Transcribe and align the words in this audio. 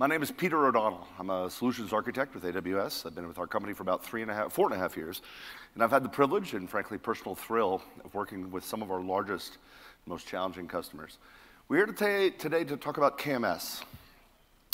My 0.00 0.06
name 0.06 0.22
is 0.22 0.30
Peter 0.30 0.66
O'Donnell. 0.66 1.06
I'm 1.18 1.28
a 1.28 1.50
solutions 1.50 1.92
architect 1.92 2.34
with 2.34 2.42
AWS. 2.44 3.04
I've 3.04 3.14
been 3.14 3.28
with 3.28 3.38
our 3.38 3.46
company 3.46 3.74
for 3.74 3.82
about 3.82 4.02
three 4.02 4.22
and 4.22 4.30
a 4.30 4.34
half, 4.34 4.50
four 4.50 4.64
and 4.64 4.74
a 4.74 4.78
half 4.78 4.96
years. 4.96 5.20
And 5.74 5.84
I've 5.84 5.90
had 5.90 6.02
the 6.02 6.08
privilege 6.08 6.54
and 6.54 6.70
frankly 6.70 6.96
personal 6.96 7.34
thrill 7.34 7.82
of 8.02 8.14
working 8.14 8.50
with 8.50 8.64
some 8.64 8.80
of 8.80 8.90
our 8.90 9.02
largest, 9.02 9.58
most 10.06 10.26
challenging 10.26 10.66
customers. 10.66 11.18
We're 11.68 11.76
here 11.76 11.86
today, 11.86 12.30
today 12.30 12.64
to 12.64 12.78
talk 12.78 12.96
about 12.96 13.18
KMS 13.18 13.82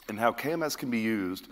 and 0.08 0.16
how 0.16 0.30
KMS 0.30 0.78
can 0.78 0.92
be 0.92 1.00
used 1.00 1.48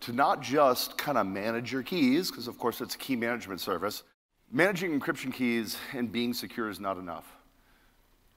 to 0.00 0.12
not 0.12 0.42
just 0.42 0.98
kind 0.98 1.16
of 1.16 1.24
manage 1.24 1.70
your 1.70 1.84
keys, 1.84 2.28
because 2.28 2.48
of 2.48 2.58
course 2.58 2.80
it's 2.80 2.96
a 2.96 2.98
key 2.98 3.14
management 3.14 3.60
service. 3.60 4.02
Managing 4.50 4.98
encryption 4.98 5.32
keys 5.32 5.76
and 5.92 6.10
being 6.10 6.34
secure 6.34 6.68
is 6.68 6.80
not 6.80 6.96
enough. 6.98 7.32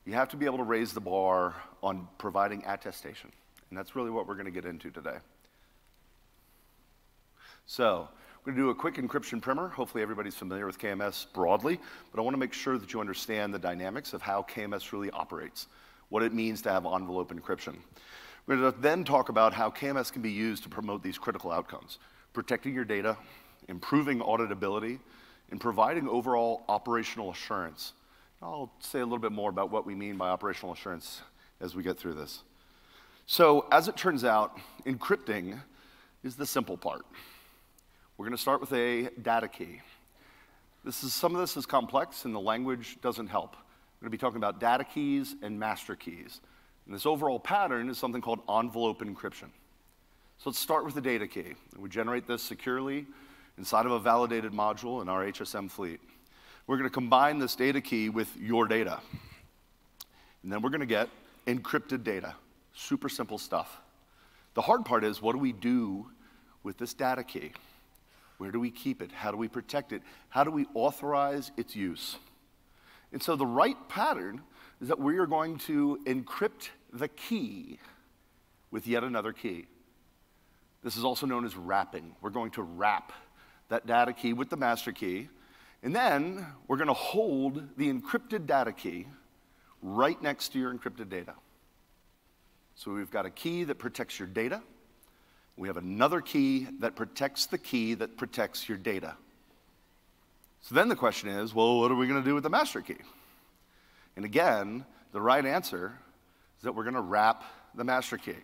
You 0.06 0.14
have 0.14 0.30
to 0.30 0.38
be 0.38 0.46
able 0.46 0.60
to 0.60 0.64
raise 0.64 0.94
the 0.94 1.02
bar 1.02 1.56
on 1.82 2.08
providing 2.20 2.64
attestation. 2.68 3.32
And 3.70 3.77
that's 3.77 3.95
really 3.95 4.11
what 4.11 4.27
we're 4.27 4.36
going 4.36 4.45
to 4.45 4.52
get 4.52 4.66
into 4.66 4.91
today. 4.91 5.18
So, 7.65 8.07
we're 8.46 8.54
going 8.54 8.57
to 8.57 8.64
do 8.68 8.69
a 8.69 8.75
quick 8.75 8.96
encryption 8.96 9.42
primer. 9.42 9.69
Hopefully, 9.69 10.04
everybody's 10.04 10.36
familiar 10.36 10.68
with 10.68 10.78
KMS 10.78 11.25
broadly, 11.33 11.79
but 12.11 12.20
I 12.20 12.23
want 12.23 12.36
to 12.36 12.39
make 12.39 12.54
sure 12.54 12.78
that 12.78 12.93
you 12.93 13.00
understand 13.00 13.51
the 13.51 13.59
dynamics 13.59 14.14
of 14.14 14.21
how 14.21 14.43
KMS 14.43 14.92
really 14.92 15.09
operates, 15.09 15.65
what 16.09 16.21
it 16.21 16.32
means 16.32 16.61
to 16.61 16.71
have 16.71 16.86
envelope 16.86 17.33
encryption. 17.33 17.78
We're 18.46 18.57
going 18.57 18.73
to 18.73 18.79
then 18.79 19.04
talk 19.04 19.29
about 19.29 19.51
how 19.51 19.71
KMS 19.71 20.14
can 20.14 20.21
be 20.21 20.32
used 20.32 20.61
to 20.61 20.70
promote 20.70 21.01
these 21.01 21.18
critical 21.18 21.51
outcomes 21.51 21.97
protecting 22.34 22.75
your 22.75 22.86
data, 22.86 23.18
improving 23.70 24.20
auditability, 24.20 25.00
and 25.50 25.59
providing 25.59 26.07
overall 26.07 26.65
operational 26.68 27.32
assurance. 27.32 27.93
I'll 28.42 28.71
say 28.79 29.00
a 29.00 29.04
little 29.04 29.20
bit 29.20 29.32
more 29.32 29.50
about 29.50 29.71
what 29.71 29.86
we 29.86 29.95
mean 29.95 30.18
by 30.18 30.29
operational 30.29 30.73
assurance 30.73 31.21
as 31.61 31.75
we 31.75 31.82
get 31.82 31.97
through 31.97 32.16
this. 32.16 32.44
So, 33.28 33.66
as 33.72 33.88
it 33.88 33.97
turns 33.97 34.23
out, 34.23 34.59
encrypting 34.86 35.59
is 36.23 36.36
the 36.36 36.45
simple 36.45 36.78
part. 36.78 37.06
We're 38.17 38.26
going 38.26 38.38
to 38.38 38.42
start 38.42 38.62
with 38.62 38.72
a 38.73 39.09
data 39.20 39.48
key. 39.48 39.81
This 40.84 41.04
is, 41.04 41.12
some 41.12 41.34
of 41.34 41.42
this 41.42 41.58
is 41.58 41.66
complex, 41.66 42.26
and 42.26 42.36
the 42.36 42.40
language 42.40 42.98
doesn't 43.02 43.28
help. 43.28 43.56
We're 43.56 44.06
going 44.06 44.12
to 44.12 44.18
be 44.18 44.20
talking 44.20 44.38
about 44.38 44.59
data 44.59 44.84
keys 44.84 45.34
and 45.42 45.59
master 45.59 45.96
keys. 45.96 46.40
And 46.86 46.94
this 46.94 47.08
overall 47.08 47.40
pattern 47.40 47.90
is 47.90 47.98
something 47.98 48.22
called 48.22 48.42
envelope 48.48 49.02
encryption. 49.02 49.50
So 50.38 50.52
let's 50.52 50.59
start 50.59 50.86
with 50.86 50.94
the 50.94 51.02
data 51.02 51.26
key. 51.26 51.56
We 51.80 51.90
generate 51.90 52.28
this 52.28 52.44
securely 52.44 53.08
inside 53.58 53.88
of 53.88 53.92
a 53.92 54.00
validated 54.00 54.52
module 54.52 55.02
in 55.02 55.09
our 55.09 55.26
HSM 55.26 55.72
fleet. 55.72 56.00
We're 56.68 56.78
going 56.78 56.90
to 56.90 56.94
combine 56.94 57.40
this 57.40 57.56
data 57.56 57.81
key 57.81 58.09
with 58.09 58.30
your 58.38 58.68
data. 58.68 59.00
And 60.44 60.52
then 60.52 60.62
we're 60.62 60.70
going 60.70 60.81
to 60.81 60.86
get 60.86 61.09
encrypted 61.48 62.03
data. 62.03 62.36
Super 62.76 63.09
simple 63.09 63.38
stuff. 63.38 63.81
The 64.54 64.62
hard 64.62 64.86
part 64.86 65.04
is 65.04 65.22
what 65.22 65.34
do 65.34 65.40
we 65.40 65.54
do 65.54 66.08
with 66.62 66.78
this 66.78 66.94
data 66.94 67.23
key? 67.23 67.52
Where 68.38 68.52
do 68.52 68.59
we 68.59 68.70
keep 68.70 69.02
it? 69.02 69.12
How 69.12 69.31
do 69.31 69.38
we 69.38 69.48
protect 69.48 69.94
it? 69.94 70.02
How 70.30 70.44
do 70.44 70.52
we 70.52 70.66
authorize 70.73 71.52
its 71.58 71.76
use? 71.76 72.18
And 73.14 73.23
so 73.23 73.38
the 73.38 73.46
right 73.46 73.78
pattern 73.88 74.42
is 74.81 74.90
that 74.90 75.00
we 75.00 75.18
are 75.18 75.26
going 75.26 75.58
to 75.59 76.00
encrypt 76.06 76.70
the 76.92 77.08
key 77.08 77.80
with 78.72 78.88
yet 78.88 79.06
another 79.06 79.31
key. 79.31 79.68
This 80.84 80.98
is 80.98 81.06
also 81.06 81.26
known 81.26 81.46
as 81.46 81.56
wrapping. 81.56 82.14
We're 82.22 82.30
going 82.30 82.52
to 82.52 82.62
wrap 82.62 83.14
that 83.70 83.88
data 83.88 84.12
key 84.12 84.34
with 84.34 84.50
the 84.50 84.58
master 84.58 84.92
key, 84.92 85.30
and 85.81 85.96
then 85.96 86.46
we're 86.68 86.78
going 86.78 86.88
to 86.88 86.94
hold 86.94 87.78
the 87.78 87.92
encrypted 87.92 88.46
data 88.46 88.72
key 88.72 89.08
right 89.81 90.22
next 90.22 90.50
to 90.50 90.59
your 90.59 90.73
encrypted 90.73 91.09
data. 91.09 91.34
So 92.76 92.92
we've 92.92 93.09
got 93.09 93.26
a 93.26 93.30
key 93.30 93.64
that 93.64 93.76
protects 93.76 94.20
your 94.20 94.28
data. 94.28 94.62
We 95.58 95.70
have 95.70 95.78
another 95.78 96.20
key 96.20 96.68
that 96.80 96.95
protects 96.95 97.45
the 97.45 97.58
key 97.58 97.94
that 97.95 98.18
protects 98.18 98.68
your 98.68 98.78
data. 98.78 99.16
So 100.62 100.76
then 100.76 100.90
the 100.90 100.96
question 100.96 101.30
is 101.30 101.53
well, 101.53 101.80
what 101.80 101.92
are 101.92 101.96
we 101.96 102.08
going 102.08 102.22
to 102.22 102.28
do 102.28 102.34
with 102.34 102.44
the 102.44 102.50
master 102.50 102.81
key? 102.81 102.97
And 104.18 104.25
again, 104.25 104.86
the 105.13 105.22
right 105.22 105.46
answer 105.46 105.97
is 106.58 106.63
that 106.63 106.75
we're 106.75 106.84
going 106.84 106.96
to 106.96 107.02
wrap 107.02 107.44
the 107.75 107.84
master 107.84 108.18
key. 108.18 108.36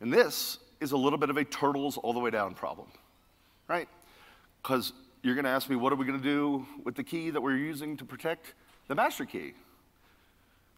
And 0.00 0.12
this 0.12 0.58
is 0.80 0.92
a 0.92 0.96
little 0.96 1.18
bit 1.18 1.30
of 1.30 1.36
a 1.36 1.44
turtles 1.44 1.96
all 1.96 2.12
the 2.12 2.20
way 2.20 2.30
down 2.30 2.54
problem, 2.54 2.88
right? 3.68 3.88
Because 4.62 4.92
you're 5.22 5.34
going 5.34 5.44
to 5.44 5.50
ask 5.50 5.68
me, 5.68 5.76
what 5.76 5.92
are 5.92 5.96
we 5.96 6.04
going 6.04 6.20
to 6.20 6.24
do 6.24 6.66
with 6.84 6.94
the 6.94 7.04
key 7.04 7.30
that 7.30 7.40
we're 7.40 7.56
using 7.56 7.96
to 7.96 8.04
protect 8.04 8.54
the 8.88 8.94
master 8.94 9.24
key? 9.24 9.54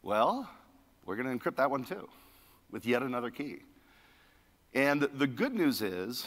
Well, 0.02 0.48
we're 1.04 1.16
going 1.16 1.38
to 1.38 1.44
encrypt 1.44 1.56
that 1.56 1.70
one 1.70 1.84
too 1.84 2.08
with 2.70 2.86
yet 2.86 3.02
another 3.02 3.30
key. 3.30 3.58
And 4.74 5.02
the 5.02 5.26
good 5.26 5.54
news 5.54 5.82
is 5.82 6.26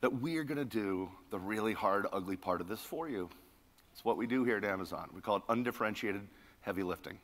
that 0.00 0.20
we 0.20 0.36
are 0.36 0.44
going 0.44 0.58
to 0.58 0.64
do 0.64 1.10
the 1.30 1.38
really 1.38 1.72
hard, 1.72 2.06
ugly 2.12 2.36
part 2.36 2.60
of 2.60 2.68
this 2.68 2.80
for 2.80 3.08
you. 3.08 3.28
It's 3.92 4.04
what 4.04 4.16
we 4.16 4.26
do 4.26 4.44
here 4.44 4.56
at 4.56 4.64
Amazon. 4.64 5.10
We 5.14 5.20
call 5.20 5.36
it 5.36 5.42
undifferentiated 5.48 6.26
heavy 6.62 6.82
lifting. 6.82 7.18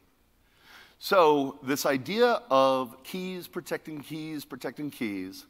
So, 1.01 1.59
this 1.63 1.87
idea 1.87 2.43
of 2.51 3.03
keys 3.05 3.47
protecting 3.47 4.01
keys 4.01 4.45
protecting 4.45 4.91
keys 4.91 5.47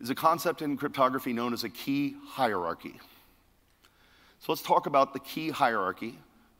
is 0.00 0.10
a 0.10 0.14
concept 0.14 0.60
in 0.60 0.76
cryptography 0.76 1.32
known 1.32 1.52
as 1.52 1.62
a 1.62 1.68
key 1.68 2.16
hierarchy. 2.26 2.98
So, 4.40 4.50
let's 4.50 4.62
talk 4.62 4.86
about 4.86 5.12
the 5.12 5.20
key 5.20 5.50
hierarchy, 5.50 6.18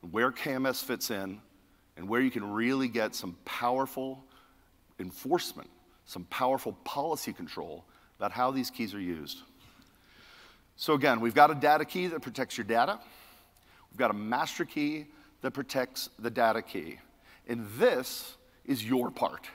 where 0.09 0.31
KMS 0.31 0.81
fits 0.81 1.11
in, 1.11 1.41
and 1.97 2.07
where 2.07 2.21
you 2.21 2.31
can 2.31 2.49
really 2.49 2.87
get 2.87 3.13
some 3.13 3.35
powerful 3.43 4.23
enforcement, 4.99 5.69
some 6.05 6.25
powerful 6.25 6.73
policy 6.83 7.33
control 7.33 7.85
about 8.17 8.31
how 8.31 8.51
these 8.51 8.69
keys 8.69 8.93
are 8.93 8.99
used. 8.99 9.39
So, 10.75 10.93
again, 10.93 11.19
we've 11.19 11.35
got 11.35 11.51
a 11.51 11.55
data 11.55 11.85
key 11.85 12.07
that 12.07 12.21
protects 12.21 12.57
your 12.57 12.65
data, 12.65 12.99
we've 13.91 13.99
got 13.99 14.11
a 14.11 14.15
master 14.15 14.65
key 14.65 15.05
that 15.41 15.51
protects 15.51 16.09
the 16.19 16.29
data 16.29 16.61
key. 16.61 16.99
And 17.47 17.67
this 17.77 18.37
is 18.65 18.83
your 18.83 19.11
part. 19.11 19.47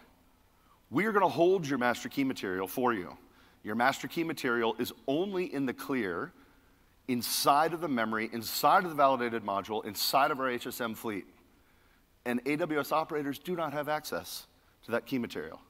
We 0.90 1.06
are 1.06 1.12
going 1.12 1.24
to 1.24 1.30
hold 1.30 1.66
your 1.66 1.78
master 1.78 2.08
key 2.08 2.24
material 2.24 2.66
for 2.66 2.92
you. 2.92 3.16
Your 3.64 3.74
master 3.74 4.08
key 4.08 4.24
material 4.24 4.76
is 4.78 4.92
only 5.06 5.52
in 5.52 5.66
the 5.66 5.74
clear 5.74 6.32
inside 7.08 7.72
of 7.72 7.80
the 7.80 7.88
memory, 7.88 8.28
inside 8.32 8.84
of 8.84 8.90
the 8.90 8.96
validated 8.96 9.42
module, 9.42 9.84
inside 9.84 10.30
of 10.30 10.40
our 10.40 10.46
HSM 10.46 10.96
fleet. 10.96 11.26
And 12.24 12.44
AWS 12.44 12.92
operators 12.92 13.38
do 13.38 13.56
not 13.56 13.72
have 13.72 13.88
access 13.88 14.46
to 14.84 14.92
that 14.92 15.06
key 15.06 15.18
material. 15.18 15.60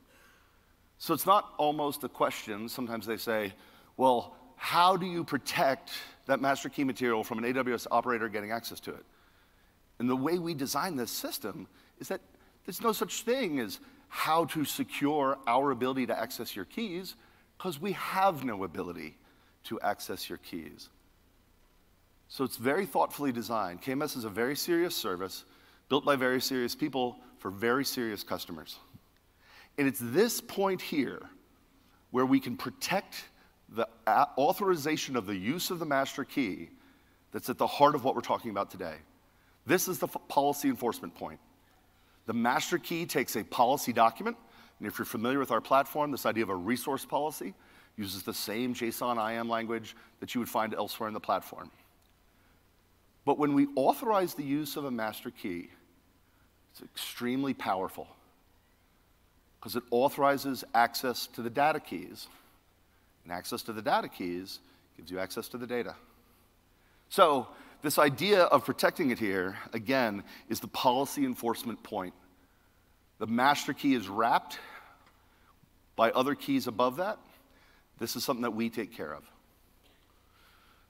So 0.98 1.14
it's 1.14 1.26
not 1.26 1.52
almost 1.58 2.02
a 2.04 2.08
question. 2.08 2.69
Sometimes 2.69 3.06
they 3.06 3.16
say, 3.16 3.52
well, 3.96 4.36
how 4.56 4.96
do 4.96 5.06
you 5.06 5.22
protect 5.22 5.91
that 6.26 6.41
master 6.41 6.69
key 6.69 6.84
material 6.84 7.22
from 7.22 7.42
an 7.42 7.52
AWS 7.52 7.86
operator 7.91 8.28
getting 8.28 8.50
access 8.50 8.80
to 8.80 8.91
it? 8.91 9.04
And 9.98 10.08
the 10.08 10.16
way 10.16 10.38
we 10.38 10.54
design 10.54 10.97
this 10.97 11.10
system 11.10 11.68
is 11.98 12.08
that 12.08 12.20
there's 12.66 12.82
no 12.82 12.92
such 12.92 13.22
thing 13.22 13.60
as 13.60 13.78
how 14.08 14.47
to 14.47 14.64
secure 14.64 15.38
our 15.47 15.70
ability 15.70 16.06
to 16.06 16.18
access 16.18 16.56
your 16.56 16.64
keys 16.64 17.14
because 17.56 17.80
we 17.80 17.92
have 17.92 18.44
no 18.44 18.64
ability 18.64 19.16
to 19.64 19.80
access 19.80 20.28
your 20.28 20.38
keys. 20.38 20.88
So 22.28 22.44
it's 22.44 22.56
very 22.56 22.86
thoughtfully 22.86 23.32
designed. 23.32 23.82
KMS 23.82 24.16
is 24.16 24.24
a 24.24 24.30
very 24.30 24.56
serious 24.56 24.94
service 24.94 25.44
built 25.88 26.04
by 26.04 26.16
very 26.16 26.41
serious 26.41 26.74
people 26.74 27.16
for 27.38 27.50
very 27.50 27.84
serious 27.84 28.22
customers. 28.22 28.78
And 29.78 29.87
it's 29.87 30.00
this 30.03 30.41
point 30.41 30.83
here 30.83 31.22
where 32.11 32.27
we 32.27 32.41
can 32.41 32.56
protect 32.56 33.25
the 33.69 33.87
uh, 34.06 34.27
authorization 34.37 35.15
of 35.15 35.27
the 35.27 35.37
use 35.37 35.71
of 35.71 35.78
the 35.78 35.87
master 35.87 36.25
key 36.25 36.71
that's 37.31 37.49
at 37.49 37.59
the 37.59 37.66
heart 37.66 37.94
of 37.94 38.03
what 38.03 38.15
we're 38.15 38.21
talking 38.21 38.50
about 38.50 38.71
today. 38.71 38.97
This 39.66 39.87
is 39.87 39.99
the 39.99 40.09
policy 40.09 40.69
enforcement 40.69 41.15
point. 41.15 41.39
The 42.27 42.33
master 42.33 42.78
key 42.78 43.06
takes 43.06 43.37
a 43.37 43.44
policy 43.44 43.93
document, 43.93 44.37
and 44.78 44.89
if 44.89 44.99
you're 44.99 45.06
familiar 45.06 45.39
with 45.39 45.50
our 45.50 45.61
platform, 45.61 46.10
this 46.10 46.27
idea 46.27 46.43
of 46.43 46.50
a 46.50 46.56
resource 46.56 47.05
policy 47.05 47.55
uses 47.97 48.22
the 48.22 48.34
same 48.34 48.74
JSON 48.74 49.16
IAM 49.16 49.48
language 49.48 49.95
that 50.21 50.34
you 50.34 50.41
would 50.41 50.48
find 50.48 50.74
elsewhere 50.74 51.09
in 51.09 51.15
the 51.15 51.21
platform. 51.21 51.71
But 53.24 53.39
when 53.39 53.54
we 53.54 53.69
authorize 53.77 54.34
the 54.34 54.45
use 54.45 54.77
of 54.77 54.86
a 54.86 54.91
master 54.91 55.31
key, 55.31 55.69
it's 56.72 56.83
extremely 56.83 57.54
powerful 57.54 58.09
because 59.59 59.77
it 59.77 59.83
authorizes 59.91 60.65
access 60.75 61.27
to 61.28 61.43
the 61.43 61.51
data 61.51 61.81
keys. 61.81 62.28
And 63.25 63.33
access 63.33 63.63
to 63.65 63.72
the 63.72 63.83
data 63.83 64.09
keys 64.09 64.60
gives 64.97 65.10
you 65.10 65.19
access 65.19 65.49
to 65.49 65.59
the 65.59 65.66
data. 65.66 65.95
So, 67.09 67.49
this 67.81 67.99
idea 67.99 68.43
of 68.43 68.65
protecting 68.65 69.10
it 69.10 69.19
here, 69.19 69.57
again, 69.72 70.25
is 70.49 70.59
the 70.60 70.66
policy 70.66 71.25
enforcement 71.25 71.83
point. 71.83 72.15
The 73.19 73.27
master 73.27 73.72
key 73.72 73.95
is 73.95 74.09
wrapped 74.09 74.59
by 75.95 76.10
other 76.10 76.34
keys 76.34 76.66
above 76.66 76.97
that. 76.97 77.19
This 77.99 78.16
is 78.16 78.25
something 78.25 78.43
that 78.43 78.53
we 78.53 78.69
take 78.71 78.93
care 78.93 79.13
of. 79.13 79.22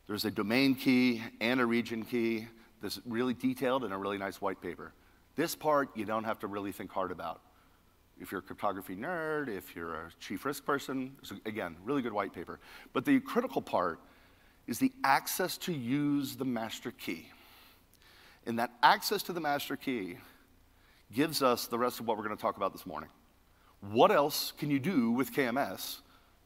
There's 0.06 0.24
a 0.24 0.30
domain 0.30 0.74
key 0.74 1.22
and 1.40 1.60
a 1.60 1.66
region 1.66 2.04
key. 2.04 2.48
This 2.80 2.96
is 2.96 3.02
really 3.06 3.34
detailed 3.34 3.84
in 3.84 3.92
a 3.92 3.98
really 3.98 4.18
nice 4.18 4.40
white 4.40 4.60
paper. 4.60 4.92
This 5.36 5.54
part 5.54 5.90
you 5.94 6.04
don't 6.04 6.24
have 6.24 6.38
to 6.40 6.46
really 6.46 6.72
think 6.72 6.90
hard 6.90 7.12
about. 7.12 7.40
If 8.20 8.32
you're 8.32 8.40
a 8.40 8.42
cryptography 8.42 8.96
nerd, 8.96 9.48
if 9.48 9.74
you're 9.76 9.94
a 9.94 10.10
chief 10.20 10.44
risk 10.44 10.64
person, 10.64 11.16
again, 11.46 11.76
really 11.84 12.02
good 12.02 12.12
white 12.12 12.32
paper. 12.32 12.58
But 12.92 13.04
the 13.04 13.20
critical 13.20 13.62
part 13.62 14.00
is 14.66 14.78
the 14.78 14.92
access 15.04 15.56
to 15.58 15.72
use 15.72 16.36
the 16.36 16.44
master 16.44 16.90
key. 16.90 17.28
And 18.46 18.58
that 18.58 18.70
access 18.82 19.22
to 19.24 19.32
the 19.32 19.40
master 19.40 19.76
key 19.76 20.18
gives 21.12 21.42
us 21.42 21.66
the 21.66 21.78
rest 21.78 22.00
of 22.00 22.06
what 22.06 22.16
we're 22.16 22.24
going 22.24 22.36
to 22.36 22.40
talk 22.40 22.56
about 22.56 22.72
this 22.72 22.86
morning. 22.86 23.10
What 23.80 24.10
else 24.10 24.52
can 24.58 24.70
you 24.70 24.78
do 24.78 25.10
with 25.10 25.32
KMS 25.32 25.98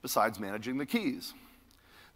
besides 0.03 0.39
managing 0.39 0.79
the 0.79 0.87
keys? 0.87 1.33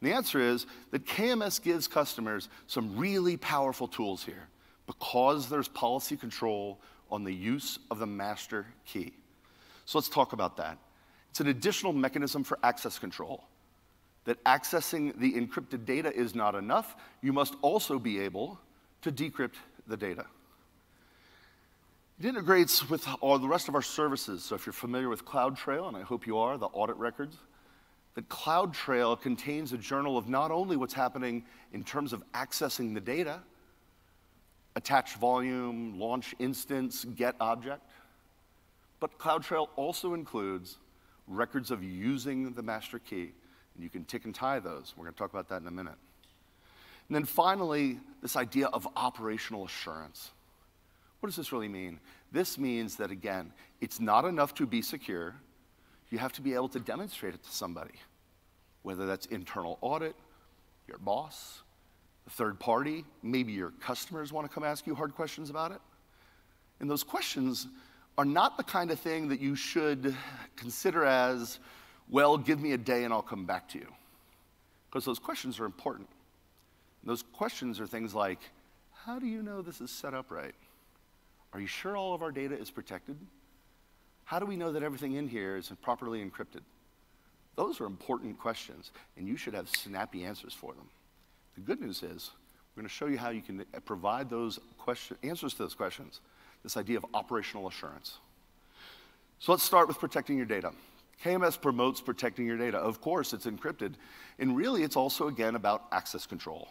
And 0.01 0.11
the 0.11 0.15
answer 0.15 0.39
is 0.39 0.67
that 0.91 1.07
KMS 1.07 1.63
gives 1.63 1.89
customers 1.89 2.49
some 2.67 2.97
really 2.97 3.37
powerful 3.37 3.89
tools 3.89 4.23
here 4.23 4.49
because 4.87 5.49
there's 5.49 5.69
policy 5.69 6.17
control 6.17 6.81
on 7.11 7.25
the 7.25 7.33
use 7.33 7.79
of 7.91 7.99
the 7.99 8.07
master 8.07 8.67
key. 8.85 9.15
So 9.87 9.99
let's 9.99 10.09
talk 10.09 10.33
about 10.33 10.57
that. 10.59 10.79
It's 11.31 11.41
an 11.41 11.47
additional 11.49 11.93
mechanism 11.93 12.45
for 12.45 12.59
access 12.63 12.99
control. 12.99 13.45
That 14.25 14.43
accessing 14.45 15.19
the 15.19 15.33
encrypted 15.35 15.85
data 15.85 16.13
is 16.13 16.35
not 16.35 16.55
enough, 16.55 16.97
you 17.23 17.33
must 17.33 17.55
also 17.63 17.99
be 17.99 18.19
able 18.21 18.59
to 19.03 19.13
decrypt 19.13 19.55
the 19.87 19.97
data. 19.97 20.27
It 22.19 22.27
integrates 22.27 22.89
with 22.89 23.07
all 23.21 23.39
the 23.39 23.47
rest 23.47 23.69
of 23.69 23.75
our 23.75 23.83
services. 23.83 24.43
So 24.43 24.55
if 24.55 24.67
you're 24.67 24.73
familiar 24.73 25.09
with 25.09 25.25
CloudTrail, 25.25 25.87
and 25.89 25.97
I 25.97 26.03
hope 26.03 26.27
you 26.27 26.39
are, 26.39 26.59
the 26.59 26.67
audit 26.67 26.97
records, 26.97 27.37
that 28.15 28.29
CloudTrail 28.29 29.21
contains 29.21 29.73
a 29.73 29.79
journal 29.79 30.17
of 30.17 30.29
not 30.29 30.51
only 30.51 30.77
what's 30.77 30.95
happening 30.95 31.45
in 31.73 31.85
terms 31.85 32.13
of 32.15 32.25
accessing 32.33 32.95
the 32.95 33.01
data, 33.01 33.41
attach 34.75 35.17
volume, 35.17 35.99
launch 35.99 36.35
instance, 36.39 37.05
get 37.05 37.35
object, 37.41 37.83
but 39.01 39.19
CloudTrail 39.19 39.69
also 39.77 40.15
includes 40.15 40.79
records 41.27 41.71
of 41.71 41.83
using 41.83 42.53
the 42.53 42.63
master 42.63 42.99
key. 42.99 43.33
And 43.75 43.85
you 43.85 43.91
can 43.91 44.05
tick 44.05 44.25
and 44.25 44.35
tie 44.35 44.59
those. 44.59 44.95
We're 44.97 45.05
going 45.05 45.15
to 45.15 45.19
talk 45.19 45.31
about 45.31 45.49
that 45.51 45.61
in 45.61 45.69
a 45.69 45.73
minute. 45.73 45.97
And 47.09 47.15
then 47.15 47.25
finally, 47.25 48.01
this 48.23 48.37
idea 48.37 48.67
of 48.69 48.89
operational 48.97 49.65
assurance. 49.65 50.31
What 51.21 51.29
does 51.29 51.37
this 51.37 51.53
really 51.53 51.69
mean? 51.69 52.01
This 52.33 52.59
means 52.59 52.97
that, 52.97 53.11
again, 53.11 53.53
it's 53.81 54.01
not 54.01 54.25
enough 54.25 54.55
to 54.55 54.67
be 54.67 54.83
secure. 54.83 55.35
You 56.11 56.19
have 56.19 56.33
to 56.35 56.43
be 56.43 56.55
able 56.55 56.69
to 56.71 56.81
demonstrate 56.81 57.35
it 57.35 57.43
to 57.43 57.51
somebody, 57.51 57.95
whether 58.83 59.07
that's 59.07 59.27
internal 59.27 59.79
audit, 59.81 60.15
your 60.89 60.99
boss, 60.99 61.63
a 62.27 62.31
third 62.31 62.59
party, 62.59 63.05
maybe 63.23 63.53
your 63.53 63.71
customers 63.81 64.33
want 64.33 64.49
to 64.49 64.53
come 64.53 64.65
ask 64.65 64.87
you 64.87 64.95
hard 64.95 65.15
questions 65.15 65.51
about 65.51 65.73
it. 65.73 65.81
And 66.81 66.91
those 66.91 67.05
questions 67.05 67.69
are 68.19 68.25
not 68.25 68.57
the 68.57 68.63
kind 68.63 68.91
of 68.91 68.99
thing 68.99 69.29
that 69.29 69.41
you 69.41 69.55
should 69.55 70.15
consider 70.57 71.05
as, 71.05 71.59
well, 72.09 72.39
give 72.39 72.61
me 72.61 72.73
a 72.73 72.79
day 72.79 73.05
and 73.05 73.13
I'll 73.13 73.23
come 73.23 73.45
back 73.45 73.69
to 73.71 73.79
you. 73.79 73.89
Because 74.89 75.05
those 75.05 75.19
questions 75.19 75.61
are 75.61 75.67
important. 75.67 76.09
And 77.03 77.11
those 77.11 77.23
questions 77.23 77.81
are 77.81 77.87
things 77.87 78.15
like, 78.15 78.39
how 79.05 79.19
do 79.19 79.27
you 79.27 79.43
know 79.43 79.61
this 79.61 79.81
is 79.81 79.91
set 79.91 80.15
up 80.15 80.31
right? 80.31 80.55
Are 81.53 81.61
you 81.61 81.67
sure 81.67 81.97
all 81.97 82.15
of 82.15 82.23
our 82.23 82.33
data 82.33 82.59
is 82.59 82.71
protected? 82.71 83.17
How 84.25 84.39
do 84.39 84.47
we 84.47 84.57
know 84.57 84.73
that 84.73 84.83
everything 84.83 85.15
in 85.15 85.29
here 85.29 85.57
is 85.57 85.71
properly 85.83 86.25
encrypted? 86.25 86.63
Those 87.55 87.81
are 87.81 87.87
important 87.87 88.39
questions, 88.39 88.91
and 89.17 89.27
you 89.29 89.37
should 89.37 89.55
have 89.55 89.69
snappy 89.69 90.25
answers 90.25 90.53
for 90.53 90.75
them. 90.75 90.89
The 91.55 91.61
good 91.61 91.81
news 91.81 92.03
is, 92.03 92.31
we're 92.75 92.83
going 92.83 92.89
to 92.89 92.95
show 92.95 93.07
you 93.07 93.17
how 93.17 93.31
you 93.31 93.41
can 93.41 93.65
provide 93.85 94.29
those 94.29 94.59
question, 94.77 95.17
answers 95.23 95.53
to 95.55 95.59
those 95.61 95.75
questions 95.75 96.21
this 96.63 96.77
idea 96.77 96.97
of 96.97 97.07
operational 97.15 97.69
assurance. 97.69 98.19
So 99.39 99.53
let's 99.53 99.65
start 99.65 99.89
with 99.89 99.99
protecting 99.99 100.37
your 100.37 100.47
data. 100.47 100.73
KMS 101.23 101.61
promotes 101.61 102.01
protecting 102.01 102.47
your 102.47 102.59
data. 102.59 102.79
Of 102.79 103.01
course, 103.01 103.33
it's 103.33 103.47
encrypted. 103.47 103.95
And 104.39 104.57
really, 104.57 104.83
it's 104.83 104.97
also, 104.97 105.29
again, 105.29 105.55
about 105.55 105.85
access 105.93 106.27
control. 106.27 106.69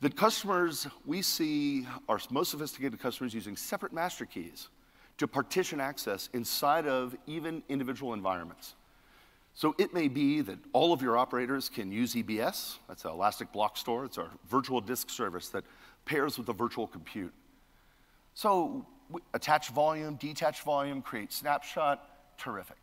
The 0.00 0.10
customers 0.10 0.86
we 1.06 1.22
see 1.22 1.86
are 2.08 2.20
most 2.30 2.50
sophisticated 2.50 3.00
customers 3.00 3.34
using 3.34 3.56
separate 3.56 3.92
master 3.92 4.26
keys 4.26 4.68
to 5.18 5.26
partition 5.26 5.80
access 5.80 6.28
inside 6.32 6.86
of 6.86 7.16
even 7.26 7.62
individual 7.68 8.12
environments. 8.12 8.74
So 9.54 9.74
it 9.78 9.94
may 9.94 10.08
be 10.08 10.40
that 10.40 10.58
all 10.72 10.92
of 10.92 11.00
your 11.00 11.16
operators 11.16 11.68
can 11.68 11.92
use 11.92 12.14
EBS. 12.14 12.78
That's 12.88 13.04
an 13.04 13.12
Elastic 13.12 13.52
Block 13.52 13.76
Store. 13.76 14.04
It's 14.04 14.18
our 14.18 14.28
virtual 14.48 14.80
disk 14.80 15.10
service 15.10 15.48
that 15.50 15.64
pairs 16.04 16.36
with 16.36 16.48
the 16.48 16.52
virtual 16.52 16.88
compute. 16.88 17.32
So 18.34 18.86
attach 19.32 19.68
volume, 19.68 20.16
detach 20.16 20.62
volume, 20.62 21.02
create 21.02 21.32
snapshot, 21.32 22.36
terrific. 22.38 22.76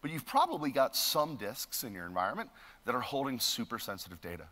But 0.00 0.10
you've 0.10 0.26
probably 0.26 0.70
got 0.70 0.96
some 0.96 1.36
disks 1.36 1.84
in 1.84 1.92
your 1.92 2.06
environment 2.06 2.50
that 2.86 2.94
are 2.94 3.00
holding 3.00 3.40
super 3.40 3.78
sensitive 3.78 4.20
data. 4.20 4.44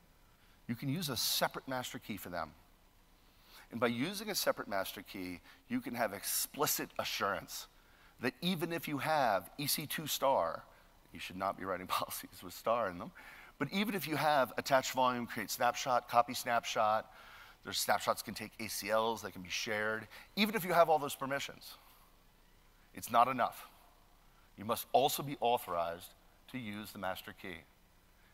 You 0.68 0.74
can 0.74 0.88
use 0.88 1.08
a 1.08 1.16
separate 1.16 1.68
master 1.68 1.98
key 1.98 2.16
for 2.16 2.28
them. 2.28 2.50
And 3.70 3.80
by 3.80 3.86
using 3.86 4.30
a 4.30 4.34
separate 4.34 4.68
master 4.68 5.02
key, 5.02 5.40
you 5.68 5.80
can 5.80 5.94
have 5.94 6.12
explicit 6.12 6.90
assurance 6.98 7.66
that 8.20 8.34
even 8.40 8.72
if 8.72 8.88
you 8.88 8.98
have 8.98 9.50
EC2 9.58 10.08
star, 10.08 10.62
you 11.12 11.20
should 11.20 11.36
not 11.36 11.58
be 11.58 11.64
writing 11.64 11.86
policies 11.88 12.42
with 12.42 12.54
star 12.54 12.90
in 12.90 12.98
them, 12.98 13.12
but 13.58 13.68
even 13.72 13.94
if 13.94 14.06
you 14.06 14.16
have 14.16 14.52
attach 14.58 14.92
volume, 14.92 15.26
create 15.26 15.50
snapshot, 15.50 16.08
copy 16.08 16.34
snapshot, 16.34 17.10
their 17.66 17.72
snapshots 17.72 18.22
can 18.22 18.32
take 18.32 18.56
ACLs, 18.58 19.22
they 19.22 19.32
can 19.32 19.42
be 19.42 19.50
shared. 19.50 20.06
Even 20.36 20.54
if 20.54 20.64
you 20.64 20.72
have 20.72 20.88
all 20.88 21.00
those 21.00 21.16
permissions, 21.16 21.74
it's 22.94 23.10
not 23.10 23.26
enough. 23.26 23.66
You 24.56 24.64
must 24.64 24.86
also 24.92 25.20
be 25.20 25.36
authorized 25.40 26.14
to 26.52 26.58
use 26.58 26.92
the 26.92 27.00
master 27.00 27.34
key. 27.42 27.56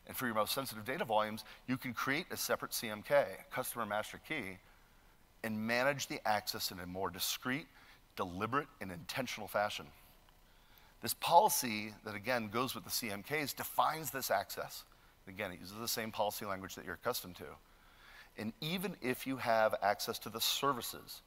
And 0.05 0.15
for 0.15 0.27
your 0.27 0.35
most 0.35 0.53
sensitive 0.53 0.85
data 0.85 1.03
volumes, 1.03 1.45
you 1.67 1.77
can 1.77 1.93
create 1.93 2.27
a 2.29 2.37
separate 2.37 2.73
CMK, 2.73 3.25
customer 3.51 3.87
master 3.87 4.21
key, 4.29 4.59
and 5.43 5.59
manage 5.59 6.05
the 6.05 6.19
access 6.27 6.69
in 6.69 6.79
a 6.79 6.85
more 6.85 7.09
discreet, 7.09 7.65
deliberate, 8.15 8.67
and 8.81 8.91
intentional 8.91 9.47
fashion. 9.47 9.87
This 11.01 11.15
policy 11.15 11.95
that, 12.05 12.13
again, 12.13 12.49
goes 12.53 12.75
with 12.75 12.83
the 12.83 12.91
CMKs 12.91 13.55
defines 13.55 14.11
this 14.11 14.29
access. 14.29 14.83
Again, 15.27 15.51
it 15.51 15.59
uses 15.59 15.77
the 15.79 15.87
same 15.87 16.11
policy 16.11 16.45
language 16.45 16.75
that 16.75 16.85
you're 16.85 16.93
accustomed 16.93 17.35
to. 17.37 17.45
And 18.37 18.53
even 18.61 18.95
if 19.01 19.27
you 19.27 19.37
have 19.37 19.75
access 19.81 20.17
to 20.19 20.29
the 20.29 20.41
services, 20.41 21.21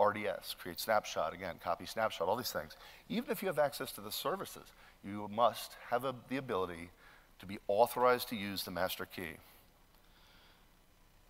RDS, 0.00 0.56
create 0.60 0.80
snapshot, 0.80 1.34
again, 1.34 1.56
copy 1.62 1.84
snapshot, 1.84 2.28
all 2.28 2.36
these 2.36 2.52
things, 2.52 2.76
even 3.08 3.30
if 3.30 3.42
you 3.42 3.48
have 3.48 3.58
access 3.58 3.92
to 3.92 4.00
the 4.00 4.12
services, 4.12 4.64
you 5.04 5.28
must 5.34 5.72
have 5.90 6.04
a, 6.04 6.14
the 6.28 6.36
ability 6.36 6.90
to 7.40 7.46
be 7.46 7.58
authorized 7.68 8.28
to 8.30 8.36
use 8.36 8.64
the 8.64 8.70
master 8.70 9.04
key. 9.04 9.36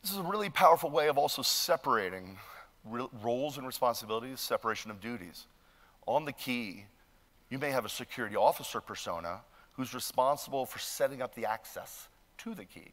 This 0.02 0.12
is 0.12 0.18
a 0.18 0.22
really 0.22 0.50
powerful 0.50 0.90
way 0.90 1.08
of 1.08 1.18
also 1.18 1.42
separating 1.42 2.38
roles 3.22 3.58
and 3.58 3.66
responsibilities, 3.66 4.40
separation 4.40 4.90
of 4.90 5.00
duties. 5.00 5.46
On 6.06 6.25
the 6.25 6.32
key, 6.32 6.84
you 7.50 7.58
may 7.58 7.70
have 7.70 7.84
a 7.84 7.88
security 7.88 8.37
officer 8.37 8.80
persona 8.80 9.40
who's 9.72 9.92
responsible 9.94 10.64
for 10.64 10.78
setting 10.78 11.20
up 11.20 11.34
the 11.34 11.46
access 11.46 12.08
to 12.38 12.54
the 12.54 12.64
key. 12.64 12.92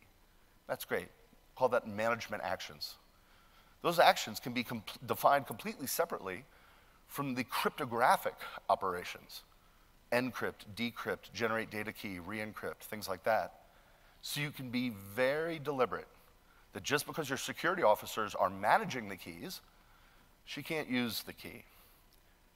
That's 0.67 0.85
great 0.85 1.07
call 1.55 1.69
that 1.69 1.87
management 1.87 2.43
actions. 2.43 2.95
Those 3.81 3.99
actions 3.99 4.39
can 4.39 4.53
be 4.53 4.65
defined 5.05 5.47
completely 5.47 5.87
separately 5.87 6.43
from 7.07 7.35
the 7.35 7.43
cryptographic 7.43 8.35
operations 8.69 9.43
encrypt, 10.11 10.65
decrypt, 10.75 11.33
generate 11.33 11.69
data 11.69 11.91
key, 11.91 12.19
re 12.19 12.39
encrypt, 12.39 12.79
things 12.81 13.07
like 13.07 13.23
that. 13.23 13.53
So 14.21 14.39
you 14.39 14.51
can 14.51 14.69
be 14.69 14.91
very 15.13 15.59
deliberate 15.59 16.07
that 16.73 16.83
just 16.83 17.05
because 17.05 17.29
your 17.29 17.37
security 17.37 17.83
officers 17.83 18.33
are 18.35 18.49
managing 18.49 19.09
the 19.09 19.15
keys, 19.15 19.61
she 20.45 20.61
can't 20.61 20.89
use 20.89 21.23
the 21.23 21.33
key. 21.33 21.63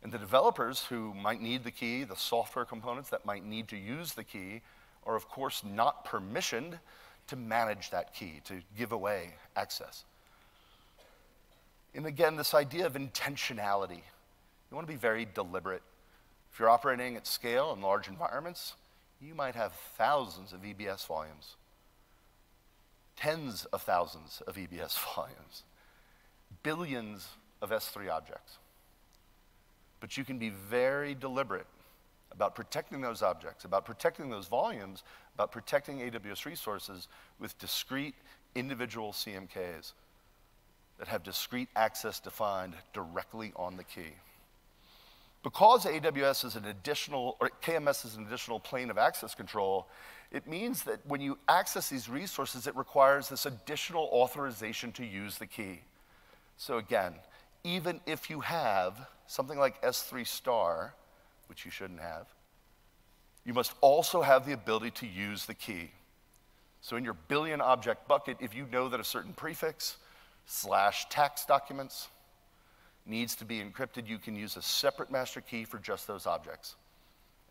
And 0.01 0.12
the 0.12 0.18
developers 0.18 0.86
who 0.86 1.13
might 1.13 1.41
need 1.41 1.63
the 1.63 1.72
key, 1.72 2.03
the 2.03 2.15
software 2.15 2.65
components 2.65 3.10
that 3.10 3.25
might 3.25 3.46
need 3.46 3.68
to 3.70 3.77
use 3.77 4.13
the 4.13 4.24
key, 4.24 4.62
are 5.06 5.15
of 5.15 5.27
course 5.27 5.63
not 5.63 6.06
permissioned 6.06 6.79
to 7.29 7.36
manage 7.36 7.91
that 7.91 8.13
key, 8.13 8.41
to 8.45 8.62
give 8.77 8.91
away 8.91 9.33
access. 9.55 10.03
And 11.93 12.05
again, 12.05 12.36
this 12.36 12.53
idea 12.53 12.86
of 12.86 12.93
intentionality. 12.93 14.01
You 14.69 14.75
want 14.75 14.88
to 14.88 14.93
be 14.93 14.98
very 14.98 15.27
deliberate. 15.33 15.81
If 16.51 16.59
you're 16.59 16.69
operating 16.69 17.15
at 17.15 17.25
scale 17.25 17.74
in 17.74 17.81
large 17.81 18.07
environments, 18.07 18.75
you 19.21 19.33
might 19.33 19.55
have 19.55 19.74
thousands 19.98 20.53
of 20.53 20.62
EBS 20.62 21.05
volumes, 21.05 21.55
tens 23.15 23.65
of 23.65 23.81
thousands 23.81 24.41
of 24.48 24.55
EBS 24.55 24.98
volumes, 25.15 25.63
billions 26.63 27.27
of 27.62 27.69
S3 27.71 28.12
objects. 28.12 28.57
But 30.00 30.17
you 30.17 30.24
can 30.24 30.38
be 30.38 30.50
very 30.50 31.13
deliberate 31.13 31.67
about 32.31 32.55
protecting 32.55 33.01
those 33.01 33.21
objects, 33.21 33.65
about 33.65 33.86
protecting 33.86 34.29
those 34.29 34.48
volumes, 34.48 35.03
about 35.36 35.51
protecting 35.51 36.00
AWS 36.00 36.45
resources 36.45 37.07
with 37.39 37.57
discrete 37.59 38.15
individual 38.55 39.12
CMKs 39.12 39.93
that 40.98 41.07
have 41.07 41.24
discrete 41.24 41.69
access 41.75 42.19
defined 42.19 42.74
directly 42.93 43.53
on 43.55 43.77
the 43.77 43.83
key. 43.83 44.13
Because 45.41 45.86
AWS 45.86 46.45
is 46.45 46.55
an 46.57 46.65
additional, 46.65 47.38
or 47.39 47.50
KMS 47.63 48.05
is 48.05 48.15
an 48.17 48.27
additional 48.27 48.59
plane 48.59 48.89
of 48.89 48.98
access 48.98 49.33
control, 49.33 49.88
it 50.31 50.45
means 50.45 50.83
that 50.83 51.00
when 51.07 51.21
you 51.21 51.38
access 51.48 51.89
these 51.89 52.09
resources, 52.09 52.67
it 52.67 52.75
requires 52.75 53.29
this 53.29 53.45
additional 53.45 54.09
authorization 54.12 54.91
to 54.93 55.05
use 55.05 55.38
the 55.38 55.48
key. 55.48 55.79
So 56.57 56.77
again, 56.77 57.13
even 57.63 58.01
if 58.05 58.29
you 58.29 58.41
have 58.41 59.07
something 59.27 59.57
like 59.57 59.81
S3 59.81 60.27
star, 60.27 60.93
which 61.50 61.65
you 61.65 61.72
shouldn't 61.72 62.00
have, 62.00 62.27
you 63.46 63.53
must 63.53 63.74
also 63.82 64.22
have 64.22 64.46
the 64.46 64.53
ability 64.53 64.91
to 64.91 65.08
use 65.08 65.46
the 65.46 65.53
key. 65.53 65.91
So 66.82 66.96
in 66.96 67.03
your 67.03 67.15
billion 67.27 67.62
object 67.62 68.08
bucket, 68.08 68.38
if 68.39 68.56
you 68.56 68.65
know 68.72 68.88
that 68.89 69.00
a 69.00 69.03
certain 69.03 69.34
prefix 69.34 69.98
slash 70.46 71.10
tax 71.10 71.46
documents 71.46 72.08
needs 73.06 73.36
to 73.36 73.46
be 73.46 73.60
encrypted, 73.60 74.08
you 74.08 74.18
can 74.18 74.36
use 74.36 74.56
a 74.56 74.62
separate 74.62 75.12
master 75.12 75.41
key 75.41 75.65
for 75.65 75.79
just 75.79 76.08
those 76.08 76.25
objects. 76.25 76.75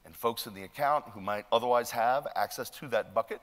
And 0.05 0.15
folks 0.15 0.47
in 0.47 0.55
the 0.55 0.63
account 0.63 1.05
who 1.13 1.21
might 1.21 1.45
otherwise 1.53 1.91
have 1.91 2.27
access 2.37 2.71
to 2.71 2.89
that 2.89 3.13
bucket, 3.13 3.41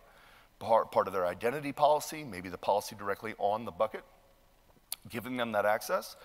part, 0.60 1.08
of 1.08 1.14
their 1.14 1.28
identity 1.28 1.72
policy, 1.72 2.24
maybe 2.24 2.50
the 2.50 2.58
policy 2.58 2.96
directly 2.96 3.36
on 3.38 3.66
the 3.66 3.72
bucket, 3.72 4.04
giving 5.10 5.38
them 5.38 5.52
that 5.52 5.66
access, 5.66 6.16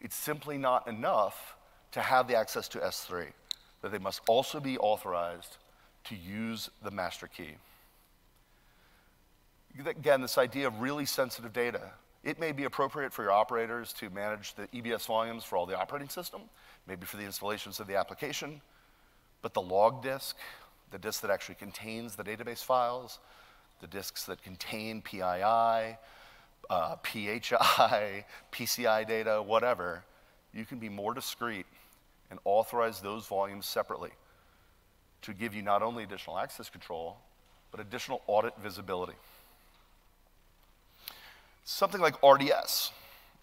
it's 0.00 0.16
simply 0.16 0.58
not 0.58 0.86
enough 0.88 1.56
to 1.92 2.00
have 2.00 2.28
the 2.28 2.36
access 2.36 2.68
to 2.68 2.78
S3, 2.78 3.26
that 3.82 3.92
they 3.92 3.98
must 3.98 4.20
also 4.28 4.60
be 4.60 4.78
authorized 4.78 5.56
to 6.04 6.14
use 6.14 6.70
the 6.82 6.90
master 6.90 7.26
key. 7.26 7.54
Again, 9.84 10.22
this 10.22 10.38
idea 10.38 10.66
of 10.66 10.80
really 10.80 11.04
sensitive 11.04 11.52
data. 11.52 11.90
It 12.24 12.40
may 12.40 12.52
be 12.52 12.64
appropriate 12.64 13.12
for 13.12 13.22
your 13.22 13.32
operators 13.32 13.92
to 13.94 14.10
manage 14.10 14.54
the 14.54 14.66
EBS 14.68 15.06
volumes 15.06 15.44
for 15.44 15.56
all 15.56 15.66
the 15.66 15.78
operating 15.78 16.08
system, 16.08 16.42
maybe 16.86 17.06
for 17.06 17.18
the 17.18 17.24
installations 17.24 17.78
of 17.78 17.86
the 17.86 17.96
application, 17.96 18.60
but 19.42 19.54
the 19.54 19.60
log 19.60 20.02
disk, 20.02 20.36
the 20.90 20.98
disk 20.98 21.20
that 21.22 21.30
actually 21.30 21.56
contains 21.56 22.16
the 22.16 22.24
database 22.24 22.64
files, 22.64 23.18
the 23.80 23.86
disks 23.86 24.24
that 24.24 24.42
contain 24.42 25.02
PII, 25.02 25.20
uh, 26.70 26.96
PHI, 27.04 28.24
PCI 28.52 29.06
data, 29.06 29.42
whatever, 29.42 30.02
you 30.52 30.64
can 30.64 30.78
be 30.78 30.88
more 30.88 31.14
discreet 31.14 31.66
and 32.30 32.38
authorize 32.44 33.00
those 33.00 33.26
volumes 33.26 33.66
separately 33.66 34.10
to 35.22 35.32
give 35.32 35.54
you 35.54 35.62
not 35.62 35.82
only 35.82 36.04
additional 36.04 36.38
access 36.38 36.68
control, 36.68 37.18
but 37.70 37.80
additional 37.80 38.22
audit 38.26 38.54
visibility. 38.62 39.14
Something 41.64 42.00
like 42.00 42.14
RDS. 42.22 42.92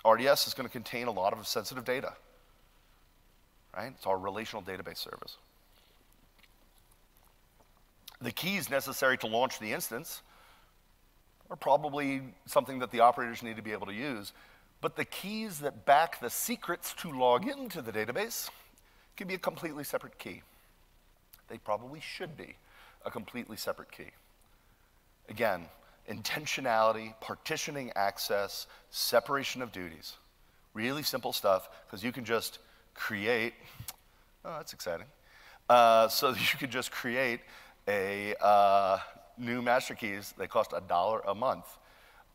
RDS 0.05 0.47
is 0.47 0.53
going 0.53 0.67
to 0.67 0.71
contain 0.71 1.07
a 1.07 1.11
lot 1.11 1.33
of 1.33 1.45
sensitive 1.47 1.85
data, 1.85 2.13
right? 3.75 3.93
It's 3.95 4.05
our 4.05 4.17
relational 4.17 4.61
database 4.61 4.97
service. 4.97 5.37
The 8.21 8.31
keys 8.31 8.69
necessary 8.69 9.17
to 9.19 9.27
launch 9.27 9.59
the 9.59 9.73
instance 9.73 10.21
are 11.49 11.57
probably 11.57 12.21
something 12.45 12.79
that 12.79 12.91
the 12.91 13.01
operators 13.01 13.43
need 13.43 13.57
to 13.57 13.61
be 13.61 13.73
able 13.73 13.87
to 13.87 13.93
use, 13.93 14.31
but 14.79 14.95
the 14.95 15.05
keys 15.05 15.59
that 15.59 15.85
back 15.85 16.19
the 16.19 16.29
secrets 16.29 16.93
to 16.99 17.11
log 17.11 17.47
into 17.47 17.81
the 17.81 17.91
database 17.91 18.49
can 19.15 19.27
be 19.27 19.33
a 19.33 19.39
completely 19.39 19.83
separate 19.83 20.17
key. 20.17 20.41
They 21.47 21.57
probably 21.57 21.99
should 21.99 22.35
be 22.37 22.55
a 23.05 23.11
completely 23.11 23.57
separate 23.57 23.91
key. 23.91 24.11
Again, 25.29 25.65
intentionality, 26.09 27.13
partitioning 27.21 27.91
access, 27.95 28.67
separation 28.89 29.61
of 29.61 29.71
duties. 29.71 30.13
Really 30.73 31.03
simple 31.03 31.33
stuff 31.33 31.69
because 31.85 32.03
you 32.03 32.11
can 32.11 32.25
just 32.25 32.59
create, 32.93 33.53
oh, 34.43 34.55
that's 34.57 34.73
exciting. 34.73 35.05
Uh, 35.69 36.07
so 36.07 36.29
you 36.29 36.57
could 36.59 36.71
just 36.71 36.91
create 36.91 37.41
a 37.87 38.35
uh, 38.41 38.97
new 39.37 39.61
master 39.61 39.95
keys. 39.95 40.33
They 40.37 40.47
cost 40.47 40.73
a 40.75 40.81
dollar 40.81 41.21
a 41.27 41.35
month. 41.35 41.65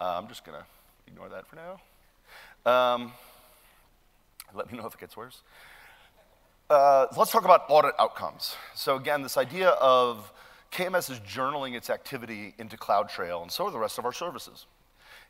Uh, 0.01 0.19
I'm 0.19 0.29
just 0.29 0.45
to 0.59 0.65
ignore 1.07 1.29
that 1.29 1.47
for 1.47 1.57
now. 1.57 1.81
Um, 2.71 3.13
let 4.55 4.71
me 4.71 4.79
know 4.79 4.87
if 4.87 4.95
it 4.95 5.01
gets 5.01 5.17
worse. 5.17 5.43
Uh, 6.71 7.07
let's 7.17 7.31
talk 7.31 7.47
about 7.47 7.65
audit 7.71 7.95
outcomes. 7.99 8.55
So 8.75 8.97
again, 8.97 9.23
this 9.23 9.39
idea 9.39 9.71
of 9.71 10.31
KMS 10.71 11.11
is 11.11 11.19
journaling 11.21 11.75
its 11.75 11.89
activity 11.89 12.55
into 12.59 12.77
CloudTrail, 12.77 13.41
and 13.41 13.51
so 13.51 13.65
are 13.65 13.71
the 13.71 13.79
rest 13.79 13.97
of 13.97 14.05
our 14.05 14.13
services. 14.13 14.67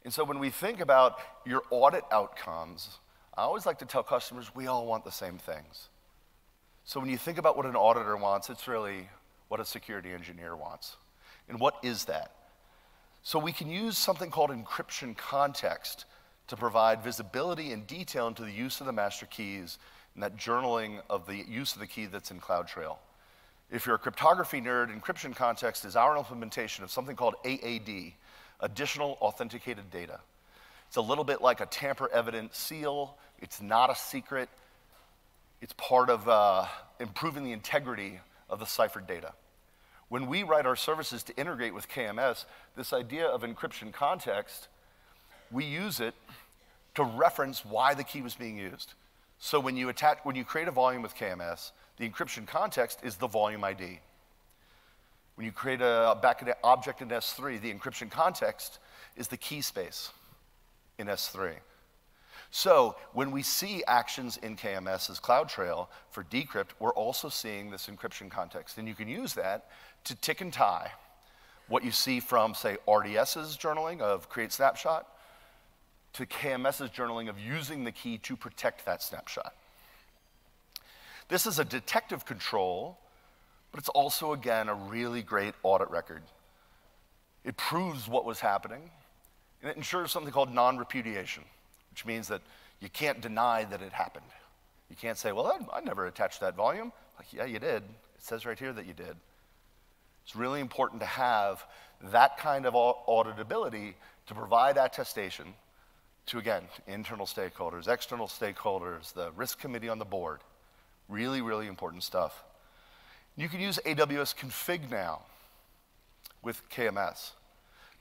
And 0.04 0.12
so 0.12 0.24
when 0.24 0.40
we 0.40 0.50
think 0.50 0.80
about 0.80 1.20
your 1.46 1.62
audit 1.70 2.02
outcomes, 2.10 2.98
I 3.36 3.42
always 3.42 3.66
like 3.66 3.78
to 3.78 3.84
tell 3.84 4.02
customers 4.02 4.52
we 4.52 4.66
all 4.66 4.84
want 4.84 5.04
the 5.04 5.12
same 5.12 5.38
things. 5.38 5.90
So 6.84 6.98
when 6.98 7.08
you 7.08 7.18
think 7.18 7.38
about 7.38 7.56
what 7.56 7.66
an 7.66 7.76
auditor 7.76 8.16
wants, 8.16 8.50
it's 8.50 8.66
really 8.66 9.08
what 9.46 9.60
a 9.60 9.64
security 9.64 10.10
engineer 10.10 10.56
wants. 10.56 10.96
And 11.48 11.60
what 11.60 11.76
is 11.84 12.06
that? 12.06 12.32
So 13.22 13.38
we 13.38 13.52
can 13.52 13.70
use 13.70 13.96
something 13.96 14.32
called 14.32 14.50
encryption 14.50 15.16
context 15.16 16.04
to 16.48 16.56
provide 16.56 17.04
visibility 17.04 17.70
and 17.70 17.86
detail 17.86 18.26
into 18.26 18.42
the 18.42 18.50
use 18.50 18.80
of 18.80 18.86
the 18.86 18.92
master 18.92 19.26
keys 19.26 19.78
and 20.18 20.24
that 20.24 20.36
journaling 20.36 21.00
of 21.08 21.28
the 21.28 21.44
use 21.48 21.74
of 21.74 21.78
the 21.78 21.86
key 21.86 22.06
that's 22.06 22.32
in 22.32 22.40
CloudTrail. 22.40 22.96
If 23.70 23.86
you're 23.86 23.94
a 23.94 24.00
cryptography 24.00 24.60
nerd, 24.60 24.92
encryption 24.92 25.32
context 25.32 25.84
is 25.84 25.94
our 25.94 26.16
implementation 26.16 26.82
of 26.82 26.90
something 26.90 27.14
called 27.14 27.36
AAD, 27.44 28.14
Additional 28.58 29.16
Authenticated 29.20 29.92
Data. 29.92 30.18
It's 30.88 30.96
a 30.96 31.00
little 31.00 31.22
bit 31.22 31.40
like 31.40 31.60
a 31.60 31.66
tamper 31.66 32.10
evident 32.12 32.56
seal. 32.56 33.16
It's 33.40 33.62
not 33.62 33.90
a 33.90 33.94
secret. 33.94 34.48
It's 35.62 35.74
part 35.74 36.10
of 36.10 36.28
uh, 36.28 36.66
improving 36.98 37.44
the 37.44 37.52
integrity 37.52 38.18
of 38.50 38.58
the 38.58 38.66
ciphered 38.66 39.06
data. 39.06 39.34
When 40.08 40.26
we 40.26 40.42
write 40.42 40.66
our 40.66 40.74
services 40.74 41.22
to 41.22 41.36
integrate 41.36 41.74
with 41.74 41.88
KMS, 41.88 42.44
this 42.76 42.92
idea 42.92 43.28
of 43.28 43.42
encryption 43.42 43.92
context, 43.92 44.66
we 45.52 45.64
use 45.64 46.00
it 46.00 46.14
to 46.96 47.04
reference 47.04 47.64
why 47.64 47.94
the 47.94 48.02
key 48.02 48.20
was 48.20 48.34
being 48.34 48.58
used. 48.58 48.94
So 49.38 49.60
when 49.60 49.76
you 49.76 49.88
attach, 49.88 50.18
when 50.24 50.36
you 50.36 50.44
create 50.44 50.68
a 50.68 50.72
volume 50.72 51.02
with 51.02 51.14
KMS, 51.14 51.72
the 51.96 52.08
encryption 52.08 52.46
context 52.46 53.00
is 53.02 53.16
the 53.16 53.26
volume 53.26 53.64
ID. 53.64 54.00
When 55.36 55.44
you 55.44 55.52
create 55.52 55.80
a 55.80 56.18
backend 56.20 56.52
object 56.64 57.00
in 57.00 57.08
S3, 57.08 57.60
the 57.60 57.72
encryption 57.72 58.10
context 58.10 58.80
is 59.16 59.28
the 59.28 59.36
key 59.36 59.60
space 59.60 60.10
in 60.98 61.06
S3. 61.06 61.54
So 62.50 62.96
when 63.12 63.30
we 63.30 63.42
see 63.42 63.84
actions 63.86 64.38
in 64.38 64.56
KMS 64.56 65.10
as 65.10 65.20
CloudTrail 65.20 65.86
for 66.10 66.24
decrypt, 66.24 66.70
we're 66.78 66.94
also 66.94 67.28
seeing 67.28 67.70
this 67.70 67.86
encryption 67.88 68.30
context. 68.30 68.78
And 68.78 68.88
you 68.88 68.94
can 68.94 69.06
use 69.06 69.34
that 69.34 69.66
to 70.04 70.14
tick 70.16 70.40
and 70.40 70.52
tie 70.52 70.90
what 71.68 71.84
you 71.84 71.90
see 71.90 72.18
from, 72.18 72.54
say, 72.54 72.78
RDS's 72.88 73.56
journaling 73.56 74.00
of 74.00 74.28
create 74.28 74.52
snapshot 74.52 75.06
to 76.14 76.26
KMS's 76.26 76.90
journaling 76.90 77.28
of 77.28 77.38
using 77.38 77.84
the 77.84 77.92
key 77.92 78.18
to 78.18 78.36
protect 78.36 78.84
that 78.86 79.02
snapshot. 79.02 79.54
This 81.28 81.46
is 81.46 81.58
a 81.58 81.64
detective 81.64 82.24
control, 82.24 82.98
but 83.70 83.78
it's 83.78 83.90
also, 83.90 84.32
again, 84.32 84.68
a 84.68 84.74
really 84.74 85.22
great 85.22 85.54
audit 85.62 85.90
record. 85.90 86.22
It 87.44 87.56
proves 87.56 88.08
what 88.08 88.24
was 88.24 88.40
happening, 88.40 88.90
and 89.62 89.70
it 89.70 89.76
ensures 89.76 90.10
something 90.10 90.32
called 90.32 90.52
non 90.52 90.78
repudiation, 90.78 91.44
which 91.90 92.06
means 92.06 92.28
that 92.28 92.40
you 92.80 92.88
can't 92.88 93.20
deny 93.20 93.64
that 93.64 93.82
it 93.82 93.92
happened. 93.92 94.24
You 94.88 94.96
can't 94.96 95.18
say, 95.18 95.32
well, 95.32 95.46
I, 95.46 95.78
I 95.78 95.80
never 95.80 96.06
attached 96.06 96.40
that 96.40 96.56
volume. 96.56 96.92
Like, 97.18 97.32
yeah, 97.32 97.44
you 97.44 97.58
did. 97.58 97.82
It 97.82 98.22
says 98.24 98.46
right 98.46 98.58
here 98.58 98.72
that 98.72 98.86
you 98.86 98.94
did. 98.94 99.16
It's 100.24 100.34
really 100.34 100.60
important 100.60 101.00
to 101.00 101.06
have 101.06 101.64
that 102.12 102.38
kind 102.38 102.66
of 102.66 102.74
auditability 102.74 103.94
to 104.26 104.34
provide 104.34 104.76
attestation 104.76 105.54
to, 106.28 106.38
again, 106.38 106.62
internal 106.86 107.26
stakeholders, 107.26 107.88
external 107.88 108.26
stakeholders, 108.26 109.12
the 109.12 109.30
risk 109.36 109.58
committee 109.58 109.88
on 109.88 109.98
the 109.98 110.04
board. 110.04 110.40
Really, 111.08 111.40
really 111.40 111.66
important 111.66 112.02
stuff. 112.02 112.44
You 113.36 113.48
can 113.48 113.60
use 113.60 113.78
AWS 113.84 114.36
Config 114.36 114.90
now 114.90 115.22
with 116.42 116.60
KMS. 116.70 117.32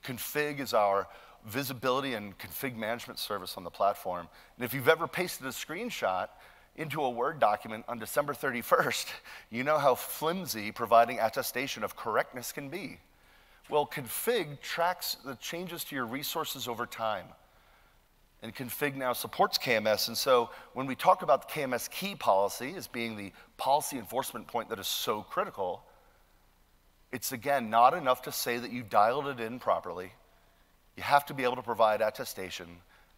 Config 0.04 0.60
is 0.60 0.74
our 0.74 1.08
visibility 1.46 2.14
and 2.14 2.38
config 2.38 2.76
management 2.76 3.20
service 3.20 3.56
on 3.56 3.64
the 3.64 3.70
platform. 3.70 4.28
And 4.58 4.66
if 4.66 4.74
you've 4.74 4.90
ever 4.90 5.08
pasted 5.08 5.46
a 5.48 5.52
screenshot 5.52 6.28
into 6.76 7.02
a 7.02 7.10
Word 7.10 7.40
document 7.40 7.86
on 7.88 8.00
December 8.00 8.34
31st, 8.34 9.08
you 9.52 9.64
know 9.64 9.78
how 9.78 9.96
flimsy 9.96 10.72
providing 10.72 11.20
attestation 11.20 11.84
of 11.84 11.96
correctness 11.96 12.52
can 12.52 12.70
be. 12.70 13.00
Well, 13.70 13.86
config 13.86 14.62
tracks 14.62 15.18
the 15.26 15.36
changes 15.36 15.84
to 15.86 15.96
your 15.96 16.06
resources 16.06 16.68
over 16.68 16.86
time. 16.86 17.26
And 18.44 18.56
config 18.56 18.96
now 18.96 19.14
supports 19.14 19.58
KMS. 19.58 20.08
And 20.08 20.18
so 20.18 20.52
when 20.74 20.86
we 20.86 20.96
talk 20.96 21.24
about 21.24 21.48
the 21.48 21.54
KMS 21.54 21.90
key 21.90 22.16
policy 22.16 22.76
as 22.78 22.88
being 22.88 23.18
the 23.18 23.32
policy 23.58 23.98
enforcement 23.98 24.48
point 24.48 24.70
that 24.70 24.80
is 24.80 24.88
so 24.88 25.24
critical, 25.24 25.84
it's 27.12 27.32
again 27.32 27.70
not 27.70 27.94
enough 27.94 28.22
to 28.24 28.32
say 28.32 28.58
that 28.58 28.72
you 28.72 28.84
dialed 28.84 29.28
it 29.28 29.40
in 29.40 29.60
properly. 29.60 30.12
You 30.96 31.04
have 31.04 31.26
to 31.28 31.34
be 31.34 31.44
able 31.44 31.56
to 31.56 31.64
provide 31.64 32.02
attestation 32.02 32.68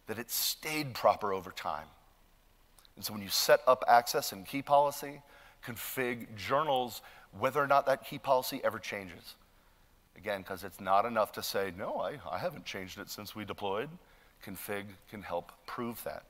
that 0.06 0.18
it 0.18 0.30
stayed 0.30 0.94
proper 0.94 1.32
over 1.32 1.50
time. 1.50 1.86
And 2.96 3.04
so 3.04 3.12
when 3.12 3.22
you 3.22 3.28
set 3.28 3.60
up 3.66 3.84
access 3.88 4.32
and 4.32 4.46
key 4.46 4.62
policy, 4.62 5.22
config 5.64 6.34
journals 6.36 7.02
whether 7.38 7.62
or 7.62 7.66
not 7.66 7.86
that 7.86 8.04
key 8.04 8.18
policy 8.18 8.60
ever 8.64 8.78
changes. 8.78 9.34
Again, 10.16 10.42
because 10.42 10.64
it's 10.64 10.80
not 10.80 11.04
enough 11.04 11.32
to 11.32 11.42
say, 11.42 11.72
no, 11.78 12.00
I, 12.00 12.18
I 12.30 12.38
haven't 12.38 12.64
changed 12.64 12.98
it 12.98 13.08
since 13.08 13.34
we 13.34 13.44
deployed. 13.44 13.88
Config 14.44 14.84
can 15.10 15.22
help 15.22 15.52
prove 15.66 16.02
that. 16.04 16.24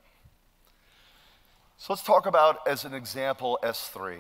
So 1.79 1.93
let's 1.93 2.03
talk 2.03 2.27
about, 2.27 2.67
as 2.67 2.85
an 2.85 2.93
example, 2.93 3.59
S3. 3.63 4.19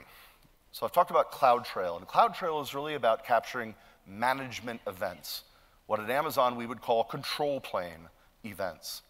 So 0.72 0.86
I've 0.86 0.92
talked 0.92 1.10
about 1.10 1.32
CloudTrail, 1.32 1.98
and 1.98 2.06
CloudTrail 2.06 2.62
is 2.62 2.74
really 2.74 2.94
about 2.94 3.24
capturing 3.24 3.74
management 4.06 4.80
events, 4.86 5.42
what 5.86 6.00
at 6.00 6.08
Amazon 6.08 6.56
we 6.56 6.66
would 6.66 6.80
call 6.80 7.04
control 7.04 7.60
plane 7.60 8.08
events. 8.44 9.02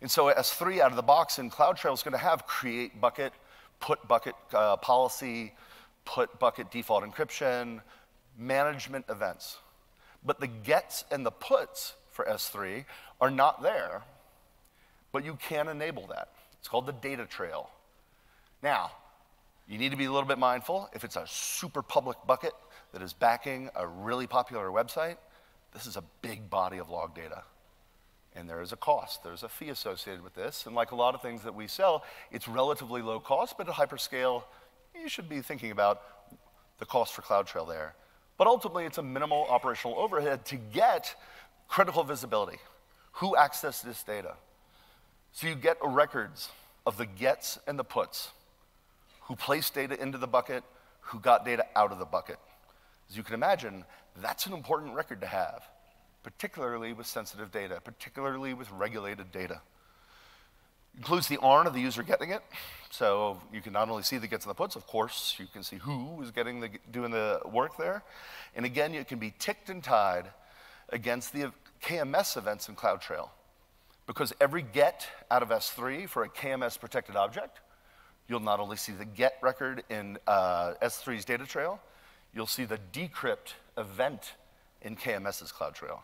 And 0.00 0.10
so 0.10 0.26
S3 0.26 0.80
out 0.80 0.90
of 0.90 0.96
the 0.96 1.02
box 1.02 1.38
in 1.38 1.50
CloudTrail 1.50 1.94
is 1.94 2.02
going 2.02 2.12
to 2.12 2.18
have 2.18 2.46
create 2.46 3.00
bucket, 3.00 3.32
put 3.80 4.06
bucket 4.08 4.34
uh, 4.52 4.76
policy, 4.76 5.54
put 6.04 6.38
bucket 6.40 6.70
default 6.70 7.04
encryption, 7.04 7.80
management 8.36 9.04
events. 9.08 9.58
But 10.24 10.40
the 10.40 10.48
gets 10.48 11.04
and 11.10 11.24
the 11.24 11.30
puts 11.30 11.94
for 12.10 12.24
S3 12.24 12.84
are 13.22 13.30
not 13.30 13.62
there, 13.62 14.02
but 15.12 15.24
you 15.24 15.38
can 15.40 15.68
enable 15.68 16.08
that. 16.08 16.28
It's 16.58 16.66
called 16.66 16.86
the 16.86 16.92
data 16.92 17.24
trail. 17.24 17.70
Now, 18.64 18.90
you 19.68 19.78
need 19.78 19.92
to 19.92 19.96
be 19.96 20.06
a 20.06 20.12
little 20.12 20.28
bit 20.28 20.40
mindful. 20.40 20.90
If 20.92 21.04
it's 21.04 21.14
a 21.14 21.24
super 21.28 21.82
public 21.82 22.18
bucket 22.26 22.52
that 22.92 23.00
is 23.00 23.12
backing 23.12 23.70
a 23.76 23.86
really 23.86 24.26
popular 24.26 24.70
website, 24.70 25.18
this 25.72 25.86
is 25.86 25.96
a 25.96 26.02
big 26.20 26.50
body 26.50 26.78
of 26.78 26.90
log 26.90 27.14
data. 27.14 27.44
And 28.34 28.50
there 28.50 28.60
is 28.60 28.72
a 28.72 28.76
cost, 28.76 29.22
there's 29.22 29.44
a 29.44 29.48
fee 29.48 29.68
associated 29.68 30.24
with 30.24 30.34
this. 30.34 30.66
And 30.66 30.74
like 30.74 30.90
a 30.90 30.96
lot 30.96 31.14
of 31.14 31.22
things 31.22 31.44
that 31.44 31.54
we 31.54 31.68
sell, 31.68 32.02
it's 32.32 32.48
relatively 32.48 33.02
low 33.02 33.20
cost, 33.20 33.56
but 33.56 33.68
at 33.68 33.74
hyperscale, 33.74 34.42
you 35.00 35.08
should 35.08 35.28
be 35.28 35.42
thinking 35.42 35.70
about 35.70 36.02
the 36.78 36.86
cost 36.86 37.14
for 37.14 37.22
CloudTrail 37.22 37.68
there. 37.68 37.94
But 38.36 38.48
ultimately, 38.48 38.84
it's 38.84 38.98
a 38.98 39.02
minimal 39.02 39.46
operational 39.48 39.96
overhead 39.96 40.44
to 40.46 40.56
get 40.56 41.14
critical 41.68 42.02
visibility. 42.02 42.58
Who 43.12 43.36
accessed 43.36 43.82
this 43.82 44.02
data? 44.02 44.34
So 45.32 45.46
you 45.46 45.54
get 45.54 45.78
records 45.82 46.50
of 46.86 46.96
the 46.96 47.06
gets 47.06 47.58
and 47.66 47.78
the 47.78 47.84
puts, 47.84 48.30
who 49.22 49.36
placed 49.36 49.74
data 49.74 50.00
into 50.00 50.18
the 50.18 50.26
bucket, 50.26 50.64
who 51.00 51.20
got 51.20 51.44
data 51.44 51.64
out 51.76 51.92
of 51.92 51.98
the 51.98 52.04
bucket. 52.04 52.38
As 53.08 53.16
you 53.16 53.22
can 53.22 53.34
imagine, 53.34 53.84
that's 54.20 54.46
an 54.46 54.52
important 54.52 54.94
record 54.94 55.20
to 55.20 55.26
have, 55.26 55.62
particularly 56.22 56.92
with 56.92 57.06
sensitive 57.06 57.50
data, 57.50 57.80
particularly 57.82 58.54
with 58.54 58.70
regulated 58.70 59.32
data. 59.32 59.60
Includes 60.96 61.28
the 61.28 61.38
ARN 61.38 61.66
of 61.66 61.72
the 61.72 61.80
user 61.80 62.02
getting 62.02 62.30
it. 62.30 62.42
So 62.90 63.40
you 63.52 63.62
can 63.62 63.72
not 63.72 63.88
only 63.88 64.02
see 64.02 64.18
the 64.18 64.26
gets 64.26 64.44
and 64.44 64.50
the 64.50 64.54
puts, 64.54 64.76
of 64.76 64.86
course, 64.86 65.36
you 65.38 65.46
can 65.50 65.62
see 65.62 65.76
who 65.76 66.20
is 66.22 66.30
getting 66.30 66.60
the, 66.60 66.68
doing 66.90 67.10
the 67.10 67.40
work 67.50 67.78
there. 67.78 68.02
And 68.54 68.66
again, 68.66 68.94
it 68.94 69.08
can 69.08 69.18
be 69.18 69.32
ticked 69.38 69.70
and 69.70 69.82
tied 69.82 70.26
against 70.90 71.32
the 71.32 71.50
KMS 71.82 72.36
events 72.36 72.68
in 72.68 72.76
CloudTrail. 72.76 73.28
Because 74.06 74.32
every 74.40 74.62
get 74.62 75.06
out 75.30 75.42
of 75.42 75.50
S3 75.50 76.08
for 76.08 76.24
a 76.24 76.28
KMS 76.28 76.78
protected 76.78 77.16
object, 77.16 77.60
you'll 78.28 78.40
not 78.40 78.60
only 78.60 78.76
see 78.76 78.92
the 78.92 79.04
get 79.04 79.38
record 79.42 79.84
in 79.90 80.18
uh, 80.26 80.74
S3's 80.82 81.24
data 81.24 81.46
trail, 81.46 81.80
you'll 82.34 82.46
see 82.46 82.64
the 82.64 82.78
decrypt 82.92 83.54
event 83.76 84.34
in 84.82 84.96
KMS's 84.96 85.52
CloudTrail. 85.52 85.98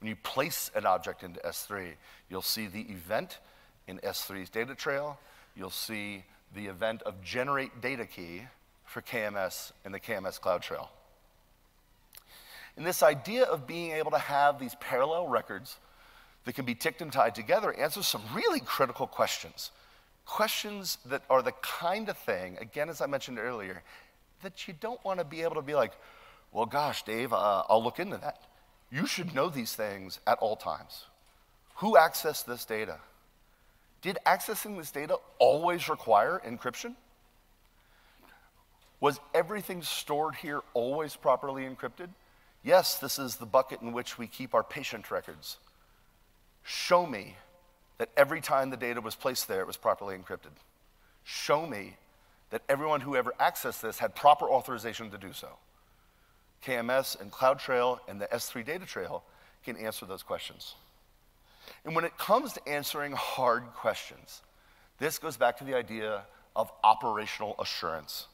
When 0.00 0.08
you 0.08 0.16
place 0.16 0.70
an 0.74 0.86
object 0.86 1.22
into 1.22 1.40
S3, 1.40 1.92
you'll 2.30 2.42
see 2.42 2.66
the 2.66 2.82
event 2.82 3.38
in 3.86 3.98
S3's 3.98 4.50
data 4.50 4.74
trail. 4.74 5.18
You'll 5.56 5.70
see 5.70 6.24
the 6.54 6.66
event 6.66 7.02
of 7.02 7.20
generate 7.22 7.80
data 7.80 8.06
key 8.06 8.42
for 8.84 9.02
KMS 9.02 9.72
in 9.84 9.92
the 9.92 10.00
KMS 10.00 10.40
CloudTrail. 10.40 10.88
And 12.78 12.86
this 12.86 13.02
idea 13.02 13.42
of 13.42 13.66
being 13.66 13.90
able 13.90 14.12
to 14.12 14.18
have 14.18 14.60
these 14.60 14.76
parallel 14.76 15.26
records 15.26 15.78
that 16.44 16.54
can 16.54 16.64
be 16.64 16.76
ticked 16.76 17.02
and 17.02 17.12
tied 17.12 17.34
together 17.34 17.72
answers 17.72 18.06
some 18.06 18.22
really 18.32 18.60
critical 18.60 19.08
questions. 19.08 19.72
Questions 20.24 20.96
that 21.06 21.22
are 21.28 21.42
the 21.42 21.50
kind 21.60 22.08
of 22.08 22.16
thing, 22.16 22.56
again, 22.60 22.88
as 22.88 23.00
I 23.00 23.06
mentioned 23.06 23.40
earlier, 23.40 23.82
that 24.44 24.68
you 24.68 24.74
don't 24.78 25.04
want 25.04 25.18
to 25.18 25.24
be 25.24 25.42
able 25.42 25.56
to 25.56 25.62
be 25.62 25.74
like, 25.74 25.90
well, 26.52 26.66
gosh, 26.66 27.02
Dave, 27.02 27.32
uh, 27.32 27.64
I'll 27.68 27.82
look 27.82 27.98
into 27.98 28.16
that. 28.18 28.44
You 28.92 29.08
should 29.08 29.34
know 29.34 29.50
these 29.50 29.74
things 29.74 30.20
at 30.24 30.38
all 30.38 30.54
times. 30.54 31.06
Who 31.78 31.96
accessed 31.96 32.44
this 32.44 32.64
data? 32.64 32.98
Did 34.02 34.18
accessing 34.24 34.78
this 34.78 34.92
data 34.92 35.16
always 35.40 35.88
require 35.88 36.40
encryption? 36.46 36.94
Was 39.00 39.18
everything 39.34 39.82
stored 39.82 40.36
here 40.36 40.60
always 40.74 41.16
properly 41.16 41.64
encrypted? 41.64 42.10
Yes, 42.68 42.98
this 42.98 43.18
is 43.18 43.36
the 43.36 43.46
bucket 43.46 43.80
in 43.80 43.94
which 43.94 44.18
we 44.18 44.26
keep 44.26 44.52
our 44.52 44.62
patient 44.62 45.10
records. 45.10 45.56
Show 46.62 47.06
me 47.06 47.36
that 47.96 48.10
every 48.14 48.42
time 48.42 48.68
the 48.68 48.76
data 48.76 49.00
was 49.00 49.14
placed 49.14 49.48
there, 49.48 49.62
it 49.62 49.66
was 49.66 49.78
properly 49.78 50.14
encrypted. 50.18 50.52
Show 51.24 51.66
me 51.66 51.96
that 52.50 52.60
everyone 52.68 53.00
who 53.00 53.16
ever 53.16 53.32
accessed 53.40 53.80
this 53.80 53.98
had 54.00 54.14
proper 54.14 54.44
authorization 54.50 55.10
to 55.12 55.16
do 55.16 55.32
so. 55.32 55.48
KMS 56.62 57.18
and 57.18 57.32
CloudTrail 57.32 58.00
and 58.06 58.20
the 58.20 58.26
S3 58.26 58.66
data 58.66 58.84
trail 58.84 59.22
can 59.64 59.78
answer 59.78 60.04
those 60.04 60.22
questions. 60.22 60.74
And 61.86 61.96
when 61.96 62.04
it 62.04 62.18
comes 62.18 62.52
to 62.52 62.68
answering 62.68 63.12
hard 63.12 63.62
questions, 63.76 64.42
this 64.98 65.18
goes 65.18 65.38
back 65.38 65.56
to 65.56 65.64
the 65.64 65.74
idea 65.74 66.24
of 66.54 66.70
operational 66.84 67.54
assurance. 67.58 68.26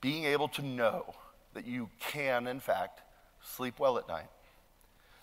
Being 0.00 0.26
able 0.26 0.46
to 0.46 0.62
know 0.62 1.16
that 1.54 1.66
you 1.66 1.88
can, 1.98 2.46
in 2.46 2.60
fact, 2.60 3.00
sleep 3.42 3.78
well 3.78 3.98
at 3.98 4.08
night. 4.08 4.28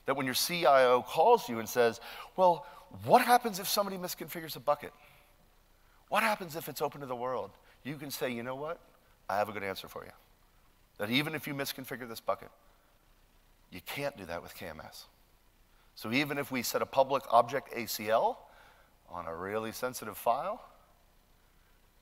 That 0.05 0.15
when 0.15 0.25
your 0.25 0.35
CIO 0.35 1.01
calls 1.01 1.47
you 1.49 1.59
and 1.59 1.67
says, 1.67 1.99
Well, 2.35 2.65
what 3.05 3.21
happens 3.21 3.59
if 3.59 3.67
somebody 3.67 3.97
misconfigures 3.97 4.55
a 4.55 4.59
bucket? 4.59 4.93
What 6.09 6.23
happens 6.23 6.55
if 6.55 6.69
it's 6.69 6.81
open 6.81 7.01
to 7.01 7.07
the 7.07 7.15
world? 7.15 7.51
You 7.83 7.95
can 7.95 8.11
say, 8.11 8.29
You 8.31 8.43
know 8.43 8.55
what? 8.55 8.79
I 9.29 9.37
have 9.37 9.49
a 9.49 9.51
good 9.51 9.63
answer 9.63 9.87
for 9.87 10.05
you. 10.05 10.11
That 10.97 11.09
even 11.09 11.35
if 11.35 11.47
you 11.47 11.53
misconfigure 11.53 12.07
this 12.07 12.21
bucket, 12.21 12.49
you 13.71 13.81
can't 13.85 14.17
do 14.17 14.25
that 14.25 14.41
with 14.41 14.55
KMS. 14.55 15.03
So 15.95 16.11
even 16.11 16.37
if 16.37 16.51
we 16.51 16.61
set 16.61 16.81
a 16.81 16.85
public 16.85 17.23
object 17.31 17.73
ACL 17.73 18.37
on 19.09 19.25
a 19.25 19.35
really 19.35 19.71
sensitive 19.71 20.17
file, 20.17 20.63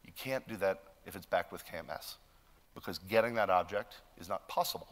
you 0.05 0.11
can't 0.15 0.47
do 0.47 0.57
that 0.57 0.83
if 1.05 1.15
it's 1.15 1.25
backed 1.25 1.51
with 1.51 1.63
KMS 1.65 2.15
because 2.75 2.99
getting 2.99 3.35
that 3.35 3.49
object 3.49 3.95
is 4.19 4.29
not 4.29 4.47
possible 4.47 4.88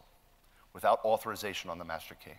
without 0.73 1.03
authorization 1.05 1.69
on 1.69 1.77
the 1.77 1.85
master 1.85 2.15
key. 2.15 2.31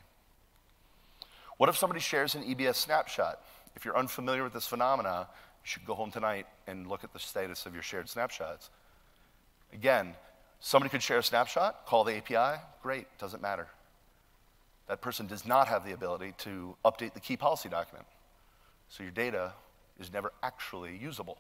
What 1.59 1.69
if 1.69 1.77
somebody 1.77 2.01
shares 2.01 2.35
an 2.35 2.43
EBS 2.43 2.75
snapshot? 2.75 3.41
If 3.77 3.85
you're 3.85 3.97
unfamiliar 3.97 4.43
with 4.43 4.53
this 4.53 4.67
phenomena, 4.67 5.29
you 5.31 5.69
should 5.69 5.85
go 5.85 5.95
home 5.95 6.11
tonight 6.11 6.47
and 6.67 6.89
look 6.89 7.05
at 7.05 7.13
the 7.13 7.19
status 7.21 7.67
of 7.67 7.75
your 7.75 7.83
shared 7.83 8.09
snapshots. 8.09 8.71
Again, 9.73 10.15
somebody 10.59 10.91
could 10.91 11.03
share 11.03 11.19
a 11.19 11.23
snapshot, 11.23 11.87
call 11.87 12.03
the 12.03 12.17
API, 12.17 12.61
great, 12.83 13.07
doesn't 13.19 13.43
matter 13.43 13.69
that 14.89 15.01
person 15.01 15.27
does 15.27 15.47
not 15.47 15.69
have 15.69 15.85
the 15.85 15.93
ability 15.93 16.35
to 16.39 16.77
update 16.85 17.15
the 17.15 17.21
key 17.21 17.37
policy 17.37 17.69
document. 17.69 18.07
So 18.89 19.03
your 19.03 19.13
data 19.13 19.53
is 19.99 20.13
never 20.13 20.33
actually 20.43 20.97
usable 20.97 21.39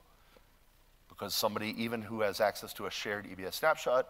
because 1.25 1.35
somebody, 1.35 1.75
even 1.83 2.03
who 2.03 2.21
has 2.21 2.39
access 2.39 2.75
to 2.75 2.85
a 2.85 2.91
shared 2.91 3.27
EBS 3.27 3.55
snapshot, 3.55 4.07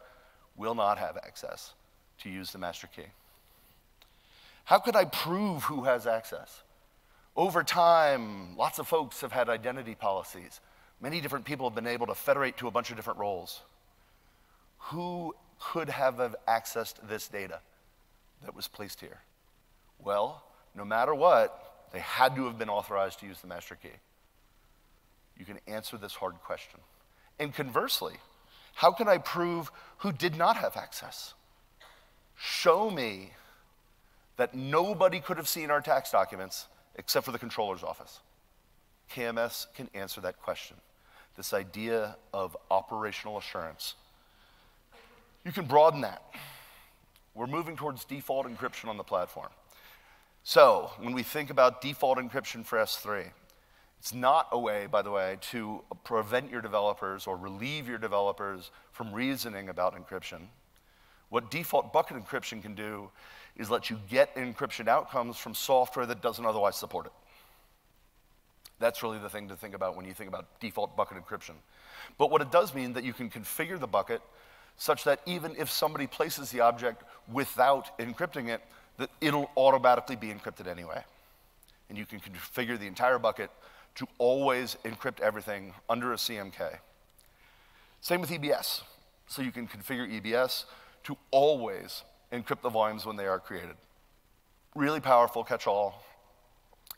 will 0.56 0.74
not 0.74 0.98
have 0.98 1.16
access 1.16 1.72
to 2.18 2.28
use 2.28 2.50
the 2.50 2.58
master 2.58 2.88
key. 2.88 3.06
How 4.64 4.80
could 4.80 4.96
I 4.96 5.04
prove 5.04 5.62
who 5.62 5.84
has 5.84 6.08
access? 6.08 6.64
Over 7.36 7.62
time, 7.62 8.56
lots 8.56 8.80
of 8.80 8.88
folks 8.88 9.20
have 9.20 9.30
had 9.30 9.48
identity 9.48 9.94
policies. 9.94 10.60
Many 11.00 11.20
different 11.20 11.44
people 11.44 11.68
have 11.68 11.76
been 11.76 11.86
able 11.86 12.08
to 12.08 12.16
federate 12.16 12.56
to 12.56 12.66
a 12.66 12.72
bunch 12.72 12.90
of 12.90 12.96
different 12.96 13.20
roles. 13.20 13.62
Who 14.90 15.36
could 15.60 15.90
have 15.90 16.34
accessed 16.48 16.94
this 17.08 17.28
data? 17.28 17.60
that 18.42 18.56
was 18.56 18.66
placed 18.66 19.00
here? 19.00 19.20
Well, 20.00 20.42
no 20.74 20.84
matter 20.84 21.14
what, 21.14 21.86
they 21.92 22.00
had 22.00 22.34
to 22.34 22.44
have 22.46 22.58
been 22.58 22.68
authorized 22.68 23.20
to 23.20 23.26
use 23.26 23.40
the 23.40 23.46
master 23.46 23.76
key. 23.76 23.88
You 25.38 25.44
can 25.44 25.60
answer 25.68 25.96
this 25.96 26.14
hard 26.14 26.34
question. 26.42 26.80
And 27.38 27.54
conversely, 27.54 28.14
how 28.74 28.92
can 28.92 29.08
I 29.08 29.18
prove 29.18 29.70
who 29.98 30.12
did 30.12 30.36
not 30.36 30.56
have 30.56 30.76
access? 30.76 31.34
Show 32.36 32.90
me 32.90 33.30
that 34.36 34.54
nobody 34.54 35.20
could 35.20 35.36
have 35.36 35.48
seen 35.48 35.70
our 35.70 35.80
tax 35.80 36.10
documents 36.10 36.66
except 36.96 37.24
for 37.24 37.32
the 37.32 37.38
controller's 37.38 37.82
office. 37.82 38.20
KMS 39.12 39.66
can 39.74 39.88
answer 39.94 40.20
that 40.22 40.40
question. 40.40 40.76
This 41.36 41.52
idea 41.52 42.16
of 42.32 42.56
operational 42.70 43.38
assurance. 43.38 43.94
You 45.44 45.52
can 45.52 45.66
broaden 45.66 46.00
that. 46.02 46.22
We're 47.34 47.46
moving 47.46 47.76
towards 47.76 48.04
default 48.04 48.46
encryption 48.46 48.88
on 48.88 48.96
the 48.96 49.02
platform. 49.04 49.50
So, 50.44 50.90
when 50.98 51.14
we 51.14 51.22
think 51.22 51.50
about 51.50 51.80
default 51.80 52.18
encryption 52.18 52.64
for 52.64 52.78
S3, 52.78 53.30
It's 54.04 54.12
not 54.12 54.48
a 54.52 54.58
way, 54.58 54.86
by 54.86 55.00
the 55.00 55.10
way, 55.10 55.38
to 55.52 55.82
prevent 56.04 56.50
your 56.50 56.60
developers 56.60 57.26
or 57.26 57.38
relieve 57.38 57.88
your 57.88 57.96
developers 57.96 58.70
from 58.92 59.14
reasoning 59.14 59.70
about 59.70 59.94
encryption. 59.96 60.40
What 61.30 61.50
default 61.50 61.90
bucket 61.90 62.18
encryption 62.18 62.60
can 62.60 62.74
do 62.74 63.08
is 63.56 63.70
let 63.70 63.88
you 63.88 63.98
get 64.10 64.34
encryption 64.34 64.88
outcomes 64.88 65.38
from 65.38 65.54
software 65.54 66.04
that 66.04 66.20
doesn't 66.20 66.44
otherwise 66.44 66.76
support 66.76 67.06
it. 67.06 67.12
That's 68.78 69.02
really 69.02 69.18
the 69.18 69.30
thing 69.30 69.48
to 69.48 69.56
think 69.56 69.74
about 69.74 69.96
when 69.96 70.04
you 70.04 70.12
think 70.12 70.28
about 70.28 70.60
default 70.60 70.94
bucket 70.98 71.16
encryption. 71.16 71.54
But 72.18 72.30
what 72.30 72.42
it 72.42 72.52
does 72.52 72.74
mean 72.74 72.92
that 72.92 73.04
you 73.04 73.14
can 73.14 73.30
configure 73.30 73.80
the 73.80 73.86
bucket 73.86 74.20
such 74.76 75.04
that 75.04 75.20
even 75.24 75.56
if 75.56 75.70
somebody 75.70 76.06
places 76.06 76.50
the 76.50 76.60
object 76.60 77.04
without 77.32 77.98
encrypting 77.98 78.48
it, 78.48 78.60
that 78.98 79.08
it'll 79.22 79.50
automatically 79.56 80.16
be 80.16 80.26
encrypted 80.26 80.66
anyway. 80.66 81.02
And 81.88 81.96
you 81.96 82.04
can 82.04 82.20
configure 82.20 82.78
the 82.78 82.86
entire 82.86 83.18
bucket 83.18 83.50
to 83.96 84.06
always 84.18 84.76
encrypt 84.84 85.20
everything 85.20 85.74
under 85.88 86.12
a 86.12 86.16
CMK. 86.16 86.78
Same 88.00 88.20
with 88.20 88.30
EBS. 88.30 88.82
So 89.26 89.42
you 89.42 89.52
can 89.52 89.66
configure 89.66 90.08
EBS 90.20 90.64
to 91.04 91.16
always 91.30 92.02
encrypt 92.32 92.62
the 92.62 92.68
volumes 92.68 93.06
when 93.06 93.16
they 93.16 93.26
are 93.26 93.38
created. 93.38 93.76
Really 94.74 95.00
powerful 95.00 95.44
catch-all. 95.44 96.04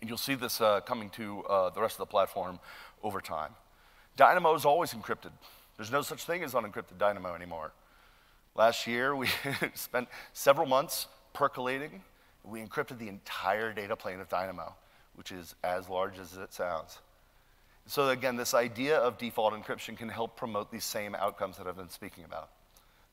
And 0.00 0.08
you'll 0.08 0.18
see 0.18 0.34
this 0.34 0.60
uh, 0.60 0.80
coming 0.80 1.10
to 1.10 1.42
uh, 1.44 1.70
the 1.70 1.80
rest 1.80 1.94
of 1.94 1.98
the 1.98 2.06
platform 2.06 2.58
over 3.02 3.20
time. 3.20 3.52
Dynamo 4.16 4.54
is 4.54 4.64
always 4.64 4.92
encrypted. 4.92 5.32
There's 5.76 5.90
no 5.90 6.02
such 6.02 6.24
thing 6.24 6.42
as 6.42 6.54
unencrypted 6.54 6.98
Dynamo 6.98 7.34
anymore. 7.34 7.72
Last 8.54 8.86
year, 8.86 9.14
we 9.14 9.28
spent 9.74 10.08
several 10.32 10.66
months 10.66 11.08
percolating. 11.34 12.02
We 12.42 12.60
encrypted 12.60 12.98
the 12.98 13.08
entire 13.08 13.72
data 13.72 13.96
plane 13.96 14.20
of 14.20 14.28
Dynamo, 14.28 14.74
which 15.16 15.32
is 15.32 15.54
as 15.64 15.88
large 15.88 16.18
as 16.18 16.36
it 16.36 16.52
sounds. 16.52 16.98
So 17.86 18.08
again, 18.08 18.36
this 18.36 18.54
idea 18.54 18.96
of 18.98 19.16
default 19.18 19.54
encryption 19.54 19.96
can 19.96 20.08
help 20.08 20.36
promote 20.36 20.70
these 20.70 20.84
same 20.84 21.14
outcomes 21.14 21.56
that 21.58 21.66
I've 21.66 21.76
been 21.76 21.90
speaking 21.90 22.24
about. 22.24 22.50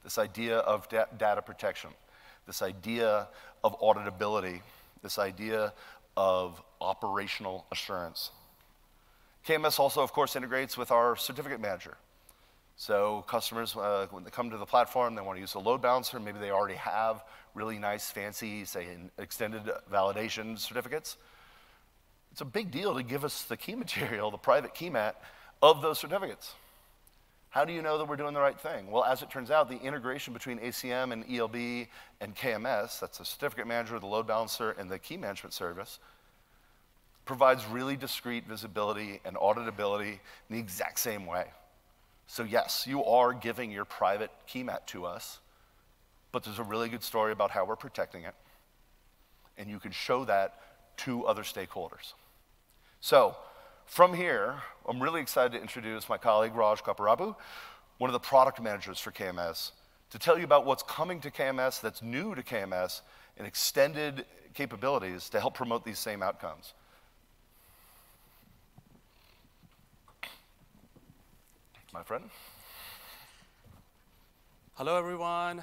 This 0.03 0.17
idea 0.17 0.57
of 0.59 0.89
da 0.89 1.05
data 1.17 1.41
protection, 1.41 1.91
this 2.47 2.61
idea 2.61 3.27
of 3.63 3.79
auditability, 3.79 4.61
this 5.01 5.19
idea 5.19 5.73
of 6.17 6.61
operational 6.81 7.65
assurance. 7.71 8.31
KMS 9.47 9.79
also, 9.79 10.01
of 10.01 10.11
course, 10.11 10.35
integrates 10.35 10.77
with 10.77 10.91
our 10.91 11.15
certificate 11.15 11.59
manager. 11.59 11.97
So 12.75 13.23
customers, 13.27 13.75
uh, 13.75 14.07
when 14.09 14.23
they 14.23 14.29
come 14.29 14.49
to 14.49 14.57
the 14.57 14.65
platform, 14.65 15.15
they 15.15 15.21
want 15.21 15.37
to 15.37 15.41
use 15.41 15.53
a 15.53 15.59
load 15.59 15.81
balancer. 15.81 16.19
Maybe 16.19 16.39
they 16.39 16.51
already 16.51 16.75
have 16.75 17.23
really 17.53 17.77
nice, 17.77 18.09
fancy, 18.09 18.65
say, 18.65 18.87
extended 19.19 19.69
validation 19.91 20.57
certificates. 20.57 21.17
It's 22.33 22.41
a 22.41 22.45
big 22.45 22.71
deal 22.71 22.95
to 22.95 23.03
give 23.03 23.23
us 23.23 23.43
the 23.43 23.55
key 23.55 23.75
material, 23.85 24.31
the 24.31 24.37
private 24.37 24.73
key 24.73 24.89
mat, 24.89 25.21
of 25.61 25.83
those 25.83 25.99
certificates. 25.99 26.53
How 27.51 27.63
do 27.63 27.71
you 27.71 27.83
know 27.83 27.99
that 27.99 28.05
we're 28.05 28.15
doing 28.15 28.33
the 28.33 28.41
right 28.41 28.59
thing? 28.59 28.89
Well, 28.89 29.03
as 29.03 29.21
it 29.21 29.29
turns 29.29 29.51
out, 29.51 29.69
the 29.69 29.79
integration 29.79 30.33
between 30.33 30.57
ACM 30.57 31.13
and 31.13 31.23
ELB 31.31 31.87
and 32.19 32.35
KMS, 32.35 32.99
that's 32.99 33.19
the 33.19 33.25
certificate 33.25 33.67
manager, 33.67 33.99
the 33.99 34.07
load 34.07 34.25
balancer, 34.25 34.71
and 34.71 34.89
the 34.89 34.97
key 34.97 35.15
management 35.15 35.53
service, 35.53 35.99
provides 37.25 37.67
really 37.67 37.95
discrete 37.95 38.47
visibility 38.47 39.21
and 39.23 39.35
auditability 39.35 40.13
in 40.13 40.55
the 40.55 40.57
exact 40.57 40.97
same 40.97 41.27
way. 41.27 41.45
So, 42.25 42.43
yes, 42.43 42.87
you 42.87 43.05
are 43.05 43.31
giving 43.31 43.69
your 43.69 43.85
private 43.85 44.31
key 44.47 44.63
mat 44.63 44.87
to 44.87 45.05
us, 45.05 45.37
but 46.31 46.43
there's 46.43 46.57
a 46.57 46.63
really 46.63 46.89
good 46.89 47.03
story 47.03 47.31
about 47.31 47.51
how 47.51 47.63
we're 47.63 47.75
protecting 47.75 48.23
it, 48.23 48.33
and 49.59 49.69
you 49.69 49.77
can 49.77 49.91
show 49.91 50.25
that 50.25 50.55
to 50.97 51.27
other 51.27 51.43
stakeholders. 51.43 52.13
So, 53.03 53.35
from 53.85 54.13
here, 54.13 54.61
I'm 54.87 55.03
really 55.03 55.19
excited 55.19 55.51
to 55.51 55.61
introduce 55.61 56.07
my 56.07 56.17
colleague 56.17 56.55
Raj 56.55 56.81
Copparapu, 56.81 57.35
one 57.97 58.09
of 58.09 58.13
the 58.13 58.19
product 58.19 58.61
managers 58.61 58.97
for 58.97 59.11
KMS, 59.11 59.71
to 60.11 60.17
tell 60.17 60.37
you 60.37 60.45
about 60.45 60.65
what's 60.65 60.83
coming 60.83 61.19
to 61.19 61.29
KMS 61.29 61.81
that's 61.81 62.01
new 62.01 62.33
to 62.33 62.41
KMS 62.41 63.01
and 63.37 63.45
extended 63.45 64.23
capabilities 64.53 65.29
to 65.31 65.41
help 65.41 65.53
promote 65.53 65.83
these 65.83 65.99
same 65.99 66.23
outcomes. 66.23 66.75
My 71.93 72.03
friend. 72.03 72.23
Hello, 74.75 74.97
everyone. 74.97 75.61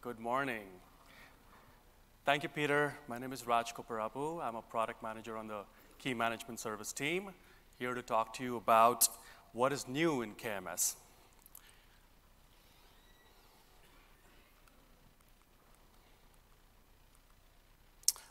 Good 0.00 0.18
morning. 0.18 0.66
Thank 2.24 2.42
you, 2.42 2.48
Peter. 2.48 2.92
My 3.06 3.18
name 3.18 3.32
is 3.32 3.46
Raj 3.46 3.72
Copparapu. 3.72 4.42
I'm 4.42 4.56
a 4.56 4.62
product 4.62 5.00
manager 5.00 5.36
on 5.36 5.46
the 5.46 5.60
Key 6.04 6.12
Management 6.12 6.60
Service 6.60 6.92
team, 6.92 7.30
here 7.78 7.94
to 7.94 8.02
talk 8.02 8.34
to 8.34 8.44
you 8.44 8.58
about 8.58 9.08
what 9.54 9.72
is 9.72 9.88
new 9.88 10.20
in 10.20 10.34
KMS. 10.34 10.96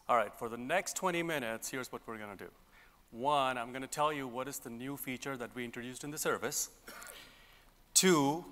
All 0.08 0.16
right, 0.16 0.32
for 0.38 0.50
the 0.50 0.58
next 0.58 0.96
20 0.98 1.24
minutes, 1.24 1.68
here's 1.72 1.92
what 1.92 2.04
we're 2.06 2.20
going 2.20 2.38
to 2.38 2.44
do. 2.44 2.52
One, 3.10 3.58
I'm 3.58 3.72
going 3.72 3.82
to 3.82 3.88
tell 3.88 4.14
you 4.14 4.28
what 4.28 4.48
is 4.48 4.60
the 4.60 4.70
new 4.70 4.96
feature 4.96 5.36
that 5.36 5.56
we 5.56 5.66
introduced 5.66 6.04
in 6.04 6.12
the 6.12 6.20
service. 6.20 6.70
Two, 7.96 8.46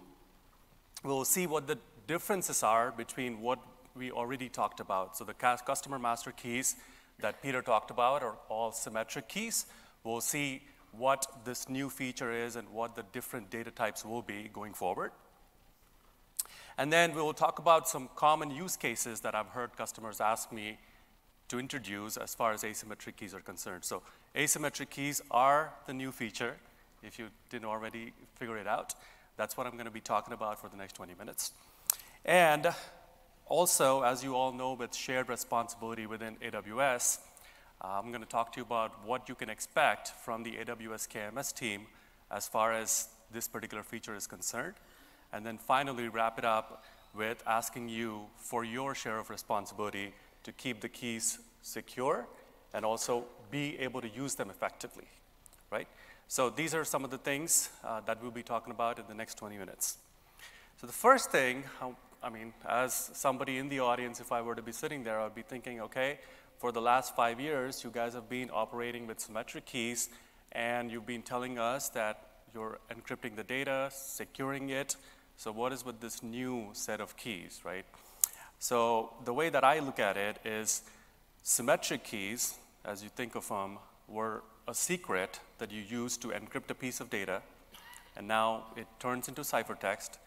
we'll 1.04 1.26
see 1.26 1.46
what 1.46 1.68
the 1.68 1.78
differences 2.08 2.64
are 2.64 2.90
between 2.90 3.40
what 3.42 3.60
we 3.96 4.10
already 4.10 4.50
talked 4.50 4.80
about. 4.80 5.16
So 5.16 5.26
the 5.26 5.36
customer 5.36 6.00
master 6.00 6.32
keys 6.32 6.76
that 7.22 7.42
Peter 7.42 7.62
talked 7.62 7.92
about 7.92 8.24
are 8.24 8.36
all 8.50 8.72
symmetric 8.72 9.28
keys. 9.28 9.66
We'll 10.04 10.22
see 10.22 10.64
what 10.92 11.26
this 11.46 11.70
new 11.70 11.90
feature 11.90 12.32
is 12.32 12.56
and 12.56 12.70
what 12.70 12.96
the 12.96 13.04
different 13.14 13.50
data 13.50 13.72
types 13.72 14.04
will 14.04 14.22
be 14.22 14.50
going 14.52 14.74
forward. 14.74 15.12
And 16.78 16.92
then 16.92 17.14
we 17.14 17.22
will 17.22 17.34
talk 17.34 17.60
about 17.60 17.88
some 17.88 18.10
common 18.16 18.52
use 18.52 18.76
cases 18.76 19.22
that 19.22 19.36
I've 19.36 19.50
heard 19.50 19.76
customers 19.78 20.20
ask 20.20 20.52
me 20.52 20.80
to 21.50 21.60
introduce 21.60 22.18
as 22.18 22.34
far 22.34 22.54
as 22.54 22.64
asymmetric 22.64 23.18
keys 23.18 23.34
are 23.34 23.42
concerned. 23.42 23.84
So 23.84 24.02
asymmetric 24.36 24.90
keys 24.90 25.22
are 25.30 25.74
the 25.86 25.94
new 25.94 26.12
feature, 26.12 26.56
if 27.04 27.20
you 27.20 27.28
didn't 27.50 27.66
already 27.66 28.14
figure 28.36 28.58
it 28.58 28.68
out. 28.68 28.96
That's 29.38 29.58
what 29.58 29.68
I'm 29.68 29.74
going 29.74 29.86
to 29.86 29.92
be 29.92 30.02
talking 30.02 30.34
about 30.34 30.60
for 30.60 30.70
the 30.70 30.78
next 30.78 30.94
20 30.96 31.14
minutes. 31.20 31.52
And 32.26 32.74
also, 33.52 34.02
as 34.02 34.24
you 34.24 34.34
all 34.34 34.54
know, 34.54 34.72
with 34.72 34.96
shared 34.96 35.28
responsibility 35.28 36.06
within 36.06 36.38
AWS, 36.38 37.20
uh, 37.82 38.00
I'm 38.00 38.10
going 38.10 38.24
to 38.24 38.30
talk 38.30 38.54
to 38.54 38.62
you 38.62 38.64
about 38.64 39.06
what 39.06 39.28
you 39.28 39.36
can 39.36 39.50
expect 39.50 40.08
from 40.08 40.44
the 40.44 40.54
AWS 40.54 41.10
KMS 41.10 41.54
team 41.54 41.88
as 42.32 42.48
far 42.48 42.72
as 42.72 43.10
this 43.30 43.50
particular 43.50 43.84
feature 43.84 44.16
is 44.16 44.26
concerned. 44.26 44.76
And 45.34 45.46
then 45.46 45.58
finally, 45.58 46.08
wrap 46.08 46.40
it 46.40 46.46
up 46.46 46.86
with 47.14 47.44
asking 47.46 47.90
you 47.90 48.22
for 48.38 48.64
your 48.64 48.96
share 48.96 49.20
of 49.20 49.30
responsibility 49.30 50.14
to 50.46 50.54
keep 50.54 50.80
the 50.80 50.88
keys 50.88 51.40
secure 51.62 52.28
and 52.74 52.86
also 52.86 53.26
be 53.52 53.78
able 53.80 54.00
to 54.00 54.08
use 54.08 54.36
them 54.36 54.50
effectively, 54.50 55.10
right? 55.70 55.90
So 56.30 56.50
these 56.50 56.74
are 56.74 56.86
some 56.86 57.04
of 57.04 57.12
the 57.12 57.18
things 57.18 57.70
uh, 57.84 58.00
that 58.06 58.22
we'll 58.22 58.32
be 58.32 58.44
talking 58.44 58.72
about 58.72 58.98
in 58.98 59.04
the 59.10 59.14
next 59.14 59.38
20 59.38 59.58
minutes. 59.58 59.98
So 60.80 60.88
the 60.88 60.94
first 60.94 61.32
thing 61.32 61.66
I 61.82 61.92
mean, 62.30 62.54
as 62.68 63.12
somebody 63.14 63.58
in 63.58 63.70
the 63.70 63.80
audience, 63.80 64.20
if 64.20 64.32
I 64.32 64.42
were 64.42 64.56
to 64.56 64.62
be 64.62 64.72
sitting 64.72 65.04
there, 65.04 65.20
I'd 65.20 65.34
be 65.34 65.42
thinking, 65.42 65.82
okay, 65.82 66.20
for 66.60 66.72
the 66.72 66.82
last 66.82 67.16
five 67.16 67.40
years, 67.40 67.84
you 67.84 67.90
guys 67.90 68.14
have 68.14 68.30
been 68.30 68.52
operating 68.54 69.08
with 69.08 69.20
symmetric 69.20 69.66
keys, 69.66 70.10
and 70.52 70.92
you've 70.92 71.08
been 71.08 71.24
telling 71.24 71.58
us 71.58 71.90
that 71.90 72.28
you're 72.54 72.80
encrypting 72.92 73.36
the 73.36 73.44
data, 73.44 73.90
securing 73.92 74.70
it. 74.70 74.96
So 75.38 75.52
what 75.52 75.74
is 75.74 75.84
with 75.84 76.00
this 76.00 76.22
new 76.22 76.70
set 76.74 77.02
of 77.02 77.18
keys, 77.18 77.62
right? 77.64 77.86
So 78.60 79.14
the 79.26 79.34
way 79.34 79.50
that 79.50 79.64
I 79.64 79.80
look 79.80 80.00
at 80.00 80.18
it 80.18 80.38
is 80.46 80.84
symmetric 81.42 82.04
keys, 82.04 82.60
as 82.86 83.02
you 83.04 83.10
think 83.10 83.34
of 83.34 83.48
them, 83.48 83.80
were 84.08 84.44
a 84.68 84.76
secret 84.76 85.40
that 85.58 85.72
you 85.72 85.82
used 85.82 86.22
to 86.22 86.28
encrypt 86.28 86.70
a 86.70 86.76
piece 86.76 87.00
of 87.00 87.10
data, 87.10 87.42
and 88.16 88.28
now 88.28 88.66
it 88.76 88.86
turns 89.00 89.28
into 89.28 89.42
ciphertext, 89.42 90.18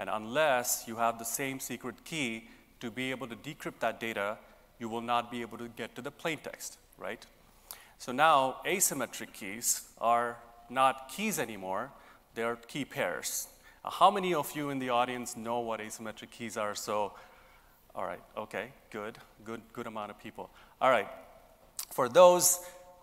and 0.00 0.08
unless 0.08 0.84
you 0.86 0.96
have 0.96 1.18
the 1.18 1.26
same 1.26 1.60
secret 1.60 2.06
key 2.06 2.48
to 2.80 2.90
be 2.90 3.10
able 3.10 3.26
to 3.26 3.36
decrypt 3.36 3.80
that 3.80 4.00
data, 4.00 4.38
you 4.78 4.88
will 4.88 5.02
not 5.02 5.30
be 5.30 5.42
able 5.42 5.58
to 5.58 5.68
get 5.68 5.94
to 5.94 6.00
the 6.00 6.10
plaintext, 6.10 6.78
right? 6.96 7.26
So 7.98 8.10
now 8.10 8.56
asymmetric 8.64 9.34
keys 9.34 9.90
are 10.00 10.38
not 10.70 11.10
keys 11.10 11.38
anymore, 11.38 11.90
they're 12.34 12.56
key 12.56 12.86
pairs. 12.86 13.48
Uh, 13.84 13.90
how 13.90 14.10
many 14.10 14.32
of 14.32 14.56
you 14.56 14.70
in 14.70 14.78
the 14.78 14.88
audience 14.88 15.36
know 15.36 15.60
what 15.60 15.80
asymmetric 15.80 16.30
keys 16.30 16.56
are? 16.56 16.74
So, 16.74 17.12
all 17.94 18.06
right, 18.06 18.22
okay, 18.38 18.68
good, 18.90 19.18
good, 19.44 19.60
good 19.74 19.86
amount 19.86 20.12
of 20.12 20.18
people. 20.18 20.48
All 20.80 20.90
right, 20.90 21.08
for 21.92 22.08
those 22.08 22.58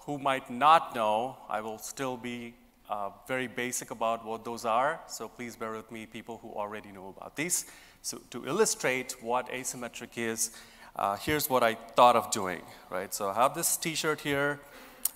who 0.08 0.18
might 0.18 0.50
not 0.50 0.96
know, 0.96 1.38
I 1.48 1.62
will 1.62 1.78
still 1.78 2.18
be 2.18 2.56
uh, 2.90 3.10
very 3.28 3.48
basic 3.48 3.92
about 3.92 4.26
what 4.26 4.46
those 4.46 4.66
are, 4.66 5.00
so 5.08 5.28
please 5.28 5.56
bear 5.56 5.72
with 5.72 5.92
me, 5.92 6.06
people 6.06 6.38
who 6.42 6.50
already 6.50 6.92
know 6.92 7.14
about 7.16 7.36
these. 7.36 7.66
So 8.02 8.20
to 8.30 8.46
illustrate 8.46 9.16
what 9.22 9.50
asymmetric 9.50 10.18
is, 10.18 10.52
uh, 10.96 11.16
here's 11.18 11.50
what 11.50 11.64
I 11.64 11.76
thought 11.76 12.16
of 12.16 12.32
doing, 12.32 12.62
right? 12.90 13.14
So 13.14 13.30
I 13.30 13.34
have 13.34 13.54
this 13.54 13.78
t-shirt 13.78 14.22
here. 14.22 14.60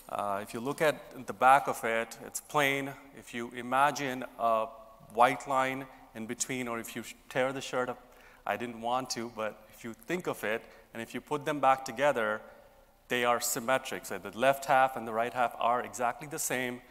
Uh, 0.10 0.40
if 0.44 0.54
you 0.54 0.60
look 0.60 0.82
at 0.82 1.26
the 1.26 1.34
back 1.34 1.68
of 1.68 1.84
it, 1.84 2.18
it's 2.26 2.42
plain. 2.42 2.92
If 3.18 3.34
you 3.34 3.52
imagine 3.56 4.26
a 4.38 4.66
white 5.14 5.48
line 5.48 5.86
in 6.14 6.26
between, 6.26 6.68
or 6.68 6.80
if 6.80 6.96
you 6.96 7.04
tear 7.30 7.54
the 7.54 7.62
shirt 7.62 7.90
up, 7.90 7.98
I 8.46 8.58
didn't 8.58 8.82
want 8.82 9.10
to, 9.12 9.32
but 9.36 9.68
if 9.74 9.84
you 9.84 9.94
think 9.94 10.28
of 10.28 10.44
it, 10.44 10.62
and 10.94 11.02
if 11.02 11.14
you 11.14 11.22
put 11.22 11.46
them 11.46 11.60
back 11.60 11.86
together, 11.86 12.42
they 13.08 13.24
are 13.24 13.40
symmetric. 13.40 14.06
So 14.06 14.18
the 14.18 14.38
left 14.38 14.66
half 14.66 14.96
and 14.98 15.08
the 15.08 15.14
right 15.14 15.34
half 15.34 15.56
are 15.60 15.82
exactly 15.82 16.28
the 16.28 16.40
same. 16.40 16.82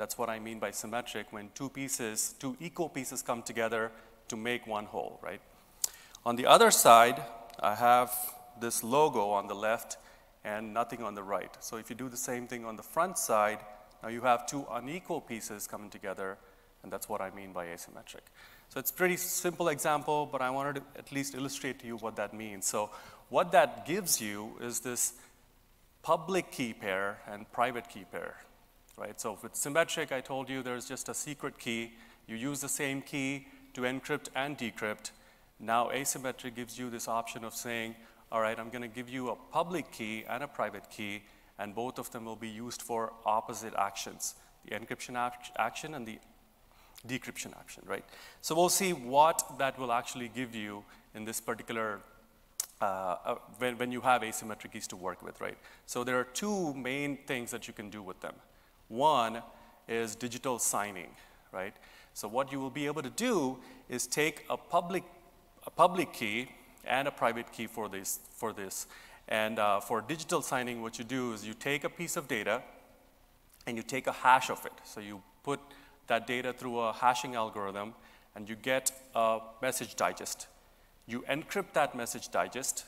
That's 0.00 0.16
what 0.16 0.30
I 0.30 0.38
mean 0.38 0.58
by 0.60 0.70
symmetric, 0.70 1.30
when 1.30 1.50
two 1.54 1.68
pieces, 1.68 2.34
two 2.38 2.56
equal 2.58 2.88
pieces 2.88 3.20
come 3.20 3.42
together 3.42 3.92
to 4.28 4.36
make 4.36 4.66
one 4.66 4.86
whole, 4.86 5.20
right? 5.22 5.42
On 6.24 6.36
the 6.36 6.46
other 6.46 6.70
side, 6.70 7.22
I 7.60 7.74
have 7.74 8.10
this 8.58 8.82
logo 8.82 9.28
on 9.28 9.46
the 9.46 9.54
left 9.54 9.98
and 10.42 10.72
nothing 10.72 11.02
on 11.02 11.14
the 11.14 11.22
right. 11.22 11.54
So 11.60 11.76
if 11.76 11.90
you 11.90 11.96
do 11.96 12.08
the 12.08 12.16
same 12.16 12.46
thing 12.46 12.64
on 12.64 12.76
the 12.76 12.82
front 12.82 13.18
side, 13.18 13.58
now 14.02 14.08
you 14.08 14.22
have 14.22 14.46
two 14.46 14.66
unequal 14.70 15.20
pieces 15.20 15.66
coming 15.66 15.90
together, 15.90 16.38
and 16.82 16.90
that's 16.90 17.06
what 17.06 17.20
I 17.20 17.28
mean 17.28 17.52
by 17.52 17.66
asymmetric. 17.66 18.24
So 18.70 18.80
it's 18.80 18.90
a 18.90 18.94
pretty 18.94 19.18
simple 19.18 19.68
example, 19.68 20.24
but 20.24 20.40
I 20.40 20.48
wanted 20.48 20.76
to 20.76 20.82
at 20.98 21.12
least 21.12 21.34
illustrate 21.34 21.78
to 21.80 21.86
you 21.86 21.98
what 21.98 22.16
that 22.16 22.32
means. 22.32 22.64
So 22.64 22.88
what 23.28 23.52
that 23.52 23.84
gives 23.84 24.18
you 24.18 24.56
is 24.62 24.80
this 24.80 25.12
public 26.02 26.50
key 26.50 26.72
pair 26.72 27.18
and 27.30 27.52
private 27.52 27.90
key 27.90 28.06
pair, 28.10 28.36
right? 29.00 29.18
So 29.18 29.38
with 29.42 29.56
symmetric, 29.56 30.12
I 30.12 30.20
told 30.20 30.50
you 30.50 30.62
there's 30.62 30.86
just 30.86 31.08
a 31.08 31.14
secret 31.14 31.58
key. 31.58 31.94
You 32.26 32.36
use 32.36 32.60
the 32.60 32.68
same 32.68 33.00
key 33.00 33.46
to 33.72 33.80
encrypt 33.82 34.28
and 34.36 34.58
decrypt. 34.58 35.10
Now 35.58 35.88
asymmetric 35.88 36.54
gives 36.54 36.78
you 36.78 36.90
this 36.90 37.08
option 37.08 37.44
of 37.44 37.54
saying, 37.54 37.96
all 38.30 38.40
right, 38.40 38.58
I'm 38.58 38.68
going 38.68 38.82
to 38.82 38.88
give 38.88 39.08
you 39.08 39.30
a 39.30 39.36
public 39.36 39.90
key 39.90 40.24
and 40.28 40.42
a 40.42 40.48
private 40.48 40.88
key, 40.90 41.22
and 41.58 41.74
both 41.74 41.98
of 41.98 42.10
them 42.12 42.26
will 42.26 42.36
be 42.36 42.48
used 42.48 42.82
for 42.82 43.12
opposite 43.26 43.74
actions, 43.76 44.34
the 44.68 44.76
encryption 44.76 45.16
action 45.56 45.94
and 45.94 46.06
the 46.06 46.18
decryption 47.08 47.52
action, 47.58 47.82
right? 47.86 48.04
So 48.42 48.54
we'll 48.54 48.68
see 48.68 48.92
what 48.92 49.58
that 49.58 49.78
will 49.78 49.92
actually 49.92 50.28
give 50.28 50.54
you 50.54 50.84
in 51.14 51.24
this 51.24 51.40
particular, 51.40 52.00
uh, 52.80 52.84
uh, 52.84 53.34
when, 53.58 53.78
when 53.78 53.90
you 53.90 54.00
have 54.02 54.22
asymmetric 54.22 54.72
keys 54.72 54.86
to 54.88 54.96
work 54.96 55.22
with, 55.22 55.40
right? 55.40 55.58
So 55.86 56.04
there 56.04 56.18
are 56.20 56.24
two 56.24 56.74
main 56.74 57.18
things 57.26 57.50
that 57.50 57.66
you 57.66 57.74
can 57.74 57.90
do 57.90 58.02
with 58.02 58.20
them. 58.20 58.34
One 58.90 59.40
is 59.88 60.16
digital 60.16 60.58
signing, 60.58 61.10
right? 61.52 61.74
So 62.12 62.26
what 62.26 62.50
you 62.50 62.58
will 62.58 62.70
be 62.70 62.86
able 62.86 63.02
to 63.02 63.10
do 63.10 63.58
is 63.88 64.08
take 64.08 64.44
a 64.50 64.56
public, 64.56 65.04
a 65.64 65.70
public 65.70 66.12
key 66.12 66.50
and 66.84 67.06
a 67.06 67.10
private 67.12 67.52
key 67.52 67.68
for 67.68 67.88
this. 67.88 68.18
For 68.34 68.52
this. 68.52 68.88
And 69.28 69.60
uh, 69.60 69.78
for 69.78 70.00
digital 70.00 70.42
signing, 70.42 70.82
what 70.82 70.98
you 70.98 71.04
do 71.04 71.32
is 71.32 71.46
you 71.46 71.54
take 71.54 71.84
a 71.84 71.88
piece 71.88 72.16
of 72.16 72.26
data 72.26 72.62
and 73.64 73.76
you 73.76 73.84
take 73.84 74.08
a 74.08 74.12
hash 74.12 74.50
of 74.50 74.66
it. 74.66 74.72
So 74.82 75.00
you 75.00 75.22
put 75.44 75.60
that 76.08 76.26
data 76.26 76.52
through 76.52 76.80
a 76.80 76.92
hashing 76.92 77.36
algorithm 77.36 77.94
and 78.34 78.48
you 78.48 78.56
get 78.56 78.90
a 79.14 79.38
message 79.62 79.94
digest. 79.94 80.48
You 81.06 81.22
encrypt 81.30 81.74
that 81.74 81.94
message 81.94 82.30
digest 82.30 82.86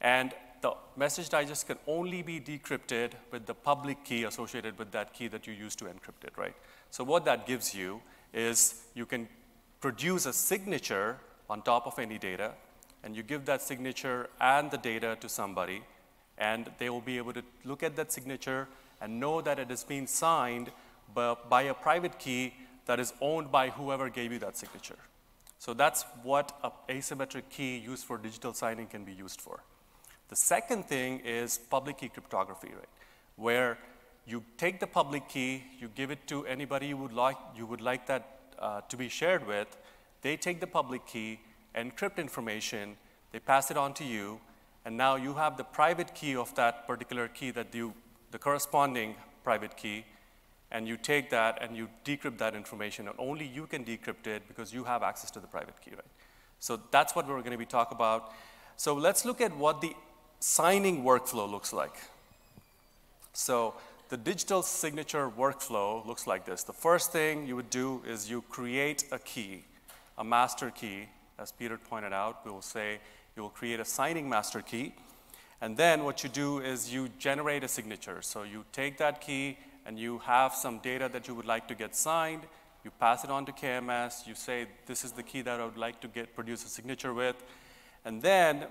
and 0.00 0.34
the 0.60 0.72
message 0.96 1.28
digest 1.28 1.66
can 1.66 1.78
only 1.86 2.22
be 2.22 2.40
decrypted 2.40 3.12
with 3.30 3.46
the 3.46 3.54
public 3.54 4.04
key 4.04 4.24
associated 4.24 4.78
with 4.78 4.90
that 4.92 5.14
key 5.14 5.28
that 5.28 5.46
you 5.46 5.52
use 5.52 5.76
to 5.76 5.84
encrypt 5.84 6.24
it, 6.24 6.32
right? 6.36 6.54
So 6.90 7.04
what 7.04 7.24
that 7.26 7.46
gives 7.46 7.74
you 7.74 8.00
is 8.32 8.82
you 8.94 9.06
can 9.06 9.28
produce 9.80 10.26
a 10.26 10.32
signature 10.32 11.18
on 11.48 11.62
top 11.62 11.86
of 11.86 11.98
any 11.98 12.18
data 12.18 12.52
and 13.04 13.16
you 13.16 13.22
give 13.22 13.44
that 13.44 13.62
signature 13.62 14.28
and 14.40 14.70
the 14.70 14.78
data 14.78 15.16
to 15.20 15.28
somebody, 15.28 15.82
and 16.36 16.70
they 16.78 16.90
will 16.90 17.00
be 17.00 17.16
able 17.16 17.32
to 17.32 17.42
look 17.64 17.82
at 17.82 17.94
that 17.96 18.12
signature 18.12 18.66
and 19.00 19.20
know 19.20 19.40
that 19.40 19.58
it 19.58 19.70
has 19.70 19.84
been 19.84 20.06
signed 20.06 20.70
by 21.14 21.62
a 21.62 21.74
private 21.74 22.18
key 22.18 22.54
that 22.86 22.98
is 22.98 23.12
owned 23.20 23.52
by 23.52 23.70
whoever 23.70 24.08
gave 24.08 24.32
you 24.32 24.38
that 24.40 24.56
signature. 24.56 24.98
So 25.58 25.74
that's 25.74 26.04
what 26.22 26.58
an 26.62 26.70
asymmetric 26.88 27.44
key 27.50 27.76
used 27.76 28.04
for 28.04 28.18
digital 28.18 28.52
signing 28.52 28.86
can 28.86 29.04
be 29.04 29.12
used 29.12 29.40
for. 29.40 29.60
The 30.28 30.36
second 30.36 30.84
thing 30.84 31.20
is 31.20 31.58
public 31.58 31.98
key 31.98 32.08
cryptography, 32.08 32.68
right? 32.68 32.88
Where 33.36 33.78
you 34.26 34.44
take 34.58 34.78
the 34.78 34.86
public 34.86 35.28
key, 35.28 35.64
you 35.80 35.88
give 35.94 36.10
it 36.10 36.26
to 36.26 36.46
anybody 36.46 36.88
you 36.88 36.96
would 36.98 37.14
like, 37.14 37.36
you 37.56 37.64
would 37.66 37.80
like 37.80 38.06
that 38.06 38.38
uh, 38.58 38.82
to 38.88 38.96
be 38.96 39.08
shared 39.08 39.46
with, 39.46 39.76
they 40.22 40.36
take 40.36 40.60
the 40.60 40.66
public 40.66 41.06
key, 41.06 41.40
encrypt 41.74 42.18
information, 42.18 42.96
they 43.32 43.38
pass 43.38 43.70
it 43.70 43.76
on 43.76 43.94
to 43.94 44.04
you, 44.04 44.40
and 44.84 44.96
now 44.96 45.16
you 45.16 45.34
have 45.34 45.56
the 45.56 45.64
private 45.64 46.14
key 46.14 46.36
of 46.36 46.54
that 46.56 46.86
particular 46.86 47.28
key 47.28 47.50
that 47.52 47.74
you, 47.74 47.94
the 48.30 48.38
corresponding 48.38 49.14
private 49.44 49.76
key, 49.76 50.04
and 50.70 50.86
you 50.86 50.98
take 50.98 51.30
that 51.30 51.62
and 51.62 51.74
you 51.74 51.88
decrypt 52.04 52.36
that 52.38 52.54
information, 52.54 53.08
and 53.08 53.16
only 53.18 53.46
you 53.46 53.66
can 53.66 53.84
decrypt 53.84 54.26
it 54.26 54.42
because 54.46 54.74
you 54.74 54.84
have 54.84 55.02
access 55.02 55.30
to 55.30 55.40
the 55.40 55.46
private 55.46 55.80
key, 55.80 55.92
right? 55.92 56.04
So 56.58 56.78
that's 56.90 57.14
what 57.14 57.26
we're 57.26 57.38
going 57.38 57.52
to 57.52 57.58
be 57.58 57.64
talking 57.64 57.96
about. 57.96 58.32
So 58.76 58.94
let's 58.94 59.24
look 59.24 59.40
at 59.40 59.56
what 59.56 59.80
the 59.80 59.94
signing 60.40 61.02
workflow 61.02 61.50
looks 61.50 61.72
like. 61.72 61.94
So 63.32 63.74
the 64.08 64.16
digital 64.16 64.62
signature 64.62 65.30
workflow 65.30 66.04
looks 66.06 66.26
like 66.26 66.44
this. 66.46 66.62
The 66.62 66.72
first 66.72 67.12
thing 67.12 67.46
you 67.46 67.56
would 67.56 67.70
do 67.70 68.02
is 68.06 68.30
you 68.30 68.42
create 68.48 69.04
a 69.12 69.18
key, 69.18 69.64
a 70.16 70.24
master 70.24 70.70
key, 70.70 71.08
as 71.38 71.52
Peter 71.52 71.78
pointed 71.78 72.12
out, 72.12 72.44
we 72.44 72.50
will 72.50 72.62
say 72.62 72.98
you 73.36 73.42
will 73.42 73.50
create 73.50 73.80
a 73.80 73.84
signing 73.84 74.28
master 74.28 74.60
key. 74.60 74.92
And 75.60 75.76
then 75.76 76.04
what 76.04 76.22
you 76.22 76.28
do 76.28 76.58
is 76.58 76.92
you 76.92 77.08
generate 77.18 77.64
a 77.64 77.68
signature. 77.68 78.22
So 78.22 78.42
you 78.42 78.64
take 78.72 78.98
that 78.98 79.20
key 79.20 79.58
and 79.86 79.98
you 79.98 80.18
have 80.18 80.54
some 80.54 80.78
data 80.78 81.08
that 81.12 81.28
you 81.28 81.34
would 81.34 81.46
like 81.46 81.68
to 81.68 81.74
get 81.74 81.94
signed. 81.94 82.42
You 82.84 82.90
pass 82.98 83.24
it 83.24 83.30
on 83.30 83.44
to 83.46 83.52
KMS. 83.52 84.26
You 84.26 84.34
say, 84.34 84.66
this 84.86 85.04
is 85.04 85.12
the 85.12 85.22
key 85.22 85.42
that 85.42 85.60
I 85.60 85.64
would 85.64 85.76
like 85.76 86.00
to 86.00 86.08
get 86.08 86.34
produce 86.34 86.64
a 86.64 86.68
signature 86.68 87.14
with. 87.14 87.36
And 88.04 88.22
then 88.22 88.66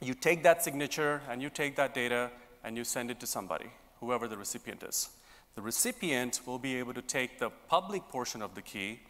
you 0.00 0.14
take 0.14 0.42
that 0.42 0.62
signature 0.64 1.20
and 1.28 1.42
you 1.42 1.50
take 1.50 1.76
that 1.76 1.94
data 1.94 2.30
and 2.64 2.76
you 2.76 2.84
send 2.84 3.10
it 3.10 3.20
to 3.20 3.26
somebody, 3.26 3.70
whoever 4.00 4.28
the 4.28 4.36
recipient 4.36 4.82
is. 4.82 5.10
The 5.54 5.62
recipient 5.62 6.40
will 6.46 6.58
be 6.58 6.76
able 6.76 6.94
to 6.94 7.02
take 7.02 7.38
the 7.38 7.50
public 7.68 8.08
portion 8.08 8.42
of 8.42 8.54
the 8.54 8.62
key 8.62 9.00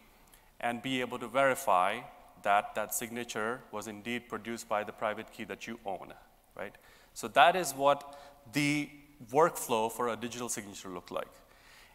and 0.59 0.81
be 0.81 1.01
able 1.01 1.19
to 1.19 1.27
verify 1.27 1.99
that 2.43 2.75
that 2.75 2.93
signature 2.93 3.61
was 3.71 3.87
indeed 3.87 4.27
produced 4.27 4.67
by 4.67 4.83
the 4.83 4.91
private 4.91 5.31
key 5.31 5.43
that 5.45 5.67
you 5.67 5.79
own, 5.85 6.13
right? 6.55 6.75
So 7.13 7.27
that 7.29 7.55
is 7.55 7.73
what 7.73 8.19
the 8.51 8.89
workflow 9.31 9.91
for 9.91 10.09
a 10.09 10.15
digital 10.15 10.49
signature 10.49 10.89
look 10.89 11.11
like. 11.11 11.27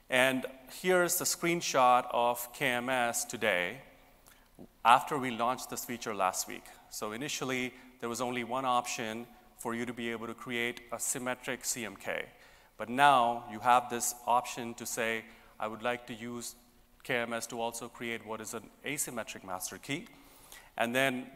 And 0.09 0.47
here's 0.81 1.19
the 1.19 1.25
screenshot 1.25 2.07
of 2.13 2.53
KMS 2.55 3.27
today 3.27 3.79
after 4.87 5.19
we 5.19 5.33
launched 5.33 5.69
this 5.69 5.85
feature 5.85 6.15
last 6.15 6.47
week. 6.47 6.63
So 6.91 7.11
initially, 7.11 7.75
there 7.99 8.09
was 8.09 8.21
only 8.21 8.45
one 8.45 8.65
option 8.65 9.27
for 9.59 9.75
you 9.75 9.85
to 9.85 9.93
be 9.93 10.13
able 10.13 10.29
to 10.29 10.35
create 10.35 10.83
a 10.93 11.01
symmetric 11.01 11.65
CMK. 11.65 12.23
But 12.79 12.89
now 12.89 13.45
you 13.51 13.59
have 13.59 13.91
this 13.91 14.15
option 14.29 14.75
to 14.75 14.87
say, 14.87 15.25
I 15.59 15.67
would 15.67 15.83
like 15.83 16.07
to 16.07 16.15
use 16.15 16.55
KMS 17.05 17.49
to 17.49 17.61
also 17.61 17.89
create 17.89 18.25
what 18.25 18.41
is 18.41 18.55
an 18.55 18.63
asymmetric 18.85 19.45
master 19.45 19.77
key. 19.77 20.07
And 20.79 20.95
then 20.95 21.27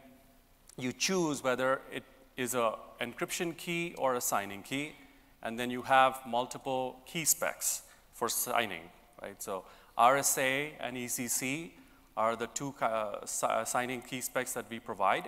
you 0.77 0.93
choose 0.93 1.43
whether 1.43 1.81
it 1.91 2.03
is 2.37 2.53
an 2.53 2.71
encryption 3.01 3.57
key 3.57 3.95
or 3.97 4.15
a 4.15 4.21
signing 4.21 4.63
key. 4.63 4.93
And 5.43 5.59
then 5.59 5.69
you 5.69 5.81
have 5.81 6.21
multiple 6.25 6.99
key 7.05 7.25
specs 7.25 7.81
for 8.13 8.29
signing, 8.29 8.83
right? 9.21 9.43
So 9.43 9.65
RSA 9.97 10.69
and 10.79 10.95
ECC 10.95 11.71
are 12.21 12.35
the 12.35 12.47
two 12.53 12.75
uh, 12.81 13.25
signing 13.25 13.99
key 14.03 14.21
specs 14.21 14.53
that 14.53 14.69
we 14.69 14.79
provide. 14.79 15.27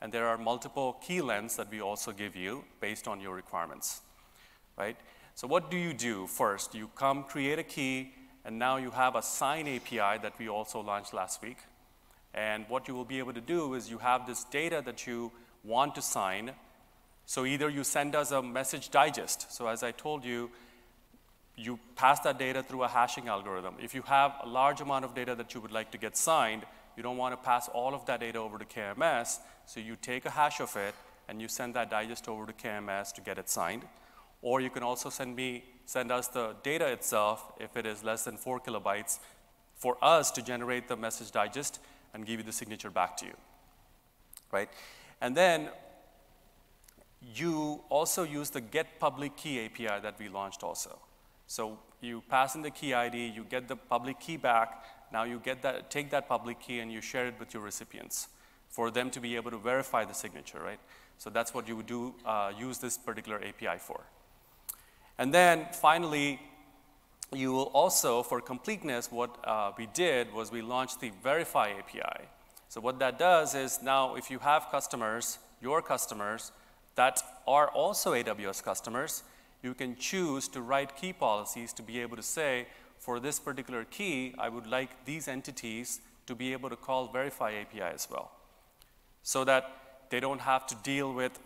And 0.00 0.10
there 0.10 0.26
are 0.26 0.38
multiple 0.38 0.96
key 1.06 1.20
lengths 1.20 1.56
that 1.56 1.70
we 1.70 1.82
also 1.82 2.12
give 2.12 2.34
you 2.34 2.64
based 2.80 3.06
on 3.06 3.20
your 3.20 3.34
requirements, 3.34 4.00
right? 4.78 4.96
So 5.34 5.46
what 5.46 5.70
do 5.70 5.76
you 5.76 5.92
do 5.92 6.26
first? 6.26 6.74
You 6.74 6.88
come 6.96 7.24
create 7.24 7.58
a 7.58 7.62
key, 7.62 8.14
and 8.46 8.58
now 8.58 8.78
you 8.78 8.90
have 8.90 9.16
a 9.16 9.22
sign 9.22 9.68
API 9.68 10.18
that 10.22 10.32
we 10.38 10.48
also 10.48 10.80
launched 10.80 11.12
last 11.12 11.42
week. 11.42 11.58
And 12.32 12.64
what 12.68 12.88
you 12.88 12.94
will 12.94 13.04
be 13.04 13.18
able 13.18 13.34
to 13.34 13.42
do 13.42 13.74
is 13.74 13.90
you 13.90 13.98
have 13.98 14.26
this 14.26 14.44
data 14.44 14.82
that 14.86 15.06
you 15.06 15.32
want 15.62 15.94
to 15.96 16.02
sign. 16.02 16.52
So 17.26 17.44
either 17.44 17.68
you 17.68 17.84
send 17.84 18.14
us 18.14 18.30
a 18.30 18.42
message 18.42 18.88
digest. 18.88 19.52
So 19.52 19.66
as 19.66 19.82
I 19.82 19.90
told 19.90 20.24
you, 20.24 20.50
you 21.60 21.78
pass 21.94 22.20
that 22.20 22.38
data 22.38 22.62
through 22.62 22.84
a 22.84 22.88
hashing 22.88 23.28
algorithm. 23.28 23.74
If 23.82 23.94
you 23.94 24.02
have 24.02 24.32
a 24.42 24.48
large 24.48 24.80
amount 24.80 25.04
of 25.04 25.14
data 25.14 25.34
that 25.34 25.54
you 25.54 25.60
would 25.60 25.72
like 25.72 25.90
to 25.92 25.98
get 25.98 26.16
signed, 26.16 26.64
you 26.96 27.02
don't 27.02 27.18
want 27.18 27.32
to 27.32 27.36
pass 27.36 27.68
all 27.68 27.94
of 27.94 28.06
that 28.06 28.20
data 28.20 28.38
over 28.38 28.58
to 28.58 28.64
KMS. 28.64 29.38
So 29.66 29.78
you 29.78 29.96
take 29.96 30.24
a 30.24 30.30
hash 30.30 30.60
of 30.60 30.74
it 30.76 30.94
and 31.28 31.40
you 31.40 31.48
send 31.48 31.74
that 31.74 31.90
digest 31.90 32.28
over 32.28 32.46
to 32.46 32.52
KMS 32.52 33.12
to 33.12 33.20
get 33.20 33.38
it 33.38 33.48
signed. 33.50 33.82
Or 34.42 34.60
you 34.60 34.70
can 34.70 34.82
also 34.82 35.10
send 35.10 35.36
me, 35.36 35.64
send 35.84 36.10
us 36.10 36.28
the 36.28 36.56
data 36.62 36.86
itself 36.86 37.52
if 37.60 37.76
it 37.76 37.84
is 37.84 38.02
less 38.02 38.24
than 38.24 38.38
four 38.38 38.58
kilobytes 38.58 39.18
for 39.76 39.98
us 40.02 40.30
to 40.32 40.42
generate 40.42 40.88
the 40.88 40.96
message 40.96 41.30
digest 41.30 41.78
and 42.14 42.24
give 42.24 42.40
you 42.40 42.44
the 42.44 42.52
signature 42.52 42.90
back 42.90 43.18
to 43.18 43.26
you, 43.26 43.34
right? 44.50 44.70
And 45.20 45.36
then 45.36 45.68
you 47.34 47.82
also 47.90 48.22
use 48.22 48.48
the 48.48 48.62
get 48.62 48.98
public 48.98 49.36
key 49.36 49.64
API 49.66 50.00
that 50.02 50.18
we 50.18 50.30
launched 50.30 50.62
also. 50.62 50.98
So 51.50 51.80
you 52.00 52.22
pass 52.28 52.54
in 52.54 52.62
the 52.62 52.70
key 52.70 52.94
ID, 52.94 53.26
you 53.26 53.42
get 53.42 53.66
the 53.66 53.74
public 53.74 54.20
key 54.20 54.36
back. 54.36 54.84
Now 55.12 55.24
you 55.24 55.40
get 55.40 55.62
that, 55.62 55.90
take 55.90 56.08
that 56.10 56.28
public 56.28 56.60
key 56.60 56.78
and 56.78 56.92
you 56.92 57.00
share 57.00 57.26
it 57.26 57.34
with 57.40 57.52
your 57.52 57.64
recipients 57.64 58.28
for 58.68 58.88
them 58.92 59.10
to 59.10 59.18
be 59.18 59.34
able 59.34 59.50
to 59.50 59.58
verify 59.58 60.04
the 60.04 60.14
signature, 60.14 60.60
right? 60.60 60.78
So 61.18 61.28
that's 61.28 61.52
what 61.52 61.66
you 61.66 61.74
would 61.74 61.88
do, 61.88 62.14
uh, 62.24 62.52
use 62.56 62.78
this 62.78 62.96
particular 62.96 63.42
API 63.42 63.80
for. 63.80 64.00
And 65.18 65.34
then 65.34 65.66
finally, 65.72 66.40
you 67.34 67.50
will 67.50 67.72
also, 67.74 68.22
for 68.22 68.40
completeness, 68.40 69.10
what 69.10 69.36
uh, 69.44 69.72
we 69.76 69.86
did 69.86 70.32
was 70.32 70.52
we 70.52 70.62
launched 70.62 71.00
the 71.00 71.10
Verify 71.20 71.72
API. 71.72 72.28
So 72.68 72.80
what 72.80 73.00
that 73.00 73.18
does 73.18 73.56
is 73.56 73.82
now 73.82 74.14
if 74.14 74.30
you 74.30 74.38
have 74.38 74.68
customers, 74.70 75.38
your 75.60 75.82
customers, 75.82 76.52
that 76.94 77.20
are 77.48 77.66
also 77.70 78.12
AWS 78.12 78.62
customers, 78.62 79.24
you 79.62 79.74
can 79.74 79.96
choose 79.96 80.48
to 80.48 80.62
write 80.62 80.96
key 80.96 81.12
policies 81.12 81.72
to 81.74 81.82
be 81.82 82.00
able 82.00 82.16
to 82.16 82.22
say, 82.22 82.66
for 82.98 83.18
this 83.20 83.38
particular 83.38 83.84
key, 83.84 84.34
I 84.38 84.48
would 84.48 84.66
like 84.66 85.04
these 85.04 85.28
entities 85.28 86.00
to 86.26 86.34
be 86.34 86.52
able 86.52 86.70
to 86.70 86.76
call 86.76 87.08
Verify 87.08 87.54
API 87.54 87.80
as 87.80 88.08
well. 88.10 88.30
So 89.22 89.44
that 89.44 90.08
they 90.10 90.20
don't 90.20 90.40
have 90.40 90.66
to 90.68 90.74
deal 90.76 91.12
with 91.12 91.38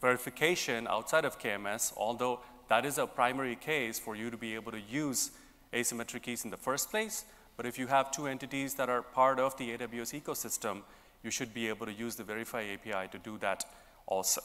verification 0.00 0.86
outside 0.88 1.24
of 1.24 1.38
KMS, 1.38 1.92
although 1.96 2.40
that 2.68 2.86
is 2.86 2.98
a 2.98 3.06
primary 3.06 3.56
case 3.56 3.98
for 3.98 4.14
you 4.16 4.30
to 4.30 4.36
be 4.36 4.54
able 4.54 4.72
to 4.72 4.80
use 4.80 5.32
asymmetric 5.72 6.22
keys 6.22 6.44
in 6.44 6.50
the 6.50 6.56
first 6.56 6.90
place. 6.90 7.24
But 7.56 7.66
if 7.66 7.78
you 7.78 7.88
have 7.88 8.10
two 8.10 8.26
entities 8.26 8.74
that 8.74 8.88
are 8.88 9.02
part 9.02 9.38
of 9.38 9.56
the 9.56 9.76
AWS 9.76 10.20
ecosystem, 10.20 10.82
you 11.22 11.30
should 11.30 11.52
be 11.52 11.68
able 11.68 11.86
to 11.86 11.92
use 11.92 12.16
the 12.16 12.24
Verify 12.24 12.64
API 12.72 13.08
to 13.12 13.18
do 13.18 13.36
that 13.38 13.64
also. 14.06 14.40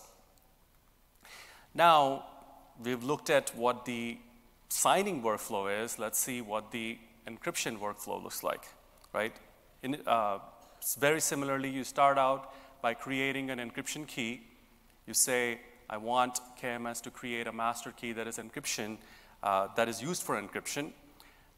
Now, 1.74 2.26
we've 2.84 3.04
looked 3.04 3.30
at 3.30 3.56
what 3.56 3.86
the 3.86 4.18
signing 4.70 5.22
workflow 5.22 5.84
is. 5.84 6.00
Let's 6.00 6.20
see 6.20 6.42
what 6.42 6.72
the 6.72 6.98
encryption 7.28 7.80
workflow 7.80 8.22
looks 8.22 8.44
like, 8.44 8.64
right? 9.14 9.36
In, 9.84 9.98
uh, 10.06 10.40
very 11.00 11.22
similarly, 11.22 11.70
you 11.70 11.84
start 11.84 12.18
out 12.18 12.54
by 12.82 12.94
creating 12.94 13.50
an 13.50 13.60
encryption 13.60 14.08
key. 14.08 14.42
You 15.08 15.14
say, 15.14 15.60
I 15.90 15.98
want 15.98 16.40
KMS 16.62 17.02
to 17.04 17.12
create 17.12 17.48
a 17.48 17.54
master 17.54 17.92
key 17.92 18.12
that 18.14 18.28
is 18.28 18.38
encryption, 18.38 18.98
uh, 19.44 19.68
that 19.76 19.88
is 19.88 20.02
used 20.02 20.24
for 20.24 20.40
encryption. 20.42 20.92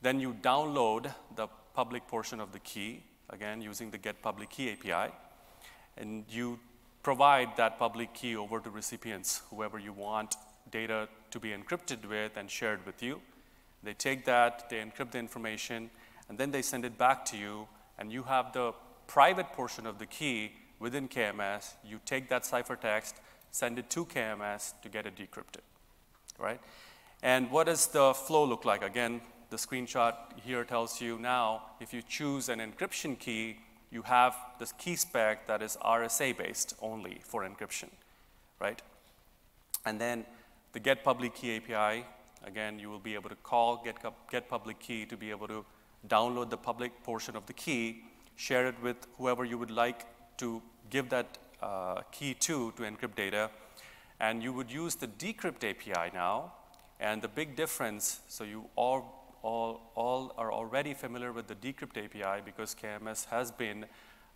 Then 0.01 0.19
you 0.19 0.35
download 0.41 1.13
the 1.35 1.47
public 1.73 2.07
portion 2.07 2.39
of 2.39 2.51
the 2.51 2.59
key, 2.59 3.03
again, 3.29 3.61
using 3.61 3.89
the 3.91 3.97
get 3.97 4.21
public 4.21 4.49
key 4.49 4.71
API. 4.71 5.13
And 5.97 6.25
you 6.29 6.59
provide 7.03 7.55
that 7.57 7.79
public 7.79 8.13
key 8.13 8.35
over 8.35 8.59
to 8.59 8.69
recipients, 8.69 9.41
whoever 9.49 9.79
you 9.79 9.93
want 9.93 10.35
data 10.71 11.07
to 11.31 11.39
be 11.39 11.49
encrypted 11.49 12.07
with 12.07 12.37
and 12.37 12.49
shared 12.49 12.85
with 12.85 13.01
you. 13.01 13.21
They 13.83 13.93
take 13.93 14.25
that, 14.25 14.69
they 14.69 14.77
encrypt 14.77 15.11
the 15.11 15.19
information, 15.19 15.89
and 16.29 16.37
then 16.37 16.51
they 16.51 16.61
send 16.61 16.85
it 16.85 16.97
back 16.97 17.25
to 17.25 17.37
you, 17.37 17.67
and 17.97 18.11
you 18.11 18.23
have 18.23 18.53
the 18.53 18.73
private 19.07 19.53
portion 19.53 19.85
of 19.85 19.99
the 19.99 20.05
key 20.05 20.51
within 20.79 21.07
KMS. 21.07 21.73
You 21.85 21.99
take 22.05 22.29
that 22.29 22.43
ciphertext, 22.43 23.13
send 23.51 23.79
it 23.79 23.89
to 23.91 24.05
KMS 24.05 24.73
to 24.81 24.89
get 24.89 25.05
it 25.05 25.15
decrypted, 25.15 25.63
right? 26.37 26.59
And 27.23 27.49
what 27.49 27.67
does 27.67 27.87
the 27.87 28.13
flow 28.13 28.45
look 28.45 28.65
like? 28.65 28.83
Again, 28.83 29.21
the 29.49 29.57
screenshot 29.57 30.13
here 30.43 30.63
tells 30.63 31.01
you 31.01 31.17
now 31.17 31.63
if 31.79 31.93
you 31.93 32.01
choose 32.01 32.49
an 32.49 32.59
encryption 32.59 33.17
key, 33.17 33.59
you 33.89 34.01
have 34.01 34.35
this 34.59 34.73
key 34.73 34.95
spec 34.95 35.47
that 35.47 35.61
is 35.61 35.77
RSA 35.83 36.37
based 36.37 36.75
only 36.81 37.21
for 37.23 37.47
encryption, 37.47 37.89
right? 38.59 38.81
And 39.85 39.99
then 40.01 40.25
the 40.73 40.79
get 40.79 41.03
public 41.03 41.35
key 41.35 41.57
API, 41.57 42.05
again, 42.45 42.79
you 42.79 42.89
will 42.89 42.99
be 42.99 43.13
able 43.13 43.29
to 43.29 43.35
call 43.35 43.81
get, 43.83 43.97
get 44.31 44.49
public 44.49 44.79
key 44.79 45.05
to 45.05 45.17
be 45.17 45.29
able 45.29 45.47
to 45.47 45.65
download 46.07 46.49
the 46.49 46.57
public 46.57 47.03
portion 47.03 47.35
of 47.35 47.45
the 47.45 47.53
key, 47.53 48.03
share 48.35 48.67
it 48.67 48.75
with 48.81 49.07
whoever 49.17 49.43
you 49.45 49.57
would 49.57 49.71
like 49.71 50.05
to 50.37 50.61
give 50.89 51.09
that 51.09 51.37
uh, 51.61 52.01
key 52.11 52.33
to 52.33 52.71
to 52.73 52.83
encrypt 52.83 53.15
data. 53.15 53.49
And 54.19 54.41
you 54.41 54.53
would 54.53 54.71
use 54.71 54.95
the 54.95 55.07
decrypt 55.07 55.63
API 55.63 56.11
now. 56.13 56.53
And 56.99 57.21
the 57.21 57.27
big 57.27 57.55
difference, 57.55 58.21
so 58.27 58.43
you 58.43 58.65
all, 58.75 59.37
all, 59.43 59.91
all 59.95 60.33
are 60.37 60.51
already 60.51 60.95
familiar 60.95 61.31
with 61.31 61.47
the 61.47 61.55
decrypt 61.55 61.97
API 61.97 62.41
because 62.43 62.75
KMS 62.75 63.25
has 63.25 63.51
been, 63.51 63.85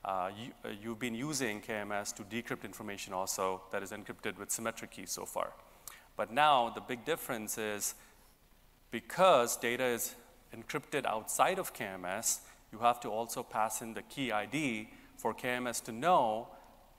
uh, 0.06 0.30
you, 0.38 0.52
uh, 0.64 0.70
you've 0.82 1.00
been 1.00 1.16
using 1.16 1.62
KMS 1.62 2.14
to 2.16 2.24
decrypt 2.24 2.64
information 2.64 3.14
also 3.14 3.62
that 3.72 3.82
is 3.82 3.92
encrypted 3.92 4.38
with 4.38 4.52
symmetric 4.52 4.92
keys 4.92 5.12
so 5.12 5.26
far. 5.26 5.54
But 6.16 6.32
now 6.32 6.70
the 6.70 6.82
big 6.82 7.06
difference 7.06 7.58
is 7.58 7.96
because 8.92 9.58
data 9.58 9.86
is 9.86 10.16
encrypted 10.56 11.06
outside 11.06 11.60
of 11.60 11.74
KMS, 11.74 12.40
you 12.72 12.80
have 12.80 13.00
to 13.02 13.10
also 13.10 13.44
pass 13.44 13.82
in 13.82 13.94
the 13.94 14.02
key 14.04 14.32
ID 14.32 14.90
for 15.18 15.34
KMS 15.34 15.84
to 15.86 15.92
know 15.92 16.50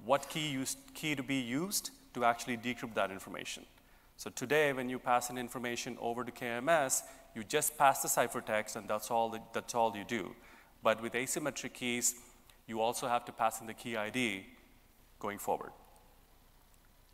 what 0.05 0.29
key, 0.29 0.49
used, 0.49 0.79
key 0.95 1.15
to 1.15 1.23
be 1.23 1.37
used 1.37 1.91
to 2.15 2.25
actually 2.25 2.57
decrypt 2.57 2.95
that 2.95 3.11
information. 3.11 3.65
So 4.17 4.31
today, 4.31 4.73
when 4.73 4.89
you 4.89 4.99
pass 4.99 5.31
in 5.31 5.39
information 5.39 5.97
over 6.01 6.25
to 6.25 6.31
KMS, 6.31 7.03
you 7.35 7.43
just 7.43 7.79
pass 7.79 8.03
the 8.03 8.09
ciphertext, 8.09 8.77
and 8.77 8.89
that's 8.89 9.11
all, 9.11 9.31
that, 9.31 9.53
that's 9.53 9.75
all 9.75 9.97
you 9.97 10.05
do. 10.05 10.35
But 10.83 11.03
with 11.03 11.15
asymmetric 11.15 11.73
keys, 11.73 12.15
you 12.67 12.81
also 12.81 13.09
have 13.09 13.25
to 13.25 13.33
pass 13.33 13.61
in 13.61 13.67
the 13.67 13.75
key 13.75 13.97
ID 13.97 14.47
going 15.19 15.39
forward. 15.39 15.73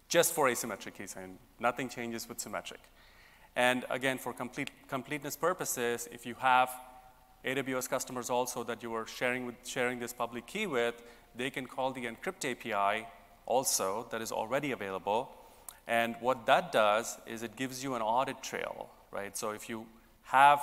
Just 0.09 0.33
for 0.33 0.49
asymmetric 0.49 0.95
keys, 0.95 1.15
and 1.19 1.39
nothing 1.61 1.89
changes 1.89 2.29
with 2.29 2.41
symmetric. 2.41 2.81
And 3.57 3.85
again, 3.91 4.19
for 4.19 4.33
complete, 4.33 4.71
completeness 4.89 5.37
purposes, 5.37 6.09
if 6.11 6.25
you 6.25 6.35
have 6.39 6.71
AWS 7.45 7.89
customers 7.89 8.31
also 8.31 8.65
that 8.65 8.83
you 8.83 8.95
are 8.95 9.07
sharing, 9.07 9.47
with, 9.47 9.57
sharing 9.65 9.99
this 9.99 10.13
public 10.13 10.47
key 10.47 10.67
with, 10.67 11.03
they 11.37 11.51
can 11.51 11.67
call 11.67 11.93
the 11.93 12.07
encrypt 12.07 12.51
API 12.51 13.07
also 13.47 14.07
that 14.11 14.23
is 14.23 14.33
already 14.33 14.73
available. 14.73 15.31
And 15.87 16.17
what 16.21 16.47
that 16.47 16.73
does 16.73 17.19
is 17.27 17.43
it 17.43 17.57
gives 17.57 17.83
you 17.83 17.95
an 17.95 18.03
audit 18.03 18.43
trail, 18.43 18.91
right? 19.11 19.37
So 19.37 19.51
if 19.51 19.69
you 19.69 19.87
have 20.25 20.61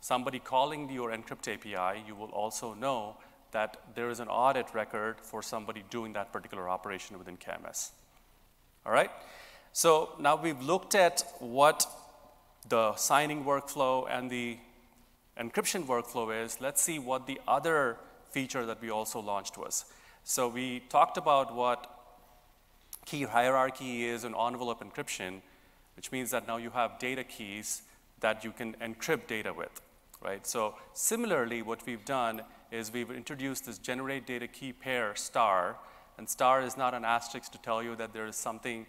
somebody 0.00 0.38
calling 0.38 0.90
your 0.90 1.10
encrypt 1.10 1.52
API, 1.52 2.02
you 2.06 2.14
will 2.14 2.30
also 2.30 2.74
know 2.74 3.16
that 3.50 3.76
there 3.94 4.10
is 4.10 4.20
an 4.20 4.28
audit 4.28 4.74
record 4.74 5.16
for 5.20 5.42
somebody 5.42 5.82
doing 5.90 6.12
that 6.12 6.32
particular 6.32 6.68
operation 6.68 7.18
within 7.18 7.36
KMS. 7.36 7.90
All 8.86 8.92
right? 8.92 9.10
So 9.72 10.10
now 10.20 10.36
we've 10.36 10.62
looked 10.62 10.94
at 10.94 11.24
what 11.40 11.86
the 12.68 12.94
signing 12.94 13.44
workflow 13.44 14.06
and 14.08 14.30
the 14.30 14.58
encryption 15.38 15.84
workflow 15.86 16.44
is, 16.44 16.60
let's 16.60 16.80
see 16.80 16.98
what 16.98 17.26
the 17.26 17.40
other 17.46 17.96
feature 18.30 18.64
that 18.64 18.80
we 18.80 18.90
also 18.90 19.20
launched 19.20 19.58
was. 19.58 19.84
So 20.24 20.48
we 20.48 20.80
talked 20.88 21.16
about 21.16 21.54
what 21.54 21.90
key 23.04 23.22
hierarchy 23.24 24.04
is 24.04 24.24
in 24.24 24.34
envelope 24.34 24.82
encryption, 24.82 25.40
which 25.94 26.10
means 26.12 26.30
that 26.30 26.46
now 26.46 26.56
you 26.56 26.70
have 26.70 26.98
data 26.98 27.24
keys 27.24 27.82
that 28.20 28.44
you 28.44 28.52
can 28.52 28.74
encrypt 28.74 29.26
data 29.26 29.52
with, 29.52 29.80
right? 30.22 30.46
So 30.46 30.74
similarly, 30.94 31.62
what 31.62 31.84
we've 31.86 32.04
done 32.04 32.42
is 32.72 32.92
we've 32.92 33.10
introduced 33.10 33.66
this 33.66 33.78
generate 33.78 34.26
data 34.26 34.48
key 34.48 34.72
pair 34.72 35.14
star, 35.14 35.76
and 36.18 36.28
star 36.28 36.62
is 36.62 36.76
not 36.76 36.94
an 36.94 37.04
asterisk 37.04 37.52
to 37.52 37.58
tell 37.58 37.82
you 37.82 37.96
that 37.96 38.12
there 38.12 38.26
is 38.26 38.36
something 38.36 38.86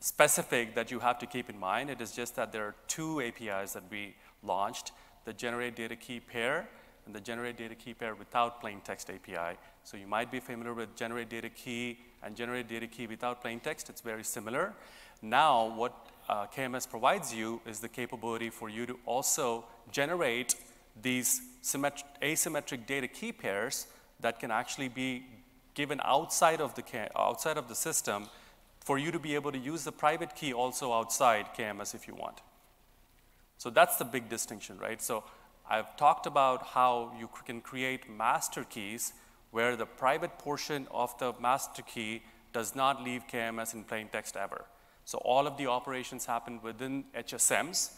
specific 0.00 0.74
that 0.74 0.90
you 0.90 1.00
have 1.00 1.18
to 1.18 1.26
keep 1.26 1.50
in 1.50 1.58
mind. 1.58 1.90
It 1.90 2.00
is 2.00 2.12
just 2.12 2.36
that 2.36 2.52
there 2.52 2.64
are 2.64 2.74
two 2.86 3.20
APIs 3.20 3.72
that 3.72 3.82
we 3.90 4.14
launched, 4.42 4.92
the 5.24 5.32
generate 5.32 5.74
data 5.74 5.96
key 5.96 6.20
pair 6.20 6.68
and 7.06 7.14
the 7.14 7.20
generate 7.20 7.56
data 7.56 7.74
key 7.74 7.94
pair 7.94 8.14
without 8.14 8.60
plain 8.60 8.80
text 8.84 9.10
API. 9.10 9.56
So 9.84 9.96
you 9.96 10.06
might 10.06 10.30
be 10.30 10.40
familiar 10.40 10.74
with 10.74 10.94
generate 10.96 11.28
data 11.28 11.48
key 11.48 11.98
and 12.22 12.36
generate 12.36 12.68
data 12.68 12.86
key 12.86 13.06
without 13.06 13.40
plain 13.40 13.60
text. 13.60 13.88
It's 13.88 14.00
very 14.00 14.24
similar. 14.24 14.74
Now 15.22 15.74
what 15.74 15.94
uh, 16.28 16.46
KMS 16.46 16.88
provides 16.90 17.32
you 17.32 17.60
is 17.66 17.80
the 17.80 17.88
capability 17.88 18.50
for 18.50 18.68
you 18.68 18.86
to 18.86 18.98
also 19.06 19.64
generate 19.92 20.56
these 21.00 21.40
asymmetric 21.62 22.86
data 22.86 23.06
key 23.06 23.32
pairs 23.32 23.86
that 24.20 24.40
can 24.40 24.50
actually 24.50 24.88
be 24.88 25.24
given 25.76 26.00
outside 26.04 26.60
of 26.60 26.74
the, 26.74 26.82
outside 27.16 27.56
of 27.56 27.68
the 27.68 27.74
system 27.76 28.26
for 28.80 28.98
you 28.98 29.12
to 29.12 29.18
be 29.20 29.36
able 29.36 29.52
to 29.52 29.58
use 29.58 29.84
the 29.84 29.92
private 29.92 30.34
key 30.34 30.52
also 30.52 30.92
outside 30.92 31.46
KMS 31.56 31.94
if 31.94 32.08
you 32.08 32.14
want. 32.14 32.40
So 33.58 33.70
that's 33.70 33.96
the 33.96 34.04
big 34.04 34.28
distinction, 34.28 34.78
right? 34.78 35.00
So 35.00 35.22
I've 35.68 35.96
talked 35.96 36.26
about 36.26 36.66
how 36.66 37.12
you 37.18 37.28
can 37.44 37.60
create 37.60 38.10
master 38.10 38.64
keys 38.64 39.12
where 39.50 39.76
the 39.76 39.86
private 39.86 40.38
portion 40.38 40.86
of 40.90 41.16
the 41.18 41.34
master 41.40 41.82
key 41.82 42.22
does 42.52 42.74
not 42.74 43.02
leave 43.02 43.26
KMS 43.30 43.74
in 43.74 43.84
plain 43.84 44.08
text 44.10 44.36
ever. 44.36 44.64
So 45.04 45.18
all 45.18 45.46
of 45.46 45.56
the 45.56 45.66
operations 45.66 46.24
happen 46.26 46.60
within 46.62 47.04
HSMs, 47.16 47.92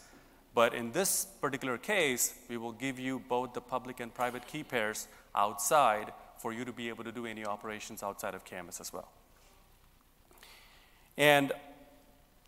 but 0.59 0.73
in 0.73 0.91
this 0.91 1.25
particular 1.39 1.77
case, 1.77 2.33
we 2.49 2.57
will 2.57 2.73
give 2.73 2.99
you 2.99 3.21
both 3.29 3.53
the 3.53 3.61
public 3.61 4.01
and 4.01 4.13
private 4.13 4.45
key 4.45 4.61
pairs 4.61 5.07
outside 5.33 6.11
for 6.37 6.51
you 6.51 6.65
to 6.65 6.73
be 6.73 6.89
able 6.89 7.05
to 7.05 7.13
do 7.13 7.25
any 7.25 7.45
operations 7.45 8.03
outside 8.03 8.35
of 8.35 8.43
KMS 8.43 8.81
as 8.81 8.91
well. 8.91 9.07
And 11.17 11.53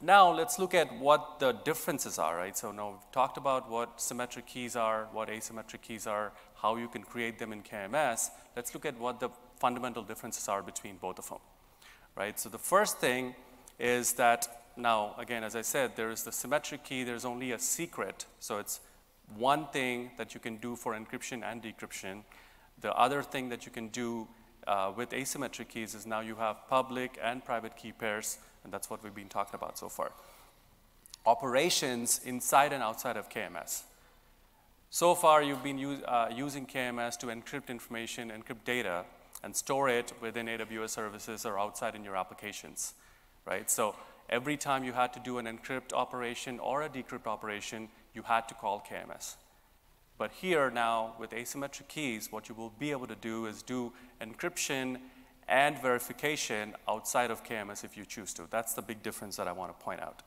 now 0.01 0.30
let's 0.30 0.59
look 0.59 0.74
at 0.74 0.93
what 0.99 1.39
the 1.39 1.53
differences 1.53 2.20
are, 2.20 2.36
right? 2.36 2.57
So 2.57 2.74
now 2.74 2.89
we've 2.89 3.12
talked 3.14 3.38
about 3.38 3.70
what 3.70 4.01
symmetric 4.01 4.45
keys 4.45 4.76
are, 4.76 5.07
what 5.14 5.30
asymmetric 5.30 5.82
keys 5.82 6.05
are, 6.05 6.34
how 6.55 6.76
you 6.76 6.89
can 6.89 7.03
create 7.03 7.39
them 7.39 7.53
in 7.53 7.64
KMS. 7.64 8.30
Let's 8.57 8.74
look 8.74 8.86
at 8.86 8.99
what 8.99 9.22
the 9.22 9.30
fundamental 9.57 10.03
differences 10.03 10.49
are 10.49 10.62
between 10.62 10.97
both 10.97 11.18
of 11.18 11.30
them, 11.30 11.39
right? 12.18 12.38
So 12.38 12.49
the 12.49 12.59
first 12.59 12.97
thing 12.97 13.36
is 13.80 14.12
that 14.16 14.61
now, 14.76 15.15
again, 15.17 15.43
as 15.43 15.55
I 15.55 15.61
said, 15.61 15.95
there 15.95 16.09
is 16.09 16.24
the 16.24 16.32
symmetric 16.32 16.84
key, 16.84 17.03
there's 17.03 17.26
only 17.26 17.51
a 17.51 17.59
secret. 17.59 18.26
So 18.39 18.57
it's 18.57 18.80
one 19.38 19.67
thing 19.67 20.11
that 20.17 20.34
you 20.34 20.39
can 20.39 20.57
do 20.57 20.76
for 20.76 20.93
encryption 20.93 21.43
and 21.43 21.61
decryption. 21.61 22.24
The 22.82 22.93
other 22.93 23.22
thing 23.24 23.49
that 23.49 23.65
you 23.65 23.72
can 23.72 23.89
do 23.89 24.28
uh, 24.67 24.91
with 24.95 25.09
asymmetric 25.11 25.69
keys 25.69 25.95
is 25.95 26.05
now 26.05 26.19
you 26.19 26.36
have 26.36 26.67
public 26.69 27.17
and 27.22 27.43
private 27.43 27.76
key 27.76 27.91
pairs 27.91 28.38
and 28.63 28.72
that's 28.72 28.89
what 28.89 29.03
we've 29.03 29.15
been 29.15 29.30
talking 29.30 29.55
about 29.55 29.78
so 29.78 29.89
far. 29.89 30.11
Operations 31.26 32.22
inside 32.26 32.74
and 32.74 32.84
outside 32.84 33.17
of 33.17 33.30
KMS. 33.30 33.84
So 34.89 35.15
far, 35.15 35.41
you've 35.41 35.63
been 35.63 35.78
use, 35.78 36.01
uh, 36.03 36.30
using 36.34 36.65
KMS 36.65 37.17
to 37.19 37.28
encrypt 37.28 37.69
information, 37.69 38.32
encrypt 38.32 38.65
data, 38.65 39.05
and 39.43 39.55
store 39.55 39.89
it 39.89 40.13
within 40.22 40.47
AWS 40.47 40.89
services 40.89 41.45
or 41.45 41.57
outside 41.57 41.95
in 41.95 42.03
your 42.03 42.15
applications, 42.15 42.93
right? 43.45 43.69
So 43.69 43.95
every 44.30 44.57
time 44.57 44.84
you 44.84 44.93
had 44.93 45.13
to 45.13 45.19
do 45.19 45.38
an 45.38 45.45
encrypt 45.45 45.93
operation 45.93 46.59
or 46.59 46.84
a 46.84 46.89
decrypt 46.89 47.28
operation, 47.28 47.89
you 48.13 48.24
had 48.24 48.47
to 48.47 48.53
call 48.53 48.84
KMS. 48.89 49.36
But 50.17 50.32
here 50.32 50.69
now, 50.69 51.15
with 51.19 51.32
asymmetric 51.32 51.88
keys, 51.88 52.32
what 52.32 52.47
you 52.47 52.55
will 52.55 52.74
be 52.78 52.91
able 52.91 53.07
to 53.07 53.15
do 53.15 53.47
is 53.47 53.63
do 53.63 53.91
encryption 54.22 54.99
and 55.47 55.78
verification 55.82 56.76
outside 56.88 57.32
of 57.32 57.43
KMS 57.43 57.84
if 57.84 57.97
you 57.97 58.05
choose 58.05 58.34
to. 58.36 58.43
That's 58.49 58.74
the 58.74 58.82
big 58.82 59.01
difference 59.03 59.36
that 59.38 59.47
I 59.47 59.51
want 59.51 59.78
to 59.78 59.84
point 59.84 59.99
out, 59.99 60.22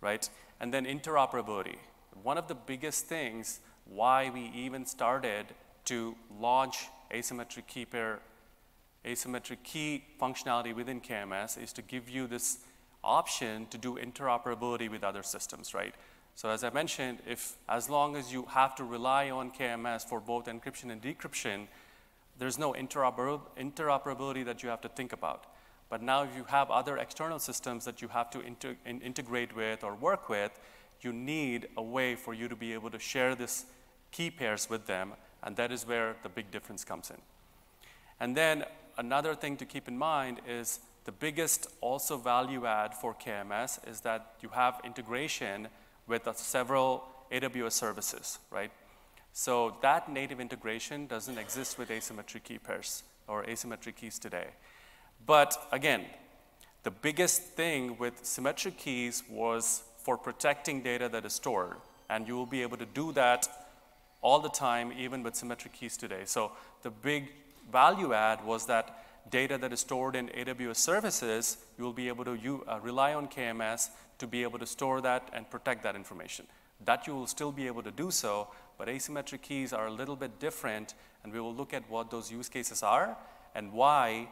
right? 0.00 0.28
And 0.60 0.72
then 0.72 0.86
interoperability. 0.86 1.76
One 2.22 2.38
of 2.38 2.48
the 2.48 2.54
biggest 2.54 3.06
things 3.06 3.60
why 3.84 4.30
we 4.30 4.50
even 4.54 4.86
started 4.86 5.46
to 5.86 6.14
launch 6.40 6.86
asymmetric 7.12 7.66
key 7.66 7.84
pair, 7.84 8.20
asymmetric 9.04 9.62
key 9.62 10.04
functionality 10.20 10.74
within 10.74 11.00
KMS 11.00 11.62
is 11.62 11.72
to 11.74 11.82
give 11.82 12.08
you 12.08 12.26
this 12.26 12.58
option 13.04 13.66
to 13.70 13.78
do 13.78 13.96
interoperability 13.96 14.90
with 14.90 15.04
other 15.04 15.22
systems, 15.22 15.74
right? 15.74 15.94
So 16.34 16.48
as 16.48 16.64
I 16.64 16.70
mentioned, 16.70 17.18
if 17.26 17.56
as 17.68 17.90
long 17.90 18.16
as 18.16 18.32
you 18.32 18.46
have 18.50 18.74
to 18.76 18.84
rely 18.84 19.30
on 19.30 19.50
KMS 19.50 20.08
for 20.08 20.20
both 20.20 20.46
encryption 20.46 20.90
and 20.90 21.02
decryption, 21.02 21.66
there's 22.38 22.58
no 22.58 22.72
interoperability 22.72 24.44
that 24.44 24.62
you 24.62 24.68
have 24.68 24.80
to 24.80 24.88
think 24.88 25.12
about. 25.12 25.44
But 25.90 26.02
now 26.02 26.22
if 26.22 26.30
you 26.34 26.44
have 26.44 26.70
other 26.70 26.96
external 26.96 27.38
systems 27.38 27.84
that 27.84 28.00
you 28.00 28.08
have 28.08 28.30
to 28.30 28.40
inter 28.40 28.76
in 28.86 29.00
integrate 29.02 29.54
with 29.54 29.84
or 29.84 29.94
work 29.94 30.28
with, 30.28 30.58
you 31.02 31.12
need 31.12 31.68
a 31.76 31.82
way 31.82 32.14
for 32.14 32.32
you 32.32 32.48
to 32.48 32.56
be 32.56 32.72
able 32.72 32.90
to 32.90 32.98
share 32.98 33.34
this 33.34 33.66
key 34.10 34.30
pairs 34.30 34.70
with 34.70 34.86
them, 34.86 35.12
and 35.42 35.56
that 35.56 35.70
is 35.70 35.86
where 35.86 36.16
the 36.22 36.28
big 36.28 36.50
difference 36.50 36.84
comes 36.84 37.10
in. 37.10 37.20
And 38.20 38.36
then 38.36 38.64
another 38.96 39.34
thing 39.34 39.56
to 39.58 39.66
keep 39.66 39.88
in 39.88 39.98
mind 39.98 40.40
is 40.48 40.80
the 41.04 41.12
biggest 41.12 41.66
also 41.80 42.16
value 42.16 42.66
add 42.66 42.94
for 42.94 43.14
KMS 43.14 43.88
is 43.88 44.00
that 44.00 44.34
you 44.40 44.50
have 44.50 44.80
integration 44.84 45.68
with 46.06 46.28
several 46.36 47.04
AWS 47.32 47.72
services, 47.72 48.38
right? 48.50 48.70
So 49.32 49.76
that 49.82 50.10
native 50.10 50.40
integration 50.40 51.06
doesn't 51.06 51.38
exist 51.38 51.78
with 51.78 51.88
asymmetric 51.88 52.44
key 52.44 52.58
pairs 52.58 53.02
or 53.26 53.44
asymmetric 53.44 53.96
keys 53.96 54.18
today. 54.18 54.48
But 55.26 55.56
again, 55.72 56.04
the 56.82 56.90
biggest 56.90 57.42
thing 57.42 57.96
with 57.98 58.24
symmetric 58.24 58.76
keys 58.76 59.22
was 59.30 59.82
for 59.98 60.18
protecting 60.18 60.82
data 60.82 61.08
that 61.08 61.24
is 61.24 61.32
stored. 61.32 61.76
And 62.10 62.28
you 62.28 62.36
will 62.36 62.46
be 62.46 62.62
able 62.62 62.76
to 62.76 62.86
do 62.86 63.12
that 63.12 63.48
all 64.20 64.40
the 64.40 64.50
time, 64.50 64.92
even 64.98 65.22
with 65.22 65.34
symmetric 65.34 65.72
keys 65.72 65.96
today. 65.96 66.22
So 66.26 66.52
the 66.82 66.90
big 66.90 67.32
value 67.70 68.12
add 68.12 68.44
was 68.44 68.66
that 68.66 69.01
data 69.30 69.58
that 69.58 69.72
is 69.72 69.80
stored 69.80 70.16
in 70.16 70.28
AWS 70.28 70.76
services, 70.76 71.58
you 71.78 71.84
will 71.84 71.92
be 71.92 72.08
able 72.08 72.24
to 72.24 72.64
uh, 72.66 72.80
rely 72.80 73.14
on 73.14 73.28
KMS 73.28 73.90
to 74.18 74.26
be 74.26 74.42
able 74.42 74.58
to 74.58 74.66
store 74.66 75.00
that 75.00 75.28
and 75.32 75.48
protect 75.50 75.82
that 75.84 75.96
information. 75.96 76.46
That 76.84 77.06
you 77.06 77.14
will 77.14 77.26
still 77.26 77.52
be 77.52 77.66
able 77.66 77.82
to 77.82 77.90
do 77.90 78.10
so, 78.10 78.48
but 78.78 78.88
asymmetric 78.88 79.42
keys 79.42 79.72
are 79.72 79.86
a 79.86 79.90
little 79.90 80.16
bit 80.16 80.38
different, 80.40 80.94
and 81.22 81.32
we 81.32 81.40
will 81.40 81.54
look 81.54 81.72
at 81.72 81.88
what 81.88 82.10
those 82.10 82.30
use 82.30 82.48
cases 82.48 82.82
are 82.82 83.16
and 83.54 83.72
why 83.72 84.28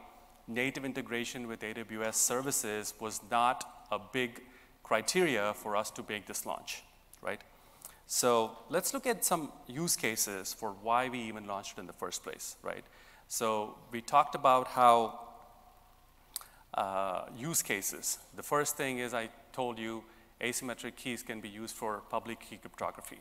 native 0.49 0.84
integration 0.84 1.47
with 1.47 1.61
AWS 1.61 2.14
services 2.14 2.95
was 3.01 3.20
not 3.30 3.86
a 3.93 3.99
big 3.99 4.43
criteria 4.82 5.55
for 5.55 5.76
us 5.76 5.91
to 5.93 6.05
make 6.09 6.26
this 6.26 6.45
launch, 6.45 6.82
right? 7.22 7.41
So 8.07 8.59
let's 8.68 8.93
look 8.93 9.07
at 9.07 9.24
some 9.24 9.53
use 9.68 9.97
cases 9.97 10.53
for 10.53 10.72
why 10.82 11.09
we 11.09 11.20
even 11.20 11.47
launched 11.47 11.78
it 11.78 11.80
in 11.80 11.86
the 11.86 11.93
first 11.93 12.24
place, 12.24 12.57
right? 12.62 12.84
So 13.33 13.76
we 13.93 14.01
talked 14.01 14.35
about 14.35 14.66
how 14.66 15.20
uh, 16.74 17.26
use 17.39 17.62
cases. 17.62 18.18
The 18.35 18.43
first 18.43 18.76
thing 18.76 18.99
is 18.99 19.14
I 19.14 19.28
told 19.53 19.78
you 19.78 20.03
asymmetric 20.41 20.97
keys 20.97 21.22
can 21.22 21.41
be 21.41 21.49
used 21.49 21.76
for 21.76 22.03
public 22.11 22.41
key 22.41 22.57
cryptography, 22.57 23.20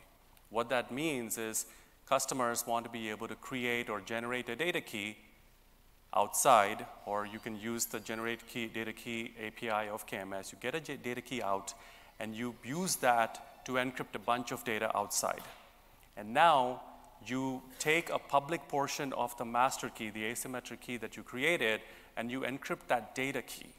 what 0.50 0.68
that 0.70 0.92
means 0.92 1.38
is 1.38 1.68
customers 2.08 2.66
want 2.66 2.86
to 2.86 2.92
be 2.92 3.12
able 3.12 3.28
to 3.28 3.36
create 3.36 3.88
or 3.88 4.02
generate 4.02 4.50
a 4.50 4.56
data 4.56 4.82
key 4.82 5.16
outside, 6.16 6.88
or 7.06 7.28
you 7.28 7.38
can 7.38 7.60
use 7.60 7.86
the 7.86 8.00
generate 8.00 8.48
key 8.48 8.66
data 8.66 8.94
key 8.94 9.32
API 9.46 9.90
of 9.90 10.08
KMS. 10.08 10.52
You 10.52 10.58
get 10.60 10.74
a 10.74 10.80
data 10.98 11.22
key 11.22 11.44
out, 11.44 11.76
and 12.20 12.34
you 12.34 12.56
use 12.64 12.96
that 12.96 13.64
to 13.66 13.74
encrypt 13.74 14.16
a 14.16 14.20
bunch 14.20 14.52
of 14.52 14.64
data 14.64 14.90
outside. 14.98 15.44
And 16.18 16.34
now 16.34 16.82
you 17.26 17.62
take 17.80 18.10
a 18.10 18.20
public 18.20 18.68
portion 18.68 19.14
of 19.14 19.38
the 19.38 19.46
master 19.46 19.90
key, 19.90 20.10
the 20.10 20.24
asymmetric 20.24 20.82
key 20.82 20.98
that 20.98 21.18
you 21.18 21.24
created, 21.24 21.82
and 22.18 22.32
you 22.32 22.42
encrypt 22.42 22.88
that 22.88 23.16
data 23.16 23.42
key. 23.42 23.70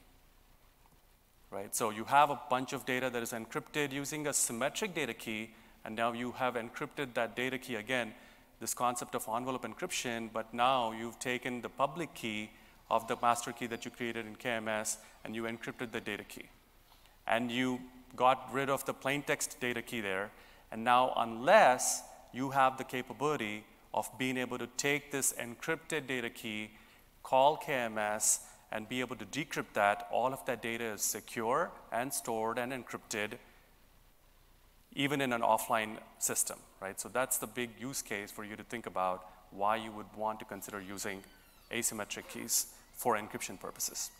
Right? 1.50 1.74
So 1.74 1.90
you 1.90 2.04
have 2.04 2.30
a 2.30 2.40
bunch 2.48 2.72
of 2.72 2.86
data 2.86 3.10
that 3.10 3.22
is 3.22 3.32
encrypted 3.32 3.92
using 3.92 4.26
a 4.26 4.32
symmetric 4.32 4.94
data 4.94 5.14
key, 5.14 5.50
and 5.84 5.96
now 5.96 6.12
you 6.12 6.32
have 6.32 6.54
encrypted 6.54 7.14
that 7.14 7.34
data 7.34 7.58
key 7.58 7.74
again, 7.74 8.12
this 8.60 8.74
concept 8.74 9.14
of 9.14 9.28
envelope 9.34 9.64
encryption, 9.64 10.28
but 10.32 10.52
now 10.52 10.92
you've 10.92 11.18
taken 11.18 11.60
the 11.62 11.68
public 11.68 12.14
key 12.14 12.50
of 12.90 13.06
the 13.08 13.16
master 13.22 13.52
key 13.52 13.66
that 13.66 13.84
you 13.84 13.90
created 13.90 14.26
in 14.26 14.36
KMS 14.36 14.98
and 15.24 15.34
you 15.34 15.44
encrypted 15.44 15.92
the 15.92 16.00
data 16.00 16.24
key. 16.24 16.44
And 17.26 17.50
you 17.50 17.80
got 18.16 18.48
rid 18.52 18.68
of 18.68 18.84
the 18.84 18.92
plain 18.92 19.22
text 19.22 19.58
data 19.60 19.82
key 19.82 20.00
there. 20.00 20.30
And 20.72 20.84
now, 20.84 21.12
unless 21.16 22.02
you 22.32 22.50
have 22.50 22.78
the 22.78 22.84
capability 22.84 23.64
of 23.92 24.08
being 24.18 24.36
able 24.36 24.58
to 24.58 24.68
take 24.76 25.10
this 25.10 25.32
encrypted 25.32 26.06
data 26.06 26.30
key, 26.30 26.70
call 27.22 27.56
KMS, 27.56 28.40
and 28.72 28.88
be 28.88 29.00
able 29.00 29.16
to 29.16 29.24
decrypt 29.26 29.72
that, 29.74 30.06
all 30.12 30.32
of 30.32 30.44
that 30.46 30.62
data 30.62 30.84
is 30.84 31.02
secure 31.02 31.70
and 31.90 32.12
stored 32.12 32.58
and 32.58 32.72
encrypted 32.72 33.32
even 34.94 35.20
in 35.20 35.32
an 35.32 35.40
offline 35.40 35.96
system, 36.18 36.58
right? 36.80 37.00
So 37.00 37.08
that's 37.08 37.38
the 37.38 37.46
big 37.46 37.70
use 37.80 38.02
case 38.02 38.30
for 38.30 38.44
you 38.44 38.56
to 38.56 38.64
think 38.64 38.86
about 38.86 39.26
why 39.50 39.76
you 39.76 39.90
would 39.92 40.06
want 40.16 40.38
to 40.40 40.44
consider 40.44 40.80
using 40.80 41.22
asymmetric 41.70 42.28
keys 42.28 42.66
for 42.94 43.16
encryption 43.16 43.58
purposes. 43.58 44.10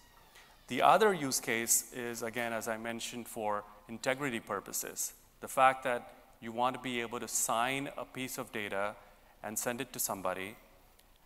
The 0.69 0.83
other 0.83 1.13
use 1.13 1.41
case 1.41 1.93
is, 1.93 2.23
again, 2.23 2.53
as 2.53 2.69
I 2.69 2.77
mentioned, 2.77 3.27
for 3.27 3.65
integrity 3.89 4.39
purposes. 4.39 5.13
The 5.41 5.49
fact 5.49 5.83
that 5.85 6.13
you 6.41 6.53
want 6.53 6.75
to 6.75 6.81
be 6.81 7.01
able 7.01 7.21
to 7.21 7.29
sign 7.29 7.91
a 7.99 8.05
piece 8.05 8.39
of 8.39 8.51
data 8.53 8.95
and 9.43 9.59
send 9.59 9.81
it 9.81 9.93
to 9.93 9.99
somebody. 9.99 10.57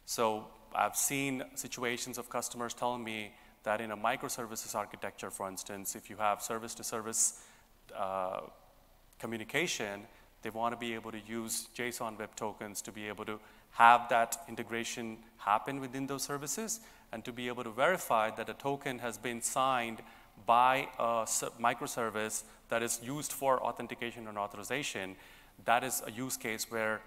So 0.07 0.47
I've 0.75 0.97
seen 0.97 1.45
situations 1.55 2.19
of 2.19 2.29
customers 2.29 2.75
telling 2.75 3.05
me 3.05 3.33
that 3.63 3.81
in 3.81 3.93
a 3.93 3.97
microservices 3.97 4.75
architecture, 4.75 5.31
for 5.31 5.49
instance, 5.49 5.95
if 5.95 6.11
you 6.11 6.17
have 6.17 6.43
service 6.43 6.75
to 6.75 6.85
service 6.85 7.41
uh, 7.97 8.41
communication, 9.19 10.03
they 10.43 10.51
want 10.51 10.75
to 10.75 10.79
be 10.79 10.95
able 10.95 11.13
to 11.13 11.21
use 11.27 11.69
JSON 11.77 12.19
Web 12.19 12.37
Tokens 12.37 12.83
to 12.83 12.93
be 12.93 13.09
able 13.09 13.25
to 13.25 13.39
have 13.71 14.09
that 14.11 14.37
integration 14.49 15.19
happen 15.39 15.81
within 15.81 16.07
those 16.07 16.23
services 16.23 16.81
and 17.13 17.25
to 17.25 17.33
be 17.33 17.49
able 17.49 17.65
to 17.65 17.71
verify 17.71 18.31
that 18.31 18.49
a 18.49 18.55
token 18.55 18.99
has 18.99 19.17
been 19.17 19.41
signed 19.41 20.03
by 20.47 20.89
a 20.99 21.25
microservice 21.61 22.43
that 22.69 22.83
is 22.83 23.01
used 23.03 23.33
for 23.33 23.63
authentication 23.63 24.29
and 24.29 24.39
authorization. 24.39 25.17
That 25.65 25.85
is 25.85 26.03
a 26.07 26.11
use 26.11 26.37
case 26.37 26.71
where 26.71 27.01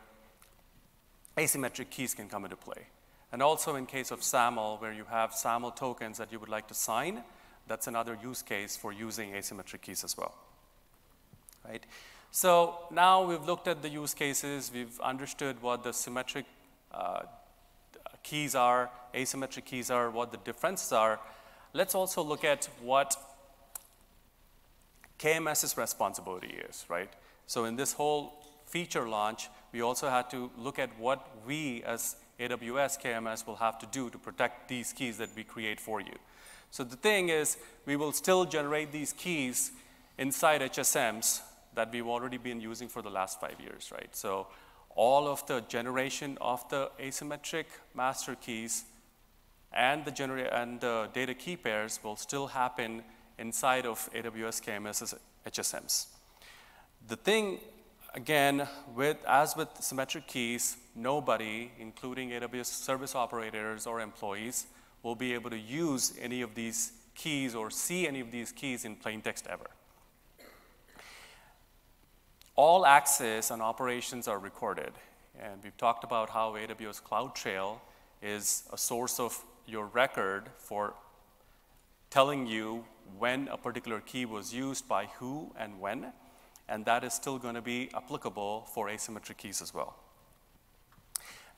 asymmetric 1.38 1.90
keys 1.90 2.14
can 2.14 2.30
come 2.30 2.46
into 2.46 2.56
play. 2.56 2.88
And 3.32 3.42
also 3.42 3.76
in 3.76 3.86
case 3.86 4.12
of 4.12 4.24
SAML, 4.24 4.78
where 4.80 4.94
you 4.94 5.06
have 5.10 5.34
SAML 5.34 5.72
tokens 5.72 6.18
that 6.18 6.32
you 6.32 6.40
would 6.40 6.50
like 6.50 6.68
to 6.70 6.74
sign, 6.74 7.24
that's 7.68 7.88
another 7.88 8.18
use 8.24 8.42
case 8.42 8.78
for 8.78 8.94
using 8.94 9.32
asymmetric 9.32 9.82
keys 9.82 10.04
as 10.04 10.18
well 10.18 10.34
right? 11.68 11.86
So 12.32 12.80
now 12.92 13.26
we've 13.26 13.46
looked 13.46 13.68
at 13.68 13.82
the 13.82 13.90
use 13.90 14.14
cases, 14.14 14.72
we've 14.74 15.00
understood 15.00 15.62
what 15.62 15.84
the 15.84 15.94
symmetric 15.94 16.46
uh, 16.94 17.22
keys 18.24 18.56
are, 18.56 18.90
asymmetric 19.14 19.66
keys 19.66 19.90
are, 19.90 20.10
what 20.10 20.32
the 20.32 20.38
differences 20.38 20.92
are. 20.92 21.20
Let's 21.74 21.96
also 21.96 22.22
look 22.22 22.44
at 22.44 22.70
what 22.82 23.16
KMS's 25.20 25.78
responsibility 25.78 26.56
is, 26.70 26.86
right? 26.90 27.10
So 27.48 27.66
in 27.66 27.76
this 27.76 27.94
whole 27.94 28.46
feature 28.66 29.08
launch, 29.08 29.50
we 29.72 29.82
also 29.82 30.10
had 30.10 30.30
to 30.32 30.52
look 30.58 30.80
at 30.80 30.90
what 31.00 31.28
we 31.46 31.84
as 31.84 32.16
AWS 32.40 33.02
KMS 33.02 33.48
will 33.48 33.56
have 33.56 33.80
to 33.80 33.86
do 33.88 34.10
to 34.10 34.18
protect 34.18 34.68
these 34.68 34.94
keys 34.94 35.18
that 35.18 35.30
we 35.36 35.44
create 35.44 35.80
for 35.80 36.00
you. 36.00 36.14
So 36.70 36.84
the 36.84 36.96
thing 36.96 37.30
is, 37.30 37.58
we 37.86 37.96
will 37.96 38.12
still 38.12 38.46
generate 38.46 38.92
these 38.92 39.14
keys 39.14 39.72
inside 40.18 40.62
HSMs 40.62 41.42
that 41.74 41.92
we've 41.92 42.08
already 42.08 42.38
been 42.38 42.60
using 42.60 42.88
for 42.88 43.02
the 43.02 43.10
last 43.10 43.40
five 43.40 43.60
years, 43.60 43.92
right? 43.92 44.16
So 44.16 44.48
all 44.96 45.28
of 45.28 45.46
the 45.48 45.62
generation 45.62 46.38
of 46.42 46.68
the 46.70 46.92
asymmetric 47.00 47.66
master 47.96 48.36
keys 48.36 48.86
and 49.72 50.06
the, 50.06 50.56
and 50.56 50.82
the 50.82 51.10
data 51.14 51.34
key 51.34 51.56
pairs 51.56 52.00
will 52.04 52.16
still 52.16 52.48
happen 52.48 53.04
inside 53.38 53.86
of 53.86 54.10
AWS 54.14 54.62
KMS's 54.62 55.16
HSMs. 55.46 56.08
The 57.08 57.16
thing, 57.16 57.60
again, 58.14 58.68
with, 58.96 59.18
as 59.28 59.56
with 59.56 59.70
symmetric 59.80 60.28
keys, 60.28 60.78
nobody, 60.96 61.72
including 61.80 62.32
AWS 62.32 62.66
service 62.66 63.16
operators 63.16 63.88
or 63.88 64.02
employees, 64.02 64.68
will 65.04 65.16
be 65.16 65.34
able 65.34 65.50
to 65.50 65.58
use 65.58 66.14
any 66.20 66.42
of 66.42 66.56
these 66.56 66.92
keys 67.16 67.56
or 67.56 67.70
see 67.70 68.08
any 68.08 68.20
of 68.20 68.32
these 68.32 68.52
keys 68.52 68.86
in 68.86 68.96
plain 68.96 69.22
text 69.22 69.48
ever. 69.48 69.70
All 72.56 72.86
access 72.86 73.52
and 73.52 73.62
operations 73.62 74.28
are 74.28 74.40
recorded. 74.40 74.92
And 75.40 75.64
we've 75.64 75.78
talked 75.78 76.04
about 76.04 76.30
how 76.30 76.54
AWS 76.54 77.04
CloudTrail 77.04 77.78
is 78.22 78.64
a 78.74 78.78
source 78.78 79.20
of 79.20 79.40
your 79.68 79.86
record 79.86 80.50
for 80.58 80.96
telling 82.10 82.48
you 82.48 82.86
when 83.18 83.48
a 83.50 83.58
particular 83.58 84.00
key 84.00 84.26
was 84.26 84.54
used 84.54 84.88
by 84.88 85.06
who 85.20 85.52
and 85.58 85.80
when, 85.80 86.14
and 86.70 86.86
that 86.86 87.04
is 87.04 87.14
still 87.14 87.38
going 87.38 87.56
to 87.56 87.62
be 87.62 87.90
applicable 87.96 88.68
for 88.74 88.88
asymmetric 88.88 89.38
keys 89.38 89.62
as 89.62 89.74
well. 89.74 89.96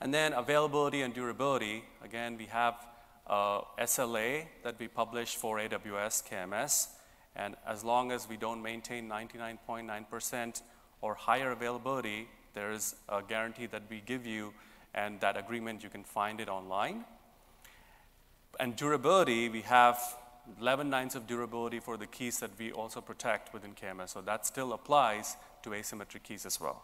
And 0.00 0.14
then 0.14 0.32
availability 0.32 1.02
and 1.02 1.12
durability, 1.12 1.84
again, 2.02 2.36
we 2.38 2.46
have 2.46 2.86
uh, 3.26 3.60
SLA 3.78 4.46
that 4.62 4.78
we 4.78 4.88
publish 4.88 5.36
for 5.36 5.58
AWS 5.58 6.28
KMS, 6.28 6.88
and 7.36 7.54
as 7.66 7.84
long 7.84 8.10
as 8.10 8.28
we 8.28 8.36
don't 8.36 8.62
maintain 8.62 9.08
99.9% 9.08 10.62
or 11.02 11.14
higher 11.14 11.52
availability, 11.52 12.28
there 12.54 12.72
is 12.72 12.96
a 13.08 13.22
guarantee 13.22 13.66
that 13.66 13.82
we 13.88 14.02
give 14.04 14.26
you, 14.26 14.52
and 14.94 15.20
that 15.20 15.36
agreement, 15.36 15.82
you 15.82 15.90
can 15.90 16.02
find 16.02 16.40
it 16.40 16.48
online. 16.48 17.04
And 18.58 18.74
durability, 18.74 19.48
we 19.48 19.62
have 19.62 19.98
11 20.60 20.90
nines 20.90 21.14
of 21.14 21.26
durability 21.26 21.80
for 21.80 21.96
the 21.96 22.06
keys 22.06 22.40
that 22.40 22.50
we 22.58 22.72
also 22.72 23.00
protect 23.00 23.52
within 23.52 23.72
KMS. 23.72 24.10
So 24.10 24.20
that 24.22 24.46
still 24.46 24.72
applies 24.72 25.36
to 25.62 25.70
asymmetric 25.70 26.22
keys 26.22 26.46
as 26.46 26.60
well. 26.60 26.82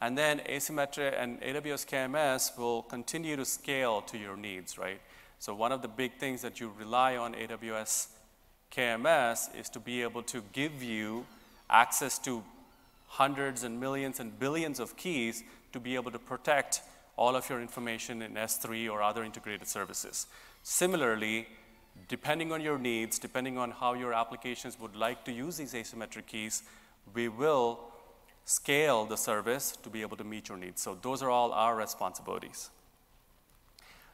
And 0.00 0.16
then 0.16 0.40
asymmetric 0.48 1.14
and 1.20 1.40
AWS 1.42 1.86
KMS 1.86 2.56
will 2.58 2.82
continue 2.82 3.36
to 3.36 3.44
scale 3.44 4.00
to 4.02 4.16
your 4.16 4.36
needs, 4.36 4.78
right? 4.78 5.00
So 5.38 5.54
one 5.54 5.72
of 5.72 5.82
the 5.82 5.88
big 5.88 6.18
things 6.18 6.42
that 6.42 6.60
you 6.60 6.72
rely 6.78 7.16
on 7.16 7.34
AWS 7.34 8.08
KMS 8.70 9.58
is 9.58 9.68
to 9.70 9.80
be 9.80 10.02
able 10.02 10.22
to 10.24 10.42
give 10.52 10.82
you 10.82 11.26
access 11.68 12.18
to 12.20 12.42
hundreds 13.08 13.64
and 13.64 13.78
millions 13.80 14.20
and 14.20 14.38
billions 14.38 14.80
of 14.80 14.96
keys 14.96 15.42
to 15.72 15.80
be 15.80 15.96
able 15.96 16.10
to 16.10 16.18
protect 16.18 16.80
all 17.16 17.36
of 17.36 17.48
your 17.50 17.60
information 17.60 18.22
in 18.22 18.34
S3 18.34 18.90
or 18.90 19.02
other 19.02 19.22
integrated 19.24 19.68
services. 19.68 20.26
Similarly, 20.62 21.48
depending 22.08 22.52
on 22.52 22.60
your 22.60 22.78
needs, 22.78 23.18
depending 23.18 23.58
on 23.58 23.70
how 23.70 23.94
your 23.94 24.12
applications 24.12 24.78
would 24.80 24.96
like 24.96 25.24
to 25.24 25.32
use 25.32 25.56
these 25.56 25.74
asymmetric 25.74 26.26
keys, 26.26 26.62
we 27.14 27.28
will 27.28 27.80
scale 28.44 29.04
the 29.04 29.16
service 29.16 29.76
to 29.82 29.88
be 29.88 30.02
able 30.02 30.16
to 30.16 30.24
meet 30.24 30.48
your 30.48 30.58
needs. 30.58 30.82
So 30.82 30.98
those 31.00 31.22
are 31.22 31.30
all 31.30 31.52
our 31.52 31.76
responsibilities. 31.76 32.70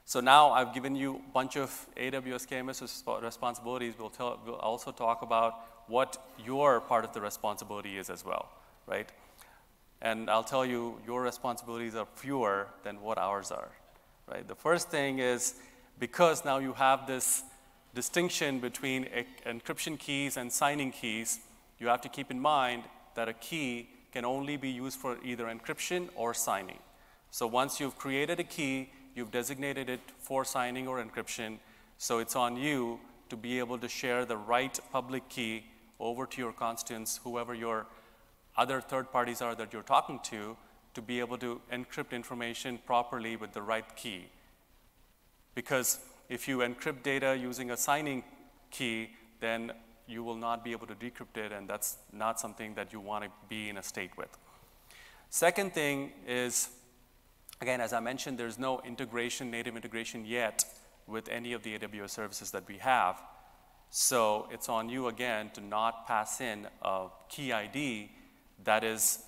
So 0.04 0.20
now 0.20 0.50
I've 0.50 0.72
given 0.72 0.94
you 0.94 1.16
a 1.16 1.32
bunch 1.32 1.56
of 1.56 1.70
AWS 1.96 2.46
KMS 2.46 3.22
responsibilities. 3.22 3.94
We'll, 3.98 4.10
tell, 4.10 4.38
we'll 4.46 4.54
also 4.56 4.92
talk 4.92 5.22
about 5.22 5.54
what 5.88 6.16
your 6.44 6.80
part 6.80 7.04
of 7.04 7.12
the 7.12 7.20
responsibility 7.20 7.98
is 7.98 8.10
as 8.10 8.24
well, 8.24 8.48
right? 8.86 9.10
And 10.02 10.28
I'll 10.30 10.44
tell 10.44 10.66
you, 10.66 11.00
your 11.06 11.22
responsibilities 11.22 11.94
are 11.94 12.06
fewer 12.14 12.68
than 12.84 13.00
what 13.00 13.18
ours 13.18 13.50
are, 13.50 13.70
right? 14.30 14.46
The 14.46 14.54
first 14.54 14.90
thing 14.90 15.18
is 15.18 15.54
because 15.98 16.44
now 16.44 16.58
you 16.58 16.74
have 16.74 17.06
this 17.06 17.42
distinction 17.96 18.60
between 18.60 19.08
encryption 19.46 19.98
keys 19.98 20.36
and 20.36 20.52
signing 20.52 20.92
keys, 20.92 21.40
you 21.78 21.88
have 21.88 22.02
to 22.02 22.10
keep 22.10 22.30
in 22.30 22.38
mind 22.38 22.84
that 23.14 23.26
a 23.26 23.32
key 23.32 23.88
can 24.12 24.24
only 24.24 24.58
be 24.58 24.68
used 24.68 24.98
for 24.98 25.16
either 25.24 25.46
encryption 25.46 26.10
or 26.14 26.34
signing. 26.34 26.78
So 27.30 27.46
once 27.46 27.80
you've 27.80 27.96
created 27.96 28.38
a 28.38 28.44
key, 28.44 28.90
you've 29.14 29.30
designated 29.30 29.88
it 29.88 30.00
for 30.18 30.44
signing 30.44 30.86
or 30.86 31.02
encryption, 31.02 31.58
so 31.96 32.18
it's 32.18 32.36
on 32.36 32.58
you 32.58 33.00
to 33.30 33.36
be 33.36 33.58
able 33.58 33.78
to 33.78 33.88
share 33.88 34.26
the 34.26 34.36
right 34.36 34.78
public 34.92 35.28
key 35.30 35.64
over 35.98 36.26
to 36.26 36.38
your 36.42 36.52
constituents, 36.52 37.18
whoever 37.24 37.54
your 37.54 37.86
other 38.58 38.82
third 38.82 39.10
parties 39.10 39.40
are 39.40 39.54
that 39.54 39.72
you're 39.72 39.82
talking 39.82 40.20
to, 40.24 40.56
to 40.92 41.00
be 41.00 41.18
able 41.20 41.38
to 41.38 41.60
encrypt 41.72 42.12
information 42.12 42.78
properly 42.86 43.36
with 43.36 43.52
the 43.52 43.62
right 43.62 43.96
key. 43.96 44.26
Because 45.54 45.98
if 46.28 46.48
you 46.48 46.58
encrypt 46.58 47.02
data 47.02 47.36
using 47.36 47.70
a 47.70 47.76
signing 47.76 48.24
key, 48.70 49.10
then 49.40 49.72
you 50.06 50.22
will 50.22 50.36
not 50.36 50.64
be 50.64 50.72
able 50.72 50.86
to 50.86 50.94
decrypt 50.94 51.36
it, 51.36 51.52
and 51.52 51.68
that's 51.68 51.96
not 52.12 52.38
something 52.38 52.74
that 52.74 52.92
you 52.92 53.00
want 53.00 53.24
to 53.24 53.30
be 53.48 53.68
in 53.68 53.76
a 53.76 53.82
state 53.82 54.16
with. 54.16 54.36
Second 55.30 55.74
thing 55.74 56.12
is, 56.26 56.68
again, 57.60 57.80
as 57.80 57.92
I 57.92 58.00
mentioned, 58.00 58.38
there's 58.38 58.58
no 58.58 58.80
integration, 58.84 59.50
native 59.50 59.74
integration 59.74 60.24
yet 60.24 60.64
with 61.06 61.28
any 61.28 61.52
of 61.52 61.62
the 61.62 61.78
AWS 61.78 62.10
services 62.10 62.50
that 62.52 62.66
we 62.68 62.78
have. 62.78 63.20
So 63.90 64.48
it's 64.50 64.68
on 64.68 64.88
you 64.88 65.08
again 65.08 65.50
to 65.54 65.60
not 65.60 66.06
pass 66.06 66.40
in 66.40 66.66
a 66.82 67.06
key 67.28 67.52
ID 67.52 68.10
that 68.64 68.84
is 68.84 69.20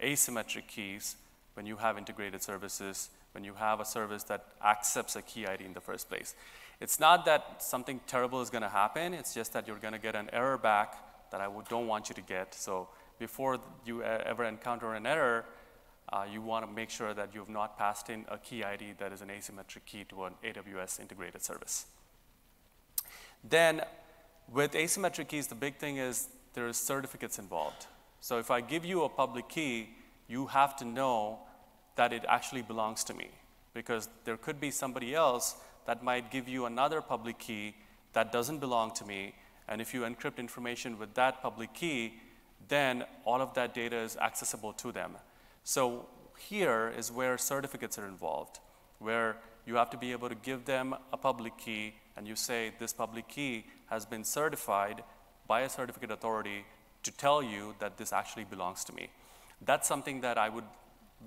asymmetric 0.00 0.66
keys 0.66 1.16
when 1.54 1.66
you 1.66 1.76
have 1.76 1.98
integrated 1.98 2.42
services, 2.42 3.10
when 3.38 3.44
you 3.44 3.54
have 3.54 3.78
a 3.78 3.84
service 3.84 4.24
that 4.24 4.46
accepts 4.64 5.14
a 5.14 5.22
key 5.22 5.46
ID 5.46 5.64
in 5.64 5.72
the 5.72 5.80
first 5.80 6.08
place. 6.08 6.34
It's 6.80 6.98
not 6.98 7.24
that 7.26 7.62
something 7.62 8.00
terrible 8.08 8.42
is 8.42 8.50
going 8.50 8.62
to 8.62 8.68
happen, 8.68 9.14
it's 9.14 9.32
just 9.32 9.52
that 9.52 9.68
you're 9.68 9.78
going 9.78 9.92
to 9.92 10.00
get 10.00 10.16
an 10.16 10.28
error 10.32 10.58
back 10.58 10.96
that 11.30 11.40
I 11.40 11.48
don't 11.68 11.86
want 11.86 12.08
you 12.08 12.16
to 12.16 12.20
get. 12.20 12.52
So 12.52 12.88
before 13.20 13.60
you 13.86 14.02
ever 14.02 14.42
encounter 14.42 14.92
an 14.94 15.06
error, 15.06 15.44
uh, 16.12 16.26
you 16.28 16.42
want 16.42 16.66
to 16.66 16.72
make 16.72 16.90
sure 16.90 17.14
that 17.14 17.28
you've 17.32 17.48
not 17.48 17.78
passed 17.78 18.10
in 18.10 18.24
a 18.28 18.38
key 18.38 18.64
ID 18.64 18.94
that 18.98 19.12
is 19.12 19.20
an 19.20 19.28
asymmetric 19.28 19.84
key 19.86 20.04
to 20.08 20.24
an 20.24 20.32
AWS 20.42 20.98
integrated 20.98 21.40
service. 21.40 21.86
Then 23.48 23.82
with 24.52 24.72
asymmetric 24.72 25.28
keys, 25.28 25.46
the 25.46 25.54
big 25.54 25.76
thing 25.76 25.98
is 25.98 26.26
there 26.54 26.66
is 26.66 26.76
certificates 26.76 27.38
involved. 27.38 27.86
So 28.20 28.40
if 28.40 28.50
I 28.50 28.60
give 28.62 28.84
you 28.84 29.04
a 29.04 29.08
public 29.08 29.48
key, 29.48 29.90
you 30.26 30.46
have 30.46 30.74
to 30.78 30.84
know 30.84 31.38
that 31.98 32.12
it 32.12 32.24
actually 32.28 32.62
belongs 32.62 33.02
to 33.04 33.12
me 33.12 33.28
because 33.74 34.08
there 34.24 34.36
could 34.36 34.60
be 34.60 34.70
somebody 34.70 35.14
else 35.14 35.56
that 35.86 36.02
might 36.02 36.30
give 36.30 36.48
you 36.48 36.64
another 36.64 37.00
public 37.02 37.38
key 37.38 37.74
that 38.12 38.32
doesn't 38.32 38.58
belong 38.58 38.92
to 38.92 39.04
me. 39.04 39.34
And 39.68 39.80
if 39.80 39.92
you 39.92 40.02
encrypt 40.02 40.38
information 40.38 40.98
with 40.98 41.14
that 41.14 41.42
public 41.42 41.74
key, 41.74 42.14
then 42.68 43.04
all 43.24 43.42
of 43.42 43.52
that 43.54 43.74
data 43.74 43.96
is 43.96 44.16
accessible 44.16 44.72
to 44.74 44.92
them. 44.92 45.16
So 45.64 46.06
here 46.38 46.92
is 46.96 47.10
where 47.10 47.36
certificates 47.36 47.98
are 47.98 48.06
involved, 48.06 48.60
where 49.00 49.36
you 49.66 49.74
have 49.74 49.90
to 49.90 49.98
be 49.98 50.12
able 50.12 50.28
to 50.28 50.34
give 50.36 50.64
them 50.64 50.94
a 51.12 51.16
public 51.16 51.58
key 51.58 51.94
and 52.16 52.26
you 52.26 52.36
say 52.36 52.72
this 52.78 52.92
public 52.92 53.28
key 53.28 53.64
has 53.86 54.06
been 54.06 54.24
certified 54.24 55.02
by 55.46 55.62
a 55.62 55.68
certificate 55.68 56.10
authority 56.10 56.64
to 57.02 57.10
tell 57.12 57.42
you 57.42 57.74
that 57.80 57.96
this 57.96 58.12
actually 58.12 58.44
belongs 58.44 58.84
to 58.84 58.94
me. 58.94 59.08
That's 59.64 59.88
something 59.88 60.20
that 60.20 60.38
I 60.38 60.48
would, 60.48 60.64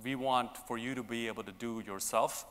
we 0.04 0.16
want 0.16 0.58
for 0.68 0.78
you 0.78 0.96
to 0.96 1.04
be 1.04 1.28
able 1.28 1.44
to 1.44 1.52
do 1.52 1.84
yourself 1.86 2.46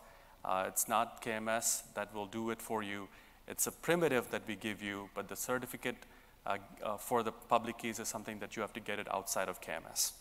uh, 0.45 0.65
it's 0.67 0.89
not 0.89 1.23
KMS 1.23 1.83
that 1.95 2.15
will 2.15 2.27
do 2.27 2.51
it 2.51 2.63
for 2.63 2.83
you. 2.83 3.09
It's 3.47 3.67
a 3.67 3.73
primitive 3.73 4.31
that 4.31 4.43
we 4.47 4.57
give 4.57 4.83
you, 4.83 5.11
but 5.15 5.29
the 5.29 5.37
certificate 5.37 5.97
uh, 6.47 6.59
uh, 6.83 6.97
for 6.97 7.23
the 7.23 7.33
public 7.33 7.79
keys 7.79 7.99
is 7.99 8.09
something 8.09 8.39
that 8.39 8.57
you 8.57 8.63
have 8.63 8.73
to 8.73 8.81
get 8.81 8.99
it 8.99 9.13
outside 9.13 9.49
of 9.49 9.61
KMS. 9.61 10.13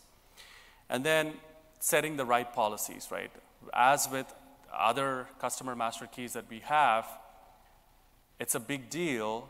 And 0.88 1.04
then 1.04 1.34
setting 1.78 2.16
the 2.16 2.24
right 2.24 2.52
policies, 2.52 3.08
right? 3.10 3.30
As 3.72 4.08
with 4.10 4.26
other 4.76 5.26
customer 5.40 5.74
master 5.74 6.06
keys 6.06 6.34
that 6.34 6.44
we 6.50 6.60
have, 6.60 7.06
it's 8.38 8.54
a 8.54 8.60
big 8.60 8.90
deal 8.90 9.48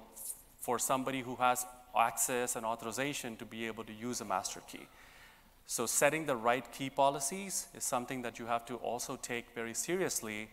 for 0.60 0.78
somebody 0.78 1.20
who 1.22 1.36
has 1.36 1.66
access 1.98 2.54
and 2.54 2.64
authorization 2.64 3.36
to 3.36 3.44
be 3.44 3.66
able 3.66 3.82
to 3.84 3.92
use 3.92 4.20
a 4.20 4.24
master 4.24 4.60
key. 4.68 4.86
So 5.70 5.86
setting 5.86 6.26
the 6.26 6.34
right 6.34 6.64
key 6.72 6.90
policies 6.90 7.68
is 7.76 7.84
something 7.84 8.22
that 8.22 8.40
you 8.40 8.46
have 8.46 8.66
to 8.66 8.74
also 8.78 9.14
take 9.14 9.54
very 9.54 9.72
seriously 9.72 10.48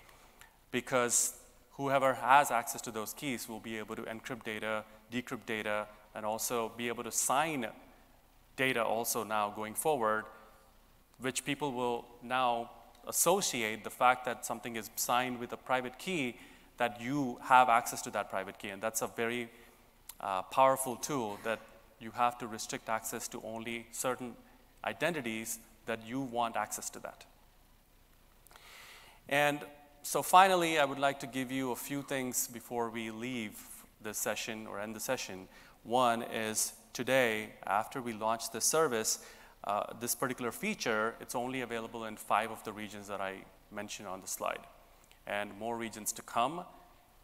because 0.69 1.33
whoever 1.71 2.13
has 2.13 2.51
access 2.51 2.81
to 2.81 2.91
those 2.91 3.13
keys 3.13 3.49
will 3.49 3.59
be 3.59 3.79
able 3.79 3.95
to 3.95 4.03
encrypt 4.03 4.43
data, 4.43 4.83
decrypt 5.11 5.47
data, 5.47 5.87
and 6.13 6.23
also 6.23 6.71
be 6.77 6.87
able 6.87 7.03
to 7.03 7.11
sign 7.11 7.65
data 8.57 8.83
also 8.83 9.23
now 9.23 9.49
going 9.49 9.73
forward, 9.73 10.25
which 11.19 11.43
people 11.43 11.71
will 11.71 12.05
now 12.21 12.69
associate 13.07 13.83
the 13.83 13.89
fact 13.89 14.23
that 14.23 14.45
something 14.45 14.75
is 14.75 14.91
signed 14.97 15.39
with 15.39 15.51
a 15.51 15.57
private 15.57 15.97
key 15.97 16.37
that 16.77 17.01
you 17.01 17.39
have 17.41 17.69
access 17.69 18.03
to 18.03 18.11
that 18.11 18.29
private 18.29 18.59
key. 18.59 18.69
And 18.69 18.83
that's 18.83 19.01
a 19.01 19.07
very 19.07 19.49
uh, 20.21 20.43
powerful 20.43 20.95
tool 20.95 21.39
that 21.43 21.59
you 21.99 22.11
have 22.11 22.37
to 22.37 22.45
restrict 22.45 22.87
access 22.87 23.27
to 23.29 23.41
only 23.43 23.87
certain 23.91 24.35
identities 24.87 25.59
that 25.85 25.99
you 26.07 26.21
want 26.21 26.55
access 26.55 26.89
to 26.91 26.99
that. 26.99 27.25
And 29.29 29.59
so 30.03 30.23
finally, 30.23 30.79
I 30.79 30.85
would 30.85 30.99
like 30.99 31.19
to 31.19 31.27
give 31.27 31.51
you 31.51 31.71
a 31.71 31.75
few 31.75 32.01
things 32.01 32.47
before 32.47 32.89
we 32.89 33.11
leave 33.11 33.59
the 34.01 34.13
session 34.13 34.67
or 34.67 34.79
end 34.79 34.95
the 34.95 34.99
session. 34.99 35.47
One 35.83 36.23
is 36.23 36.73
today, 36.93 37.49
after 37.65 38.01
we 38.01 38.13
launch 38.13 38.51
the 38.51 38.61
service, 38.61 39.19
uh, 39.63 39.93
this 39.99 40.15
particular 40.15 40.51
feature, 40.51 41.15
it's 41.19 41.35
only 41.35 41.61
available 41.61 42.05
in 42.05 42.15
five 42.15 42.51
of 42.51 42.63
the 42.63 42.71
regions 42.71 43.07
that 43.07 43.19
I 43.19 43.43
mentioned 43.71 44.07
on 44.07 44.21
the 44.21 44.27
slide. 44.27 44.65
And 45.25 45.57
more 45.59 45.77
regions 45.77 46.13
to 46.13 46.21
come. 46.21 46.63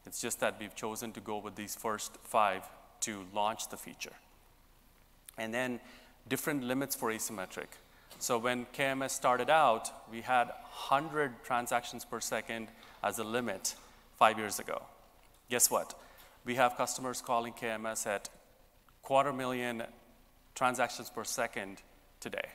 It's 0.05 0.20
just 0.20 0.41
that 0.41 0.57
we've 0.59 0.76
chosen 0.76 1.14
to 1.14 1.22
go 1.22 1.38
with 1.38 1.55
these 1.55 1.76
first 1.76 2.18
five 2.24 2.64
to 3.01 3.24
launch 3.34 3.70
the 3.70 3.78
feature. 3.78 4.18
And 5.38 5.53
then 5.53 5.80
different 6.28 6.63
limits 6.63 6.95
for 6.95 7.11
asymmetric. 7.11 7.67
So 8.19 8.38
when 8.38 8.65
KMS 8.74 9.11
started 9.11 9.49
out, 9.49 9.91
we 10.11 10.21
had 10.21 10.47
100 10.47 11.43
transactions 11.43 12.05
per 12.05 12.21
second 12.21 12.69
as 13.03 13.19
a 13.19 13.24
limit 13.24 13.76
five 14.17 14.38
years 14.38 14.59
ago. 14.59 14.82
Guess 15.49 15.69
what? 15.69 15.93
We 16.45 16.55
have 16.55 16.78
customers 16.78 17.21
calling 17.21 17.53
KMS 17.53 18.07
at 18.07 18.30
quarter 19.01 19.34
million 19.34 19.84
transactions 20.55 21.09
per 21.09 21.24
second 21.24 21.82
today. 22.19 22.47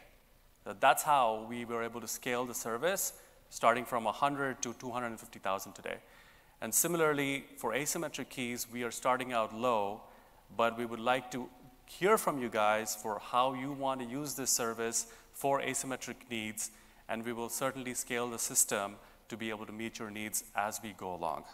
That's 0.81 1.03
how 1.03 1.47
we 1.49 1.65
were 1.65 1.83
able 1.83 2.01
to 2.01 2.09
scale 2.09 2.45
the 2.45 2.55
service, 2.55 3.13
starting 3.51 3.85
from 3.85 4.05
100 4.05 4.63
to 4.63 4.75
250,000 4.75 5.73
today. 5.73 5.97
And 6.61 6.75
similarly, 6.75 7.45
for 7.57 7.73
asymmetric 7.73 8.29
keys, 8.29 8.67
we 8.71 8.83
are 8.83 8.91
starting 8.91 9.33
out 9.33 9.55
low, 9.55 10.03
but 10.57 10.77
we 10.77 10.85
would 10.85 11.01
like 11.01 11.31
to 11.31 11.49
hear 11.89 12.19
from 12.19 12.41
you 12.41 12.49
guys 12.49 12.95
for 12.95 13.19
how 13.19 13.55
you 13.55 13.73
want 13.73 14.01
to 14.01 14.07
use 14.07 14.35
this 14.35 14.51
service 14.51 15.07
for 15.33 15.61
asymmetric 15.61 16.17
needs, 16.31 16.71
and 17.09 17.25
we 17.25 17.33
will 17.33 17.49
certainly 17.49 17.95
scale 17.95 18.29
the 18.29 18.39
system 18.39 18.97
to 19.29 19.37
be 19.37 19.51
able 19.51 19.67
to 19.67 19.73
meet 19.73 19.99
your 19.99 20.11
needs 20.11 20.45
as 20.55 20.81
we 20.83 20.95
go 20.97 21.15
along. 21.15 21.45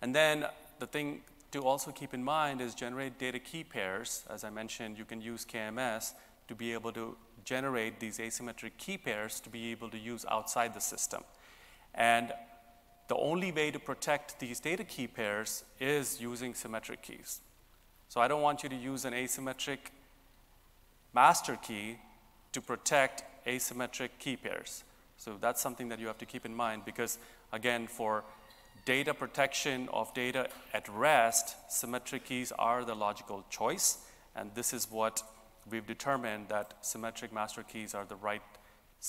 And 0.00 0.14
then 0.14 0.46
the 0.78 0.86
thing 0.86 1.22
to 1.52 1.62
also 1.62 1.90
keep 1.90 2.14
in 2.14 2.24
mind 2.24 2.60
is 2.60 2.74
generate 2.74 3.18
data 3.18 3.38
key 3.38 3.64
pairs. 3.64 4.24
As 4.28 4.42
I 4.42 4.50
mentioned, 4.50 4.98
you 4.98 5.04
can 5.04 5.20
use 5.20 5.44
KMS 5.44 6.14
to 6.48 6.54
be 6.54 6.72
able 6.72 6.92
to 6.92 7.16
generate 7.44 8.00
these 8.00 8.18
asymmetric 8.18 8.72
key 8.78 8.98
pairs 8.98 9.40
to 9.40 9.50
be 9.50 9.70
able 9.70 9.90
to 9.90 9.98
use 9.98 10.24
outside 10.30 10.74
the 10.74 10.80
system. 10.80 11.22
And 11.94 12.32
the 13.08 13.16
only 13.16 13.52
way 13.52 13.70
to 13.70 13.78
protect 13.78 14.40
these 14.40 14.60
data 14.60 14.84
key 14.84 15.06
pairs 15.06 15.64
is 15.80 16.20
using 16.20 16.54
symmetric 16.54 17.02
keys. 17.02 17.40
So 18.12 18.20
I 18.20 18.28
don't 18.28 18.42
want 18.42 18.62
you 18.62 18.68
to 18.68 18.76
use 18.76 19.06
an 19.06 19.14
asymmetric 19.14 19.78
master 21.14 21.56
key 21.56 21.96
to 22.52 22.60
protect 22.60 23.24
asymmetric 23.46 24.10
key 24.18 24.36
pairs. 24.36 24.84
So 25.16 25.38
that's 25.40 25.62
something 25.62 25.88
that 25.88 25.98
you 25.98 26.08
have 26.08 26.18
to 26.18 26.26
keep 26.26 26.44
in 26.44 26.54
mind 26.54 26.82
because, 26.84 27.16
again, 27.54 27.86
for 27.86 28.22
data 28.84 29.14
protection 29.14 29.88
of 29.94 30.12
data 30.12 30.48
at 30.74 30.86
rest, 30.90 31.56
symmetric 31.70 32.26
keys 32.26 32.52
are 32.58 32.84
the 32.84 32.94
logical 32.94 33.46
choice. 33.48 33.96
And 34.36 34.50
this 34.54 34.74
is 34.74 34.90
what 34.90 35.22
we've 35.70 35.86
determined 35.86 36.50
that 36.50 36.74
symmetric 36.82 37.32
master 37.32 37.62
keys 37.62 37.94
are 37.94 38.04
the 38.04 38.16
right 38.16 38.42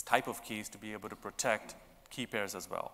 type 0.06 0.30
of 0.30 0.41
keys 0.45 0.70
to 0.70 0.78
be 0.78 0.93
able 0.93 1.10
to 1.10 1.18
protect 1.18 1.76
key 2.10 2.26
pairs 2.26 2.56
as 2.56 2.70
well. 2.70 2.93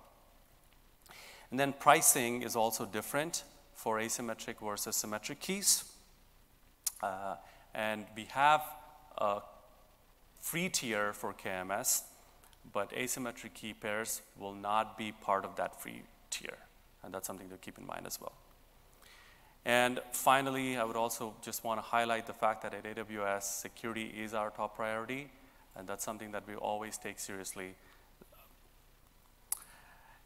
And 1.52 1.60
then 1.60 1.72
pricing 1.72 2.42
is 2.42 2.56
also 2.56 2.88
different 2.88 3.44
for 3.76 4.00
asymmetric 4.00 4.56
versus 4.60 4.96
symmetric 4.96 5.40
keys. 5.40 5.84
Uh, 7.02 7.36
and 7.74 8.06
we 8.16 8.26
have 8.26 8.62
a 9.18 9.42
free 10.40 10.70
tier 10.70 11.14
for 11.14 11.34
KMS, 11.34 12.04
but 12.72 12.92
asymmetric 12.92 13.54
key 13.54 13.74
pairs 13.74 14.22
will 14.38 14.54
not 14.54 14.98
be 14.98 15.12
part 15.12 15.46
of 15.46 15.56
that 15.56 15.82
free 15.82 16.04
tier. 16.30 16.58
And 17.04 17.14
that's 17.14 17.28
something 17.28 17.50
to 17.50 17.58
keep 17.58 17.78
in 17.78 17.86
mind 17.86 18.06
as 18.06 18.20
well. 18.20 18.34
And 19.66 20.00
finally, 20.12 20.78
I 20.78 20.84
would 20.84 20.96
also 20.96 21.36
just 21.42 21.64
want 21.64 21.80
to 21.80 21.82
highlight 21.82 22.28
the 22.28 22.34
fact 22.34 22.64
that 22.64 22.74
at 22.74 22.84
AWS, 22.84 23.44
security 23.44 24.06
is 24.06 24.34
our 24.34 24.50
top 24.50 24.76
priority, 24.76 25.30
and 25.76 25.88
that's 25.88 26.04
something 26.04 26.32
that 26.32 26.48
we 26.48 26.56
always 26.56 26.98
take 26.98 27.20
seriously. 27.20 27.76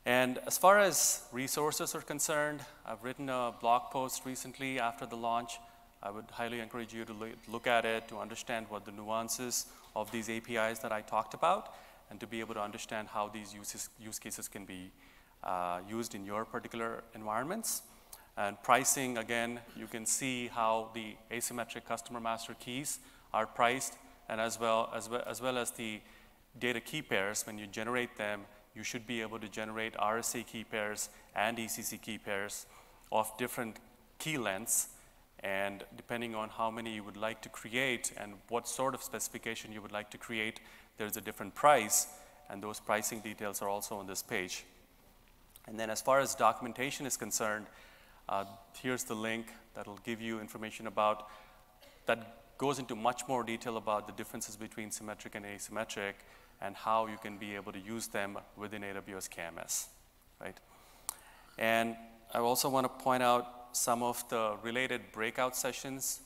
And 0.06 0.38
as 0.46 0.58
far 0.58 0.80
as 0.80 1.24
resources 1.32 1.96
are 1.96 2.02
concerned, 2.02 2.60
I've 2.86 3.04
written 3.04 3.30
a 3.30 3.54
blog 3.60 3.92
post 3.92 4.26
recently 4.26 4.80
after 4.80 5.06
the 5.06 5.16
launch. 5.16 5.60
I 6.04 6.12
would 6.12 6.26
highly 6.32 6.60
encourage 6.60 6.93
you 6.93 7.06
to 7.06 7.16
look 7.47 7.66
at 7.66 7.86
it 7.86 8.10
to 8.10 8.18
understand 8.18 8.66
what 8.68 8.84
the 8.84 8.91
nuances 8.91 9.68
of 9.95 10.12
these 10.12 10.30
APIs 10.30 10.80
that 10.80 10.91
I 10.91 11.01
talked 11.01 11.34
about 11.34 11.74
and 12.10 12.20
to 12.20 12.28
be 12.28 12.41
able 12.41 12.54
to 12.56 12.62
understand 12.62 13.08
how 13.08 13.30
these 13.30 13.54
uses, 13.54 13.89
use 13.99 14.20
cases 14.20 14.49
can 14.49 14.66
be 14.66 14.91
uh, 15.43 15.80
used 15.89 16.14
in 16.14 16.26
your 16.26 16.43
particular 16.43 17.04
environments. 17.16 17.84
And 18.36 18.62
pricing, 18.64 19.18
again, 19.18 19.62
you 19.78 19.88
can 19.88 20.06
see 20.06 20.47
how 20.47 20.89
the 20.93 21.16
asymmetric 21.32 21.86
customer 21.86 22.20
master 22.20 22.56
keys 22.60 22.99
are 23.34 23.45
priced, 23.45 23.97
and 24.28 24.41
as 24.41 24.60
well 24.60 24.91
as, 24.93 25.10
well, 25.10 25.24
as 25.26 25.41
well 25.41 25.58
as 25.58 25.72
the 25.72 26.01
data 26.60 26.82
key 26.82 27.01
pairs, 27.01 27.45
when 27.45 27.58
you 27.58 27.68
generate 27.68 28.18
them, 28.18 28.41
you 28.76 28.84
should 28.84 29.08
be 29.08 29.22
able 29.22 29.39
to 29.39 29.47
generate 29.47 29.93
RSA 29.93 30.45
key 30.47 30.64
pairs 30.64 31.10
and 31.36 31.58
ECC 31.58 32.01
key 32.01 32.18
pairs 32.18 32.66
of 33.12 33.32
different 33.38 33.78
key 34.18 34.38
lengths. 34.38 34.89
And 35.44 35.84
depending 35.98 36.36
on 36.36 36.50
how 36.50 36.72
many 36.72 36.96
you 36.96 37.04
would 37.04 37.18
like 37.18 37.41
to 37.41 37.50
create 37.50 38.14
and 38.16 38.36
what 38.48 38.68
sort 38.68 38.96
of 38.96 39.04
specification 39.04 39.74
you 39.74 39.82
would 39.82 39.91
like 39.91 40.10
to 40.12 40.18
create, 40.18 40.62
there's 40.98 41.18
a 41.18 41.22
different 41.22 41.54
price, 41.54 42.08
and 42.50 42.64
those 42.64 42.80
pricing 42.80 43.20
details 43.20 43.62
are 43.62 43.68
also 43.68 43.98
on 43.98 44.08
this 44.08 44.24
page. 44.24 44.64
And 45.68 45.78
then 45.78 45.89
as 45.89 46.02
far 46.02 46.20
as 46.20 46.34
documentation 46.34 47.06
is 47.06 47.18
concerned, 47.18 47.66
uh, 48.30 48.46
here's 48.82 49.04
the 49.04 49.16
link 49.16 49.48
that 49.76 49.86
will 49.86 50.00
give 50.06 50.22
you 50.22 50.39
information 50.39 50.88
about, 50.88 51.28
that 52.06 52.58
goes 52.58 52.80
into 52.80 52.96
much 52.96 53.24
more 53.28 53.44
detail 53.44 53.76
about 53.76 54.08
the 54.08 54.14
differences 54.14 54.56
between 54.56 54.91
symmetric 54.91 55.36
and 55.36 55.46
asymmetric 55.46 56.14
and 56.62 56.76
how 56.76 57.08
you 57.08 57.18
can 57.18 57.38
be 57.38 57.56
able 57.56 57.74
to 57.74 57.80
use 57.80 58.08
them 58.08 58.38
within 58.56 58.82
AWS 58.82 59.30
KMS, 59.30 59.88
right? 60.39 60.58
And 61.58 61.98
I 62.34 62.39
also 62.39 62.70
want 62.70 62.86
to 62.86 63.04
point 63.04 63.22
out 63.22 63.62
some 63.74 64.04
of 64.04 64.28
the 64.30 64.56
related 64.62 65.02
breakout 65.12 65.56
sessions 65.56 66.22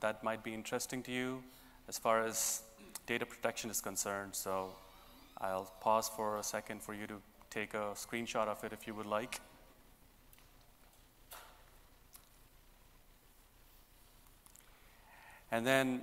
that 0.00 0.22
might 0.22 0.42
be 0.42 0.52
interesting 0.52 1.02
to 1.04 1.12
you 1.12 1.42
as 1.88 1.96
far 1.96 2.24
as 2.24 2.62
data 3.06 3.24
protection 3.24 3.70
is 3.70 3.80
concerned. 3.80 4.34
So 4.34 4.70
I'll 5.40 5.72
pause 5.80 6.08
for 6.08 6.38
a 6.38 6.42
second 6.42 6.82
for 6.82 6.94
you 6.94 7.06
to 7.06 7.14
take 7.50 7.74
a 7.74 7.94
screenshot 7.94 8.48
of 8.48 8.62
it 8.64 8.72
if 8.72 8.86
you 8.86 8.94
would 8.94 9.06
like. 9.06 9.40
And 15.50 15.66
then 15.66 16.02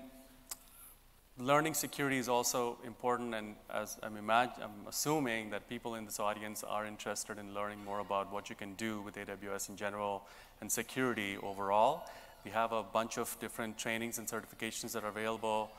learning 1.38 1.74
security 1.74 2.18
is 2.18 2.30
also 2.30 2.78
important, 2.86 3.36
and 3.36 3.56
as 3.70 3.98
I'm, 4.02 4.16
imag- 4.16 4.62
I'm, 4.62 4.88
assuming 4.88 5.50
that 5.50 5.68
people 5.68 5.96
in 5.96 6.06
this 6.06 6.20
audience 6.20 6.64
are 6.64 6.86
interested 6.86 7.38
in 7.38 7.54
learning 7.54 7.84
more 7.84 8.00
about 8.00 8.32
what 8.32 8.50
you 8.50 8.56
can 8.56 8.74
do 8.76 9.02
with 9.02 9.16
AWS 9.16 9.70
in 9.70 9.76
general 9.76 10.24
and 10.62 10.72
security 10.72 11.38
overall. 11.44 12.10
We 12.46 12.52
have 12.52 12.72
a 12.72 12.84
bunch 12.84 13.18
of 13.18 13.36
different 13.40 13.78
trainings 13.78 14.18
and 14.18 14.28
certifications 14.28 14.94
that 14.94 15.04
are 15.04 15.10
available. 15.10 15.72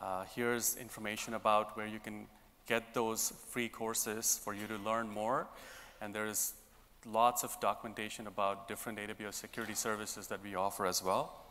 Uh, 0.00 0.24
here's 0.34 0.76
information 0.76 1.34
about 1.34 1.76
where 1.76 1.86
you 1.86 2.00
can 2.00 2.26
get 2.66 2.92
those 2.92 3.32
free 3.48 3.68
courses 3.68 4.38
for 4.42 4.52
you 4.52 4.66
to 4.66 4.76
learn 4.76 5.08
more. 5.08 5.46
And 6.02 6.14
there's 6.14 6.52
lots 7.06 7.44
of 7.44 7.58
documentation 7.60 8.26
about 8.26 8.68
different 8.68 8.98
AWS 8.98 9.34
security 9.34 9.74
services 9.74 10.26
that 10.26 10.42
we 10.42 10.54
offer 10.54 10.86
as 10.86 11.02
well. 11.02 11.44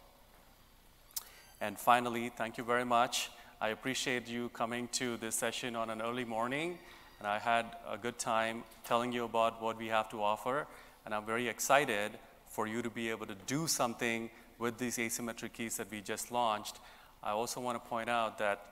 And 1.59 1.79
finally, 1.79 2.29
thank 2.29 2.57
you 2.57 2.63
very 2.63 2.85
much. 2.85 3.31
I 3.59 3.69
appreciate 3.69 4.27
you 4.27 4.49
coming 4.49 4.87
to 4.89 5.17
this 5.17 5.33
session 5.33 5.75
on 5.75 5.89
an 5.89 5.99
early 5.99 6.25
morning. 6.25 6.77
And 7.17 7.27
I 7.27 7.39
had 7.39 7.65
a 7.89 7.97
good 7.97 8.19
time 8.19 8.63
telling 8.85 9.11
you 9.11 9.25
about 9.25 9.63
what 9.63 9.79
we 9.79 9.87
have 9.87 10.09
to 10.09 10.21
offer. 10.21 10.67
And 11.03 11.15
I'm 11.15 11.25
very 11.25 11.47
excited 11.47 12.11
for 12.45 12.67
you 12.67 12.83
to 12.83 12.91
be 12.91 13.09
able 13.09 13.25
to 13.25 13.33
do 13.47 13.65
something 13.65 14.29
with 14.59 14.77
these 14.77 14.97
asymmetric 14.97 15.53
keys 15.53 15.77
that 15.77 15.89
we 15.89 16.01
just 16.01 16.31
launched. 16.31 16.77
I 17.23 17.31
also 17.31 17.59
want 17.59 17.83
to 17.83 17.89
point 17.89 18.09
out 18.09 18.37
that 18.37 18.63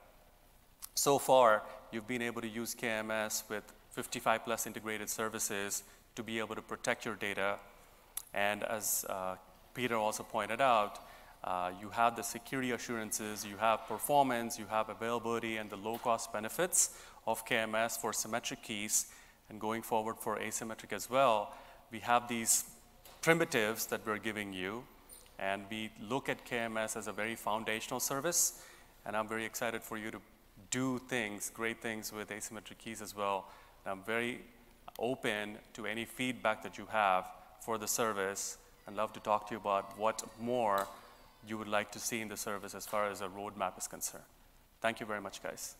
so 0.93 1.17
far, 1.17 1.63
you've 1.91 2.07
been 2.07 2.21
able 2.21 2.41
to 2.41 2.47
use 2.47 2.75
KMS 2.75 3.41
with 3.49 3.63
55 3.89 4.45
plus 4.45 4.67
integrated 4.67 5.09
services 5.09 5.81
to 6.15 6.21
be 6.21 6.38
able 6.38 6.53
to 6.53 6.61
protect 6.61 7.05
your 7.05 7.15
data. 7.15 7.57
And 8.36 8.63
as 8.63 9.03
uh, 9.09 9.38
Peter 9.73 9.95
also 9.95 10.21
pointed 10.21 10.61
out, 10.61 10.99
Uh, 11.46 11.70
you 11.80 11.89
have 11.89 12.16
the 12.16 12.24
security 12.24 12.72
assurances, 12.72 13.46
you 13.46 13.56
have 13.58 13.88
performance, 13.88 14.58
you 14.58 14.66
have 14.66 14.89
availability, 14.89 15.58
and 15.58 15.70
the 15.70 15.76
low 15.76 16.00
cost 16.00 16.34
benefits 16.34 16.98
of 17.28 17.46
KMS 17.46 18.00
for 18.00 18.12
symmetric 18.12 18.64
keys, 18.64 19.08
and 19.50 19.62
going 19.62 19.84
forward 19.84 20.16
for 20.20 20.39
asymmetric 20.39 20.91
as 20.91 21.08
well. 21.08 21.54
We 21.91 22.00
have 22.00 22.28
these 22.28 22.64
primitives 23.22 23.86
that 23.88 24.02
we're 24.08 24.18
giving 24.18 24.54
you, 24.54 24.86
and 25.38 25.66
we 25.70 25.91
look 26.02 26.30
at 26.30 26.43
KMS 26.48 26.98
as 26.98 27.08
a 27.08 27.12
very 27.12 27.36
foundational 27.36 28.00
service, 28.00 28.64
and 29.06 29.16
I'm 29.16 29.28
very 29.28 29.46
excited 29.46 29.84
for 29.84 30.00
you 30.00 30.10
to 30.10 30.20
do 30.72 31.00
things, 31.08 31.52
great 31.54 31.80
things 31.80 32.12
with 32.12 32.30
asymmetric 32.30 32.80
keys 32.80 33.04
as 33.04 33.16
well. 33.16 33.52
And 33.86 33.91
I'm 33.91 34.04
very 34.04 34.41
open 34.98 35.58
to 35.74 35.86
any 35.86 36.06
feedback 36.06 36.64
that 36.64 36.80
you 36.80 36.88
have 36.88 37.28
for 37.62 37.78
the 37.78 37.88
service 37.88 38.58
and 38.88 38.96
love 38.96 39.14
to 39.14 39.20
talk 39.20 39.48
to 39.50 39.54
you 39.54 39.60
about 39.60 39.98
what 40.00 40.24
more 40.41 40.88
you 41.48 41.58
would 41.58 41.68
like 41.68 41.91
to 41.91 42.00
see 42.00 42.22
in 42.22 42.28
the 42.28 42.38
service 42.38 42.76
as 42.76 42.86
far 42.86 43.10
as 43.10 43.22
a 43.22 43.28
roadmap 43.28 43.78
is 43.78 43.88
concerned. 43.88 44.24
Thank 44.82 45.00
you 45.00 45.06
very 45.06 45.22
much, 45.22 45.41
guys. 45.41 45.76